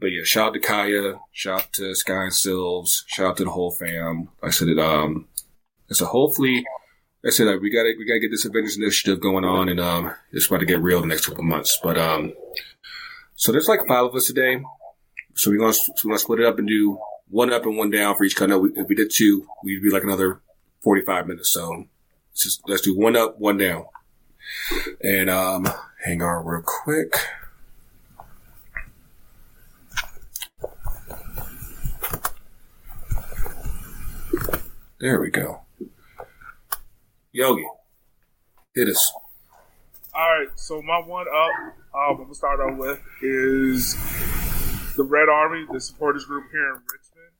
[0.00, 3.44] But yeah, shout out to Kaya, shout out to Sky and Silves, shout out to
[3.44, 4.28] the whole fam.
[4.42, 4.78] I said it.
[4.78, 5.28] Um,
[5.90, 6.64] so hopefully,
[7.24, 9.68] I said like, we got to we got to get this Avengers initiative going on,
[9.68, 11.78] and um, it's about to get real the next couple months.
[11.82, 12.34] But um,
[13.36, 14.62] so there's like five of us today.
[15.34, 16.98] So we're gonna so we're gonna split it up and do
[17.28, 18.38] one up and one down for each.
[18.40, 20.40] Know we, if we did two, we'd be like another
[20.80, 21.52] forty five minutes.
[21.52, 21.86] So
[22.30, 23.86] let's just let's do one up, one down,
[25.02, 25.68] and um,
[26.04, 27.16] hang on real quick.
[35.00, 35.62] There we go.
[37.32, 37.66] Yogi,
[38.74, 39.12] hit us.
[40.14, 41.50] All right, so my one up,
[41.94, 43.94] um, I'm gonna start out with is
[44.96, 47.32] the Red Army, the supporters group here in Richmond.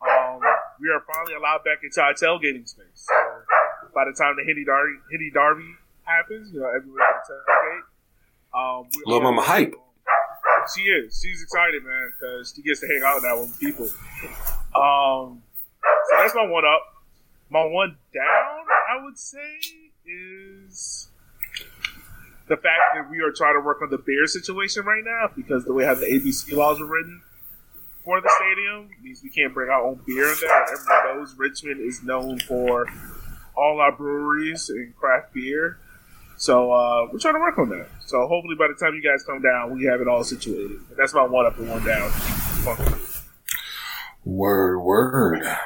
[0.00, 0.40] Um,
[0.80, 3.06] we are finally allowed back into our tailgating space.
[3.06, 5.68] So by the time the Hitty Darby, Hitty Darby
[6.04, 8.80] happens, you know, everywhere can tailgate.
[8.80, 9.74] Um, are- Mama hype.
[10.74, 11.20] She is.
[11.22, 13.84] She's excited, man, because she gets to hang out now with people.
[14.74, 15.42] Um,
[16.08, 16.80] so that's my one up.
[17.54, 19.38] My one down, I would say,
[20.04, 21.08] is
[22.48, 25.64] the fact that we are trying to work on the beer situation right now because
[25.64, 27.22] the way how the ABC laws are written
[28.02, 30.64] for the stadium means we can't bring our own beer in there.
[30.64, 32.88] Everyone knows Richmond is known for
[33.56, 35.78] all our breweries and craft beer.
[36.36, 37.86] So uh, we're trying to work on that.
[38.04, 40.80] So hopefully by the time you guys come down, we have it all situated.
[40.98, 42.10] That's my one up and one down.
[44.24, 45.56] Word, word.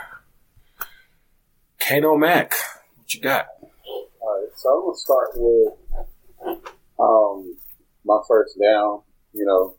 [1.89, 2.53] Kano Mac,
[2.97, 3.47] what you got?
[3.63, 5.73] All right, so I'm gonna start with
[7.01, 7.57] um,
[8.05, 9.01] my first down.
[9.33, 9.77] You know,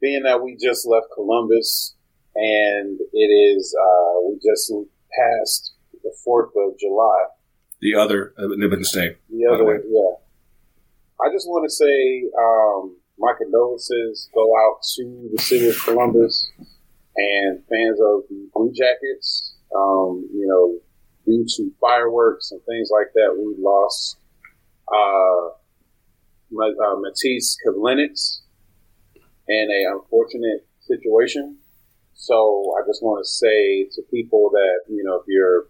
[0.00, 1.94] being that we just left Columbus
[2.34, 4.72] and it is uh, we just
[5.16, 7.26] passed the Fourth of July.
[7.80, 9.18] The other uh, Independence Day.
[9.30, 9.76] The other, way.
[9.88, 10.16] yeah.
[11.24, 16.50] I just want to say um, my condolences go out to the city of Columbus
[17.16, 19.55] and fans of the Blue Jackets.
[19.76, 20.78] Um, you know,
[21.26, 24.18] due to fireworks and things like that, we lost
[24.88, 28.40] uh, uh, Matiss Kivlenieks
[29.48, 31.58] in a unfortunate situation.
[32.14, 35.66] So I just want to say to people that you know, if you're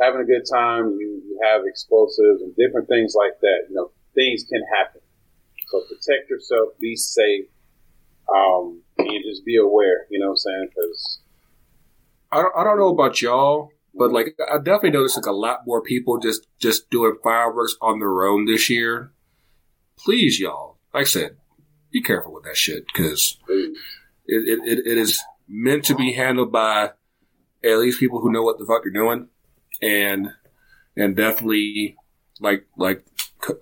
[0.00, 3.66] having a good time, you, you have explosives and different things like that.
[3.68, 5.00] You know, things can happen.
[5.68, 7.46] So protect yourself, be safe,
[8.34, 10.06] um, and just be aware.
[10.10, 10.68] You know what I'm saying?
[10.74, 11.20] Because
[12.36, 15.66] I don't, I don't know about y'all, but like I definitely noticed like a lot
[15.66, 19.12] more people just just doing fireworks on their own this year.
[19.98, 21.36] Please, y'all, like I said,
[21.90, 23.74] be careful with that shit because it,
[24.26, 25.18] it, it, it is
[25.48, 26.90] meant to be handled by
[27.64, 29.28] at least people who know what the fuck they're doing,
[29.80, 30.28] and
[30.94, 31.96] and definitely
[32.38, 33.02] like like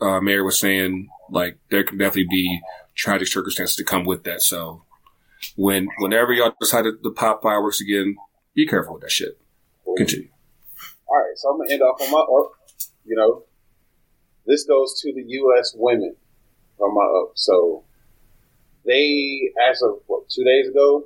[0.01, 2.61] uh, Mayor was saying, like there can definitely be
[2.97, 4.43] tragic circumstances to come with that.
[4.43, 4.83] So
[5.55, 8.17] when whenever y'all decide to pop fireworks again,
[8.55, 9.39] be careful with that shit.
[9.97, 10.29] Continue.
[11.07, 12.51] All right, so I'm gonna end off on my, or,
[13.05, 13.45] you know,
[14.47, 15.75] this goes to the U.S.
[15.77, 16.17] women
[16.79, 17.33] on my up.
[17.35, 17.85] So
[18.85, 21.05] they, as of what, two days ago,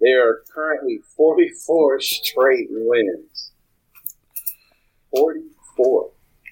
[0.00, 3.52] they are currently 44 straight wins.
[5.14, 6.10] 44.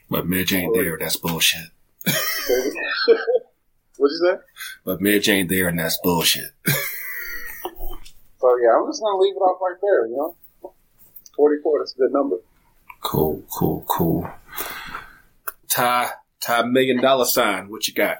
[0.08, 0.98] But Midge ain't there.
[0.98, 1.68] That's bullshit.
[2.06, 2.74] What'd
[3.98, 4.36] you say?
[4.84, 6.52] But Midge ain't there, and that's bullshit.
[8.50, 10.06] So yeah, I'm just gonna leave it off right there.
[10.08, 10.72] You know,
[11.36, 11.78] 44.
[11.78, 12.36] That's a good number.
[13.00, 14.28] Cool, cool, cool.
[15.68, 16.10] Ty,
[16.40, 17.68] Ty, million dollar sign.
[17.68, 18.18] What you got?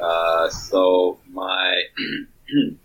[0.00, 1.82] Uh, so my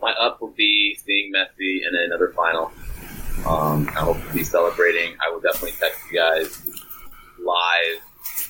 [0.00, 2.70] my up will be seeing Messi in another final.
[3.44, 5.16] Um, I hope to be celebrating.
[5.26, 6.62] I will definitely text you guys
[7.40, 8.00] live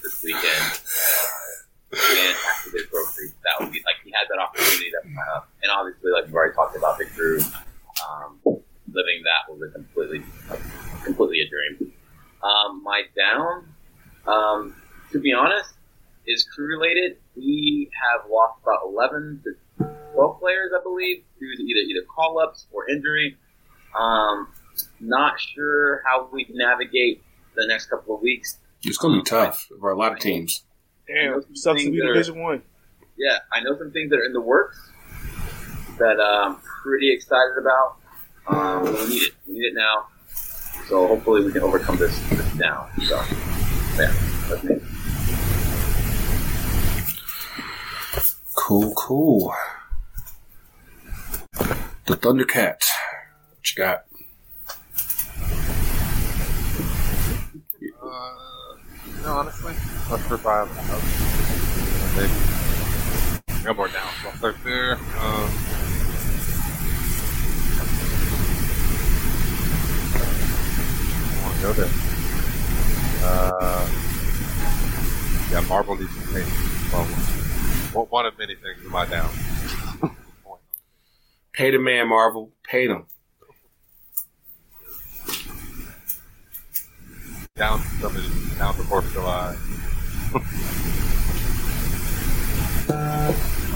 [0.02, 0.80] this weekend.
[1.92, 4.90] And after the trophy, that would be like he had that opportunity.
[4.92, 5.48] That's my up.
[5.62, 8.38] And obviously, like we've already talked about, the Drew, um,
[8.92, 10.60] living that was a completely, like,
[11.04, 11.92] completely a dream.
[12.42, 13.68] Um, my down,
[14.26, 14.74] um,
[15.12, 15.74] to be honest,
[16.26, 17.16] is crew related.
[17.36, 22.38] We have lost about 11 to 12 players, I believe, due to either either call
[22.38, 23.36] ups or injury.
[23.98, 24.48] Um,
[25.00, 27.22] not sure how we navigate
[27.56, 28.58] the next couple of weeks.
[28.82, 30.64] It's gonna be tough for a lot of teams.
[31.12, 32.62] Damn, sucks to be Division One.
[33.18, 34.90] Yeah, I know some things that are in the works
[35.98, 37.96] that I'm pretty excited about.
[38.46, 39.34] Um, we need it.
[39.46, 40.06] We need it now.
[40.86, 42.88] So hopefully we can overcome this, this down.
[43.06, 43.22] So,
[43.96, 44.12] yeah,
[44.48, 44.80] that's me.
[48.54, 49.54] Cool, cool.
[52.06, 52.84] The Thundercat.
[53.56, 54.04] What you got?
[58.02, 58.49] Uh,
[59.20, 59.74] you know, honestly,
[60.08, 62.16] not sure if I have enough.
[62.16, 63.60] Maybe.
[63.60, 64.08] I got more down.
[64.22, 64.94] So I'll start there.
[64.94, 65.50] Um,
[70.14, 71.90] I want to go there.
[73.22, 73.88] Uh,
[75.52, 76.48] yeah, Marvel needs to change.
[76.92, 77.04] Well,
[77.92, 79.30] one- one of many things in my down.
[81.52, 82.52] Pay the man, Marvel.
[82.64, 83.06] Pay them.
[87.60, 88.26] Down somebody,
[88.56, 89.54] down to Fourth of July.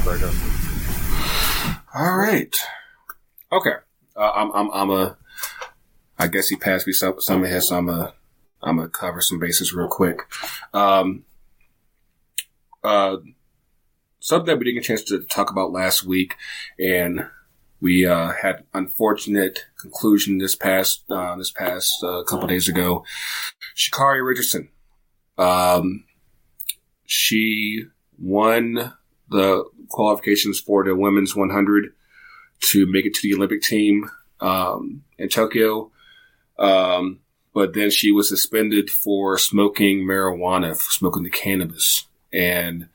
[0.04, 0.32] there you go.
[1.94, 2.56] All right.
[3.52, 3.74] Okay.
[4.16, 5.18] Uh, I'm, I'm, I'm a.
[6.18, 7.68] I guess he passed me some, some of his.
[7.68, 8.14] So I'm a.
[8.62, 10.20] I'm gonna cover some bases real quick.
[10.72, 11.26] Um.
[12.82, 13.18] Uh.
[14.20, 16.36] Something that we didn't get a chance to talk about last week,
[16.78, 17.28] and
[17.84, 23.04] we uh, had unfortunate conclusion this past uh, this past uh, couple days ago.
[23.76, 24.70] Sha'Carri Richardson.
[25.38, 26.04] Um.
[27.06, 27.84] She
[28.18, 28.94] won
[29.28, 31.92] the qualifications for the women's 100
[32.70, 34.08] to make it to the Olympic team
[34.40, 35.92] um, in Tokyo.
[36.58, 37.20] Um,
[37.52, 42.06] but then she was suspended for smoking marijuana, for smoking the cannabis.
[42.32, 42.88] And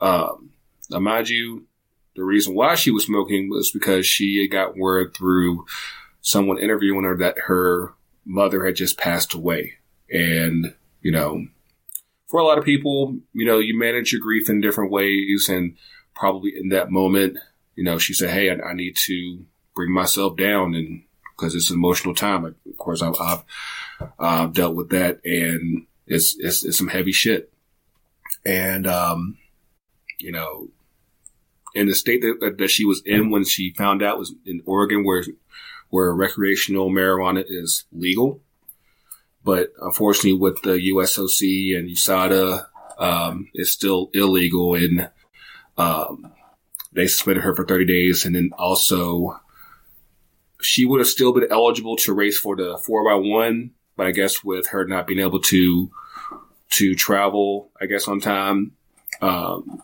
[0.00, 0.50] um,
[0.90, 1.66] mind you,
[2.16, 5.64] the reason why she was smoking was because she had got word through
[6.20, 7.92] someone interviewing her that her
[8.24, 9.74] mother had just passed away.
[10.10, 11.46] And, you know,
[12.28, 15.48] for a lot of people, you know, you manage your grief in different ways.
[15.48, 15.76] And
[16.14, 17.38] probably in that moment,
[17.74, 21.02] you know, she said, Hey, I, I need to bring myself down and
[21.36, 22.44] because it's an emotional time.
[22.44, 23.42] Of course, I've, I've
[24.18, 27.52] uh, dealt with that and it's, it's, it's some heavy shit.
[28.46, 29.38] And, um,
[30.20, 30.68] you know,
[31.74, 35.04] in the state that, that she was in when she found out was in Oregon
[35.04, 35.24] where,
[35.90, 38.40] where recreational marijuana is legal.
[39.42, 42.66] But unfortunately with the USOC and USADA,
[42.98, 45.10] um, it's still illegal and,
[45.76, 46.32] um,
[46.92, 49.40] they suspended her for 30 days and then also
[50.62, 54.12] she would have still been eligible to race for the four by one, but I
[54.12, 55.90] guess with her not being able to,
[56.70, 58.72] to travel, I guess on time,
[59.20, 59.82] um,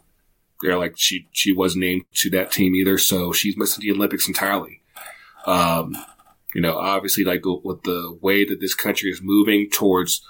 [0.63, 4.29] they're like she she wasn't named to that team either, so she's missing the Olympics
[4.29, 4.83] entirely.
[5.47, 5.97] Um,
[6.55, 10.23] you know, obviously, like with the way that this country is moving towards,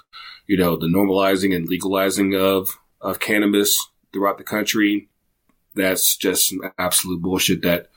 [0.47, 5.09] you know, the normalizing and legalizing of of cannabis throughout the country,
[5.75, 7.61] that's just absolute bullshit.
[7.63, 7.89] That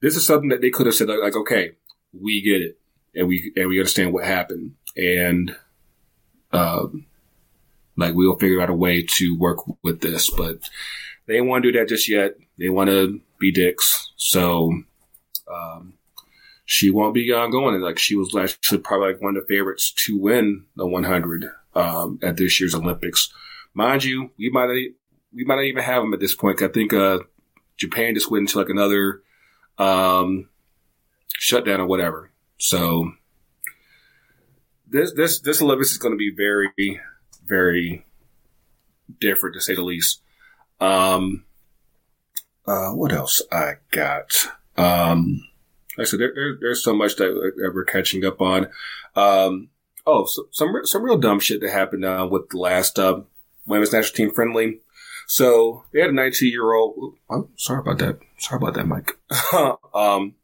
[0.00, 1.72] this is something that they could have said, like, like, okay,
[2.12, 2.78] we get it,
[3.14, 5.56] and we and we understand what happened, and
[6.52, 7.06] um,
[7.96, 10.60] like we'll figure out a way to work with this, but
[11.28, 12.34] they want to do that just yet.
[12.58, 14.72] They want to be dicks, so.
[15.50, 15.94] Um,
[16.70, 17.80] she won't be uh, going.
[17.80, 22.18] Like she was actually probably like one of the favorites to win the 100 um,
[22.22, 23.32] at this year's Olympics.
[23.72, 24.66] Mind you, we might
[25.32, 26.60] we might not even have them at this point.
[26.60, 27.20] I think uh,
[27.78, 29.22] Japan just went into like another
[29.78, 30.50] um,
[31.38, 32.30] shutdown or whatever.
[32.58, 33.12] So
[34.86, 37.00] this this this Olympics is going to be very
[37.46, 38.04] very
[39.20, 40.20] different to say the least.
[40.80, 41.44] Um,
[42.66, 44.48] uh, what else I got?
[44.76, 45.44] Um,
[45.96, 48.68] like I said, there, there, there's so much that, that, we're catching up on.
[49.16, 49.70] Um,
[50.06, 53.22] oh, so, some some real dumb shit that happened uh, with the last uh,
[53.66, 54.80] women's national team friendly.
[55.26, 57.16] So they had a 19 year old.
[57.28, 58.18] Oh, sorry about that.
[58.38, 59.18] Sorry about that, Mike.
[59.94, 60.34] um,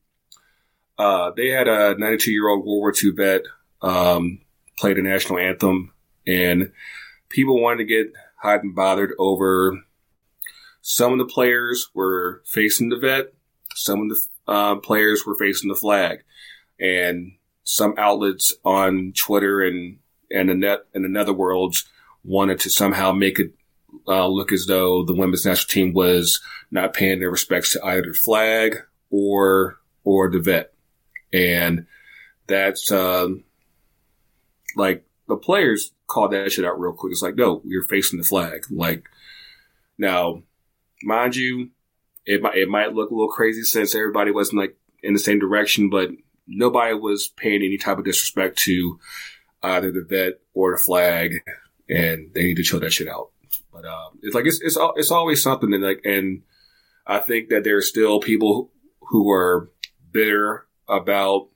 [0.99, 3.43] uh, they had a 92 year old World War II vet
[3.81, 4.41] um,
[4.77, 5.93] play the national anthem,
[6.27, 6.73] and
[7.29, 9.85] people wanted to get hot and bothered over.
[10.87, 13.33] Some of the players were facing the vet.
[13.75, 16.23] Some of the uh, players were facing the flag,
[16.79, 17.33] and
[17.63, 20.01] some outlets on Twitter and
[20.31, 21.87] and the net and the netherworlds
[22.23, 23.53] wanted to somehow make it
[24.07, 28.03] uh, look as though the women's national team was not paying their respects to either
[28.03, 28.77] the flag
[29.09, 30.75] or or the vet,
[31.33, 31.87] and
[32.47, 33.45] that's um,
[34.77, 37.11] like the players called that shit out real quick.
[37.11, 38.67] It's like, no, we are facing the flag.
[38.71, 39.09] Like
[39.97, 40.43] now,
[41.05, 41.71] mind you,
[42.27, 45.39] it might it might look a little crazy since everybody wasn't like in the same
[45.39, 46.11] direction, but
[46.47, 48.99] nobody was paying any type of disrespect to
[49.63, 51.41] either the vet or the flag,
[51.89, 53.31] and they need to chill that shit out.
[53.73, 56.43] But um, it's like it's it's it's always something that like, and
[57.07, 58.71] I think that there are still people
[59.01, 59.71] who are
[60.11, 61.49] bitter about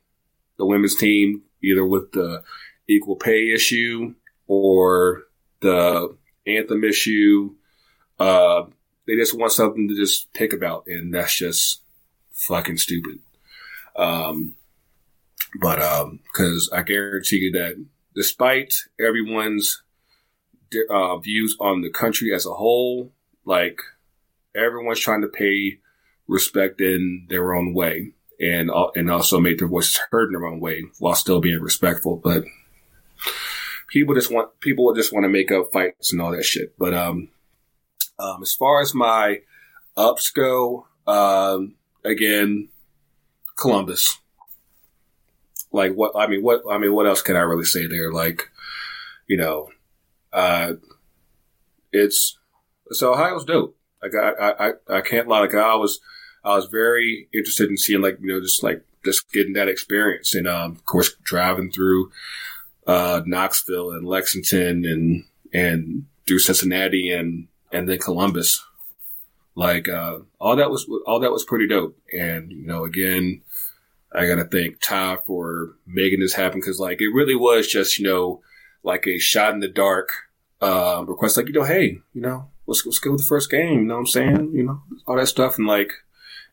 [0.58, 2.42] the women's team, either with the
[2.88, 4.14] equal pay issue
[4.46, 5.22] or
[5.60, 6.16] the
[6.46, 7.54] anthem issue.
[8.18, 8.64] Uh,
[9.08, 11.80] they just want something to just pick about, and that's just
[12.32, 13.18] fucking stupid.
[13.96, 14.54] Um,
[15.60, 17.82] but um, because I guarantee you that
[18.14, 19.82] despite everyone's
[20.90, 23.10] uh, views on the country as a whole,
[23.46, 23.80] like
[24.54, 25.78] everyone's trying to pay
[26.28, 30.46] respect in their own way, and uh, and also make their voices heard in their
[30.46, 32.16] own way while still being respectful.
[32.16, 32.44] But
[33.88, 36.78] people just want people just want to make up fights and all that shit.
[36.78, 37.30] But um,
[38.18, 39.40] um, as far as my
[39.96, 41.74] ups go, um,
[42.04, 42.68] again,
[43.56, 44.18] Columbus.
[45.72, 46.12] Like what?
[46.16, 46.62] I mean, what?
[46.70, 48.10] I mean, what else can I really say there?
[48.12, 48.50] Like,
[49.26, 49.68] you know,
[50.32, 50.74] uh,
[51.92, 52.38] it's
[52.90, 53.76] so Ohio's dope.
[54.02, 55.40] Like I, I, I can't lie.
[55.40, 56.00] Like I was,
[56.44, 60.34] I was very interested in seeing like you know just like just getting that experience
[60.34, 62.10] and um, of course driving through
[62.86, 68.64] uh, Knoxville and Lexington and and through Cincinnati and and then Columbus.
[69.54, 71.98] Like uh, all that was all that was pretty dope.
[72.12, 73.42] And you know, again,
[74.12, 78.06] I gotta thank Ty for making this happen because like it really was just you
[78.06, 78.40] know
[78.82, 80.10] like a shot in the dark
[80.60, 81.36] uh, request.
[81.36, 83.80] Like you know, hey, you know, let's let's go with the first game.
[83.80, 84.52] You know what I'm saying?
[84.54, 85.58] You know, all that stuff.
[85.58, 85.92] And like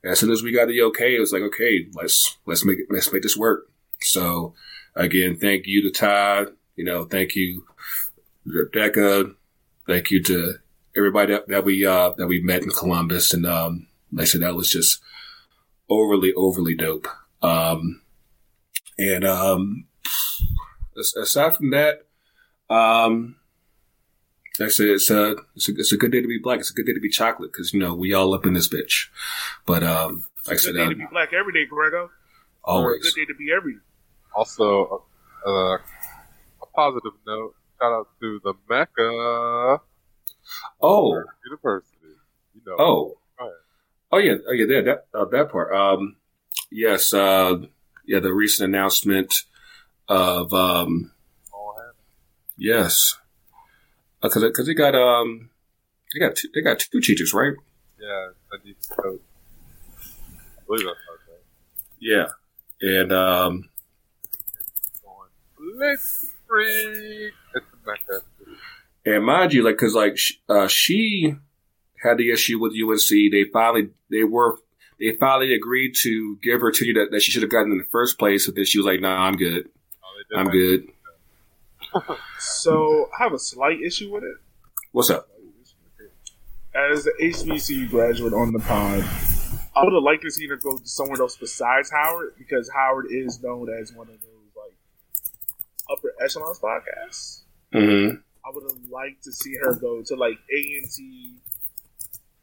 [0.03, 2.87] as soon as we got the okay, it was like okay, let's let's make it,
[2.89, 3.69] let's make this work.
[4.01, 4.53] So
[4.95, 6.45] again, thank you to Ty.
[6.75, 7.65] You know, thank you,
[8.45, 9.31] Rebecca.
[9.87, 10.55] Thank you to
[10.95, 14.41] everybody that, that we uh, that we met in Columbus, and um, like I said,
[14.41, 15.01] that was just
[15.89, 17.07] overly overly dope.
[17.41, 18.01] Um,
[18.97, 19.87] and um,
[20.95, 22.05] aside from that,
[22.69, 23.35] um,
[24.59, 26.59] like I said, it's a, it's a it's a good day to be black.
[26.59, 28.67] It's a good day to be chocolate because you know we all up in this
[28.67, 29.07] bitch.
[29.65, 32.09] But um, like I said, good day uh, to be black every day, Grego.
[32.63, 32.85] always.
[32.85, 33.77] Or a good day to be every.
[34.35, 35.05] Also,
[35.45, 37.55] uh, a positive note.
[37.79, 39.81] Shout out to the Mecca
[40.81, 42.15] Oh, University.
[42.53, 42.75] You know.
[42.79, 43.17] oh,
[44.11, 45.73] oh yeah, oh yeah, that that, uh, that part.
[45.73, 46.15] Um,
[46.71, 47.57] yes, uh,
[48.05, 49.43] yeah, the recent announcement
[50.07, 51.11] of um,
[52.57, 53.17] yes,
[54.21, 55.49] because because they got um,
[56.13, 57.53] they got two, they got two teachers, right?
[57.99, 59.21] Yeah, I need to coach.
[59.99, 61.41] I believe that's okay.
[61.99, 62.27] Yeah,
[62.81, 63.69] and um,
[65.77, 67.33] let's freak.
[67.55, 68.21] It's Mecca.
[69.05, 70.17] And mind you, like because like
[70.49, 71.35] uh, she
[72.01, 73.31] had the issue with UNC.
[73.31, 74.57] They finally they were
[74.99, 77.77] they finally agreed to give her to you that, that she should have gotten in
[77.77, 78.45] the first place.
[78.45, 79.69] So then she was like, "Nah, I'm good.
[80.03, 80.89] Oh, I'm good."
[82.39, 84.35] So I have a slight issue with it.
[84.91, 85.29] What's up?
[86.75, 89.01] As an HBCU graduate on the pod,
[89.75, 93.07] I would have liked to see her go to somewhere else besides Howard because Howard
[93.09, 94.75] is known as one of those like
[95.89, 97.43] upper echelons podcasts.
[97.73, 98.15] Mm-hmm.
[98.45, 101.37] I would have liked to see her go to like A and T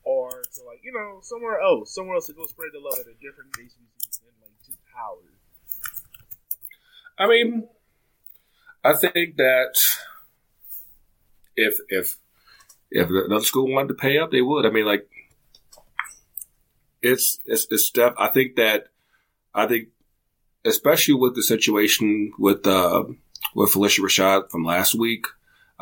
[0.05, 3.07] or to like you know somewhere else, somewhere else to go spread the love at
[3.07, 5.33] a different HBCU than like just Howard.
[7.19, 7.69] I mean,
[8.85, 9.75] I think that
[11.57, 12.17] if if
[12.91, 14.67] if another school wanted to pay up, they would.
[14.67, 15.09] I mean, like
[17.01, 18.15] it's it's it's stuff.
[18.19, 18.89] I think that
[19.55, 19.89] I think
[20.65, 23.05] especially with the situation with uh
[23.55, 25.27] with Phylicia Rashad from last week,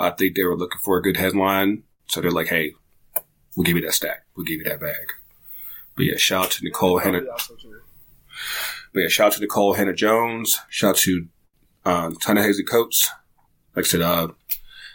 [0.00, 1.84] I think they were looking for a good headline.
[2.06, 2.74] So they're like, "Hey,
[3.56, 4.24] we'll give you that stack.
[4.34, 5.12] We'll give you that bag."
[5.96, 7.20] But yeah, shout out to Nikole Hannah.
[7.22, 7.72] Probably.
[8.92, 10.58] But yeah, shout out to Nikole Hannah Jones.
[10.68, 11.28] Shout out to
[11.84, 13.10] uh, Ta-Nehisi Coates.
[13.76, 14.28] Like I said, uh,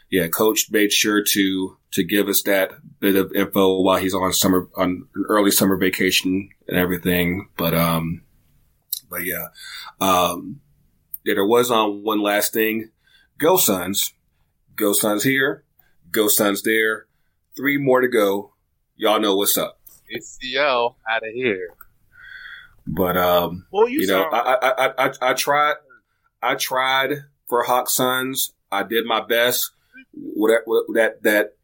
[0.09, 4.33] yeah, Coach made sure to to give us that bit of info while he's on
[4.33, 7.47] summer on an early summer vacation and everything.
[7.57, 8.23] But um,
[9.09, 9.47] but yeah,
[10.01, 10.61] um,
[11.23, 12.91] yeah, there was on one last thing.
[13.37, 14.13] Go Suns,
[14.75, 15.63] go Suns here,
[16.11, 17.05] Ghost Suns there.
[17.55, 18.53] Three more to go.
[18.95, 19.79] Y'all know what's up.
[20.15, 21.69] ACL out of here.
[22.87, 25.75] But um, Well, you, you know, I, I, I, I, I tried,
[26.41, 28.53] I tried for Hawk Suns.
[28.71, 29.71] I did my best.
[30.13, 31.55] What what- that that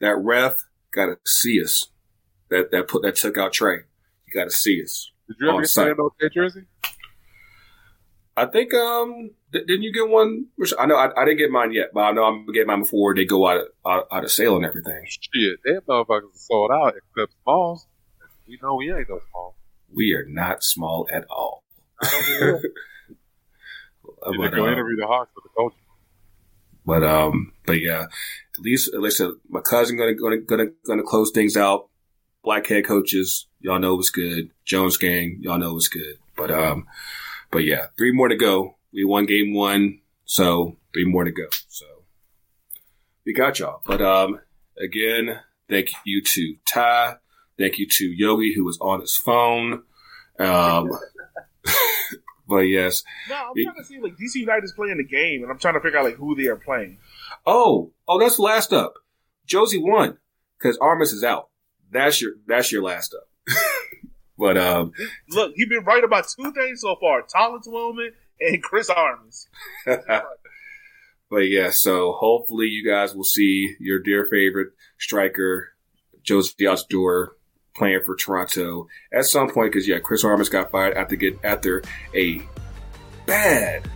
[0.00, 1.88] that ref got to see us.
[2.50, 3.82] That that put that took out Trae.
[4.26, 5.10] You got to see us.
[5.28, 5.88] Did you ever On get site.
[5.88, 6.62] an OK jersey?
[8.36, 10.46] I think um didn't you get one?
[10.78, 12.80] I know I, I didn't get mine yet, but I know I'm gonna get mine
[12.80, 15.04] before they go out of, out, out of sale and everything.
[15.06, 17.86] Shit, them motherfuckers are sold out except smalls.
[18.48, 19.56] We know we ain't no small.
[19.94, 21.64] We are not small at all.
[22.00, 22.62] I don't
[24.38, 25.74] but, go uh, interview the Hawks with the coach?
[26.84, 28.06] But um, but yeah,
[28.54, 31.88] at least at least uh, my cousin gonna gonna gonna gonna close things out.
[32.44, 34.50] Black head coaches, y'all know what's good.
[34.64, 36.18] Jones gang, y'all know what's good.
[36.36, 36.86] But um,
[37.50, 38.76] but yeah, three more to go.
[38.96, 41.44] We won game one, so three more to go.
[41.68, 41.84] So
[43.26, 43.82] we got y'all.
[43.86, 44.40] But um,
[44.82, 47.16] again, thank you to Ty.
[47.58, 49.82] Thank you to Yogi who was on his phone.
[50.38, 50.90] Um,
[52.48, 55.52] but yes, no, I'm trying to see like DC United is playing the game, and
[55.52, 56.96] I'm trying to figure out like who they are playing.
[57.44, 58.94] Oh, oh, that's last up.
[59.46, 60.16] Jozy won
[60.58, 61.50] because Armas is out.
[61.90, 63.54] That's your that's your last up.
[64.38, 64.92] but um,
[65.28, 69.48] Look, he's been right about two things so far: Thomas Wellman and Chris Armas.
[69.86, 71.70] but yeah.
[71.70, 74.68] So hopefully you guys will see your dear favorite
[74.98, 75.72] striker
[76.24, 77.28] Jozy Altidore
[77.74, 81.82] playing for Toronto at some point because yeah, Chris Armas got fired after get after
[82.14, 82.42] a
[83.26, 83.88] bad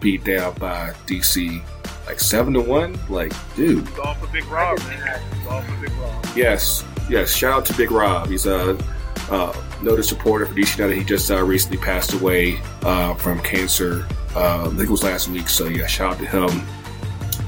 [0.00, 1.62] beat down by DC,
[2.06, 2.98] like seven to one.
[3.08, 3.86] Like, dude.
[3.88, 5.20] He's all for Big Rob, man.
[5.38, 6.26] He's all for Big Rob.
[6.36, 7.32] Yes, yes.
[7.32, 8.28] Shout out to Big Rob.
[8.28, 8.82] He's a uh,
[9.82, 10.96] noted supporter for DC United.
[10.96, 14.06] He just uh, recently passed away uh, from cancer.
[14.34, 15.48] Uh, I think it was last week.
[15.48, 16.66] So yeah, shout out to him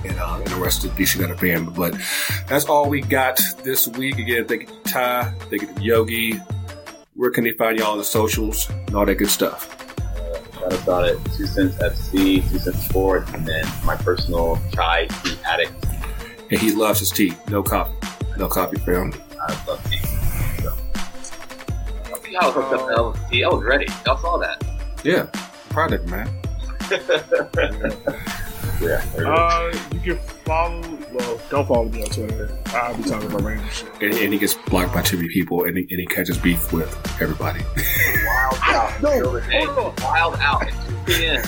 [0.05, 1.73] and, uh, and the rest of the DC United family.
[1.75, 2.01] But
[2.49, 4.19] that's all we got this week.
[4.19, 6.41] Again, thank you to Ty, thank you to Yogi.
[7.15, 9.77] Where can they find y'all on the socials and all that good stuff?
[10.55, 15.07] Shout us out at Two Cents FC, Two Cents Sports, and then my personal chai
[15.25, 15.73] tea addict.
[16.51, 17.35] And he loves his tea.
[17.49, 17.95] No copy.
[18.37, 19.13] No copy for him.
[19.41, 19.90] I love tea.
[19.90, 19.90] So.
[19.90, 19.90] I
[22.31, 23.45] see how I hooked up to Elvis.
[23.45, 23.87] I was ready.
[24.07, 24.65] Y'all saw that.
[25.05, 25.27] Yeah,
[25.71, 26.29] product man.
[28.81, 29.05] Yeah.
[29.15, 30.81] Uh, you can follow.
[31.13, 32.59] Well, don't follow me on Twitter.
[32.69, 33.91] I'll be talking about random shit.
[34.01, 36.73] And, and he gets blocked by too many people, and he, and he catches beef
[36.73, 36.89] with
[37.21, 37.61] everybody.
[38.27, 39.03] Wild out.
[39.03, 39.95] No, Hey, hold on.
[40.03, 41.43] Wild out at 2 p.m.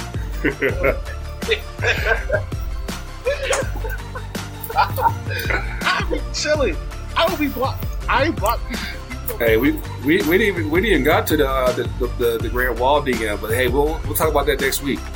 [5.83, 6.77] I'll be chilling.
[7.17, 7.87] I will be blocked.
[8.11, 9.02] I ain't blocked people.
[9.39, 12.07] Hey, we, we, we didn't even we didn't even got to the uh, the, the,
[12.19, 15.01] the the Grant Wahl DM, but hey, we'll we'll talk about that next week.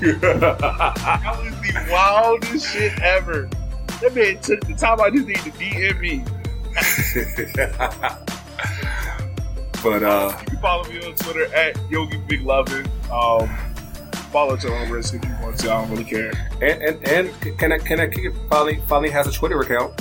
[0.00, 3.48] That was the wildest shit ever.
[4.02, 6.22] That man took the time I just need to DM me.
[9.82, 12.86] but uh, You can follow me on Twitter at Yogi Big Lovin'.
[13.10, 13.48] Um,
[14.30, 15.72] follow at your own risk if you want to.
[15.72, 16.30] I don't really care.
[16.60, 18.34] and and and can I can I kick it?
[18.50, 19.98] Finally finally has a Twitter account.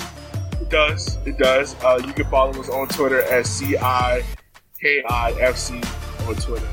[0.61, 1.17] It does.
[1.25, 1.75] It does.
[1.83, 4.23] Uh, you can follow us on Twitter at C I
[4.81, 5.75] K I F C
[6.27, 6.67] on Twitter.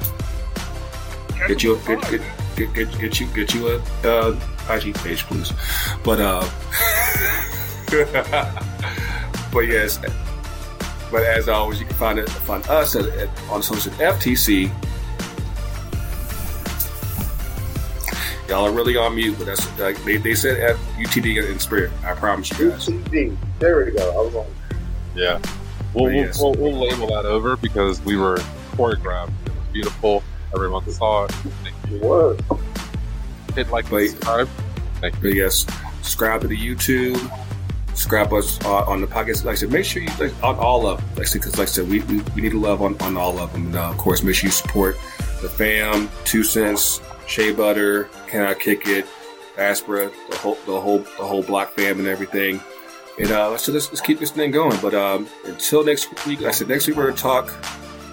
[1.30, 2.20] Catch Get you get get,
[2.56, 4.38] get, get, get you get you a uh,
[4.70, 5.52] IG page, please.
[6.04, 6.48] But uh,
[9.52, 9.98] but yes,
[11.10, 14.70] But as always, you can find it find us at, at, on social FTC.
[18.52, 21.90] Y'all are really on mute, but that's like they, they said F UTD in spirit.
[22.04, 22.86] I promise you guys.
[22.86, 23.34] UTD.
[23.58, 24.10] There we go.
[24.10, 24.46] I was on.
[25.16, 25.38] Yeah.
[25.38, 25.40] We'll,
[25.94, 26.38] But we'll, yes.
[26.38, 28.36] we'll, we'll label that over because we were
[28.72, 29.32] choreographed.
[29.46, 30.22] It was beautiful.
[30.54, 31.30] Everyone saw it.
[31.30, 31.96] Thank you.
[31.96, 32.40] It was.
[33.54, 34.48] Hit like and subscribe.
[35.00, 35.30] Thank you.
[35.30, 35.64] yes,
[36.02, 37.16] subscribe to the YouTube.
[37.94, 39.46] Subscribe us uh, on the podcast.
[39.46, 41.08] Like I said, make sure you like on all of them.
[41.12, 43.16] Like I said, because like I said, we, we, we need to love on, on
[43.16, 43.68] all of them.
[43.68, 44.98] And uh, of course, make sure you support
[45.40, 49.04] the fam, Two Cents, Shea Butter, Can I Kick It,
[49.58, 52.62] Aspera, the whole the whole the whole block fam and everything.
[53.20, 54.78] And uh, let's, let's let's keep this thing going.
[54.80, 57.52] But um, until next week, like I said next week we're gonna talk.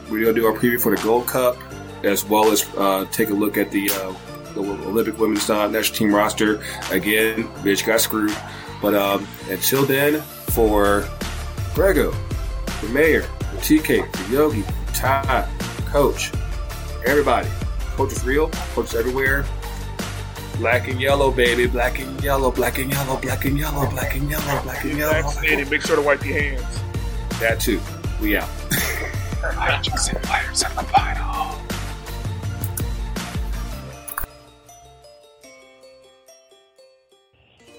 [0.10, 1.56] We're gonna do our preview for the Gold Cup,
[2.04, 4.14] as well as uh, take a look at the uh,
[4.56, 6.56] the Olympic women's national team roster.
[6.92, 8.36] Again, bitch got screwed.
[8.82, 10.20] But um, until then,
[10.52, 11.08] for
[11.74, 12.14] Grego,
[12.82, 15.50] the mayor, the TK, the Yogi, Ty,
[15.86, 16.34] Coach,
[17.06, 17.48] everybody.
[17.96, 18.50] Coach is real.
[18.50, 19.46] Coach is everywhere.
[20.60, 21.68] Black and yellow, baby.
[21.68, 25.00] Black and yellow, black and yellow, black and yellow, black and yellow, black and Get
[25.00, 25.14] yellow.
[25.14, 25.72] vaccinated.
[25.72, 26.82] Make sure to wipe your hands.
[27.40, 27.80] That too.
[28.22, 28.50] We out.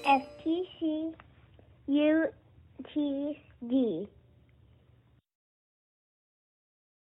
[0.03, 1.13] FTC
[1.87, 3.37] UTD.